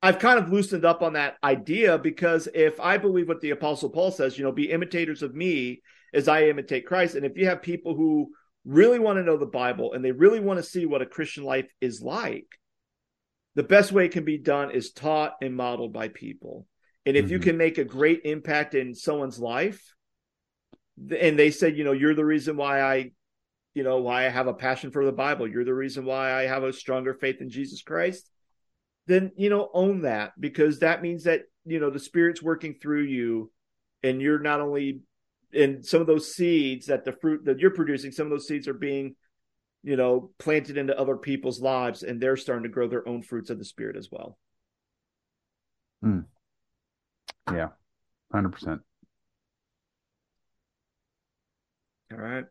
I've 0.00 0.18
kind 0.18 0.38
of 0.38 0.52
loosened 0.52 0.84
up 0.84 1.02
on 1.02 1.14
that 1.14 1.36
idea 1.42 1.98
because 1.98 2.48
if 2.54 2.78
I 2.78 2.98
believe 2.98 3.28
what 3.28 3.40
the 3.40 3.50
Apostle 3.50 3.90
Paul 3.90 4.10
says, 4.10 4.38
you 4.38 4.44
know, 4.44 4.52
be 4.52 4.70
imitators 4.70 5.22
of 5.22 5.34
me 5.34 5.82
as 6.14 6.28
I 6.28 6.44
imitate 6.44 6.86
Christ. 6.86 7.14
And 7.14 7.26
if 7.26 7.36
you 7.36 7.46
have 7.46 7.62
people 7.62 7.94
who 7.94 8.30
really 8.64 8.98
want 8.98 9.16
to 9.18 9.24
know 9.24 9.36
the 9.36 9.46
Bible 9.46 9.92
and 9.92 10.04
they 10.04 10.12
really 10.12 10.40
want 10.40 10.58
to 10.58 10.62
see 10.62 10.86
what 10.86 11.02
a 11.02 11.06
Christian 11.06 11.44
life 11.44 11.66
is 11.80 12.00
like, 12.00 12.46
the 13.56 13.62
best 13.64 13.90
way 13.90 14.04
it 14.04 14.12
can 14.12 14.24
be 14.24 14.38
done 14.38 14.70
is 14.70 14.92
taught 14.92 15.34
and 15.42 15.56
modeled 15.56 15.92
by 15.92 16.08
people. 16.08 16.66
And 17.04 17.16
if 17.16 17.24
mm-hmm. 17.24 17.32
you 17.32 17.38
can 17.40 17.56
make 17.56 17.78
a 17.78 17.84
great 17.84 18.20
impact 18.24 18.74
in 18.74 18.94
someone's 18.94 19.38
life, 19.38 19.82
and 20.96 21.38
they 21.38 21.50
said, 21.50 21.76
you 21.76 21.84
know, 21.84 21.92
you're 21.92 22.14
the 22.14 22.24
reason 22.24 22.56
why 22.56 22.82
I, 22.82 23.10
you 23.74 23.82
know, 23.82 23.98
why 23.98 24.26
I 24.26 24.28
have 24.28 24.46
a 24.46 24.54
passion 24.54 24.90
for 24.90 25.04
the 25.04 25.12
Bible, 25.12 25.48
you're 25.48 25.64
the 25.64 25.74
reason 25.74 26.04
why 26.04 26.32
I 26.32 26.42
have 26.42 26.62
a 26.62 26.72
stronger 26.72 27.14
faith 27.14 27.40
in 27.40 27.50
Jesus 27.50 27.82
Christ, 27.82 28.28
then, 29.08 29.32
you 29.36 29.50
know, 29.50 29.70
own 29.72 30.02
that 30.02 30.38
because 30.38 30.80
that 30.80 31.02
means 31.02 31.24
that, 31.24 31.42
you 31.64 31.80
know, 31.80 31.90
the 31.90 31.98
Spirit's 31.98 32.42
working 32.42 32.74
through 32.74 33.04
you 33.04 33.50
and 34.02 34.20
you're 34.22 34.38
not 34.38 34.60
only 34.60 35.00
in 35.52 35.82
some 35.82 36.02
of 36.02 36.06
those 36.06 36.34
seeds 36.34 36.86
that 36.86 37.04
the 37.04 37.12
fruit 37.12 37.46
that 37.46 37.58
you're 37.58 37.70
producing, 37.70 38.12
some 38.12 38.26
of 38.26 38.30
those 38.30 38.46
seeds 38.46 38.68
are 38.68 38.74
being, 38.74 39.16
you 39.82 39.96
know, 39.96 40.30
planted 40.38 40.76
into 40.76 40.98
other 40.98 41.16
people's 41.16 41.60
lives, 41.60 42.02
and 42.02 42.20
they're 42.20 42.36
starting 42.36 42.64
to 42.64 42.68
grow 42.68 42.86
their 42.86 43.08
own 43.08 43.22
fruits 43.22 43.48
of 43.48 43.58
the 43.58 43.64
spirit 43.64 43.96
as 43.96 44.08
well. 44.12 44.38
Mm. 46.04 46.26
Yeah, 47.50 47.68
hundred 48.30 48.50
percent. 48.50 48.82
All 52.12 52.18
right. 52.18 52.44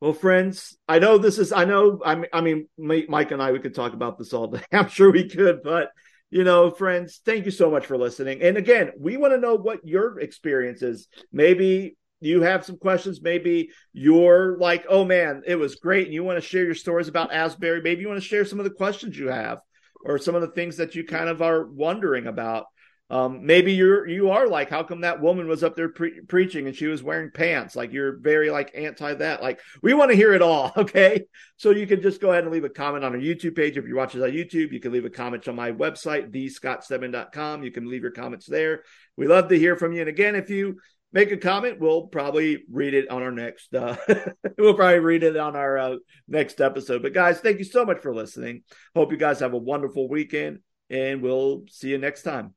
Well, 0.00 0.14
friends, 0.14 0.78
I 0.88 0.98
know 0.98 1.18
this 1.18 1.38
is. 1.38 1.52
I 1.52 1.66
know. 1.66 2.00
I 2.04 2.14
mean, 2.14 2.26
I 2.32 2.40
mean, 2.40 2.68
Mike 2.78 3.32
and 3.32 3.42
I, 3.42 3.52
we 3.52 3.58
could 3.60 3.74
talk 3.74 3.92
about 3.92 4.18
this 4.18 4.32
all 4.32 4.46
day. 4.46 4.62
I'm 4.72 4.88
sure 4.88 5.12
we 5.12 5.28
could, 5.28 5.62
but 5.62 5.90
you 6.30 6.44
know, 6.44 6.70
friends, 6.70 7.20
thank 7.24 7.44
you 7.44 7.50
so 7.50 7.70
much 7.70 7.86
for 7.86 7.98
listening. 7.98 8.40
And 8.40 8.56
again, 8.56 8.92
we 8.98 9.16
want 9.16 9.34
to 9.34 9.40
know 9.40 9.56
what 9.56 9.86
your 9.86 10.20
experience 10.20 10.80
is. 10.80 11.08
Maybe 11.32 11.96
you 12.20 12.42
have 12.42 12.64
some 12.64 12.78
questions. 12.78 13.20
Maybe 13.20 13.70
you're 13.92 14.56
like, 14.58 14.86
oh 14.88 15.04
man, 15.04 15.42
it 15.46 15.56
was 15.56 15.74
great. 15.74 16.06
And 16.06 16.14
you 16.14 16.22
want 16.22 16.36
to 16.36 16.46
share 16.46 16.64
your 16.64 16.74
stories 16.74 17.08
about 17.08 17.32
Asbury. 17.32 17.82
Maybe 17.82 18.02
you 18.02 18.08
want 18.08 18.22
to 18.22 18.28
share 18.28 18.44
some 18.44 18.60
of 18.60 18.64
the 18.64 18.70
questions 18.70 19.18
you 19.18 19.28
have 19.28 19.58
or 20.04 20.18
some 20.18 20.34
of 20.34 20.42
the 20.42 20.48
things 20.48 20.76
that 20.76 20.94
you 20.94 21.04
kind 21.04 21.28
of 21.28 21.42
are 21.42 21.66
wondering 21.66 22.26
about. 22.26 22.66
Um, 23.10 23.44
maybe 23.44 23.72
you're 23.72 24.06
you 24.06 24.30
are 24.30 24.48
like, 24.48 24.70
how 24.70 24.84
come 24.84 25.00
that 25.00 25.20
woman 25.20 25.48
was 25.48 25.64
up 25.64 25.76
there 25.76 25.88
pre- 25.88 26.20
preaching 26.22 26.66
and 26.66 26.76
she 26.76 26.86
was 26.86 27.02
wearing 27.02 27.30
pants? 27.30 27.74
Like 27.74 27.92
you're 27.92 28.18
very 28.18 28.50
like 28.50 28.70
anti 28.74 29.14
that. 29.14 29.42
Like 29.42 29.60
we 29.82 29.94
want 29.94 30.10
to 30.10 30.16
hear 30.16 30.32
it 30.32 30.42
all. 30.42 30.72
Okay, 30.80 31.24
so 31.56 31.70
you 31.70 31.86
can 31.86 32.00
just 32.00 32.20
go 32.20 32.30
ahead 32.30 32.44
and 32.44 32.52
leave 32.52 32.64
a 32.64 32.68
comment 32.70 33.04
on 33.04 33.12
our 33.12 33.20
YouTube 33.20 33.54
page 33.54 33.76
if 33.76 33.84
you're 33.84 33.96
watching 33.96 34.22
on 34.22 34.30
YouTube. 34.30 34.72
You 34.72 34.80
can 34.80 34.92
leave 34.92 35.04
a 35.04 35.10
comment 35.10 35.46
on 35.46 35.54
my 35.54 35.72
website, 35.72 36.30
thescottstedman.com. 36.30 37.62
You 37.62 37.70
can 37.70 37.88
leave 37.88 38.02
your 38.02 38.10
comments 38.10 38.46
there. 38.46 38.84
We 39.16 39.26
love 39.26 39.48
to 39.48 39.58
hear 39.58 39.76
from 39.76 39.92
you. 39.92 40.00
And 40.00 40.08
again, 40.08 40.36
if 40.36 40.48
you 40.48 40.78
make 41.12 41.30
a 41.30 41.36
comment. 41.36 41.80
We'll 41.80 42.06
probably 42.06 42.64
read 42.70 42.94
it 42.94 43.10
on 43.10 43.22
our 43.22 43.32
next. 43.32 43.74
Uh, 43.74 43.96
we'll 44.58 44.74
probably 44.74 45.00
read 45.00 45.22
it 45.22 45.36
on 45.36 45.56
our 45.56 45.78
uh, 45.78 45.96
next 46.28 46.60
episode. 46.60 47.02
But 47.02 47.14
guys, 47.14 47.40
thank 47.40 47.58
you 47.58 47.64
so 47.64 47.84
much 47.84 48.00
for 48.00 48.14
listening. 48.14 48.62
Hope 48.94 49.12
you 49.12 49.18
guys 49.18 49.40
have 49.40 49.52
a 49.52 49.58
wonderful 49.58 50.08
weekend, 50.08 50.60
and 50.88 51.22
we'll 51.22 51.64
see 51.68 51.88
you 51.88 51.98
next 51.98 52.22
time. 52.22 52.54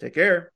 Take 0.00 0.14
care. 0.14 0.52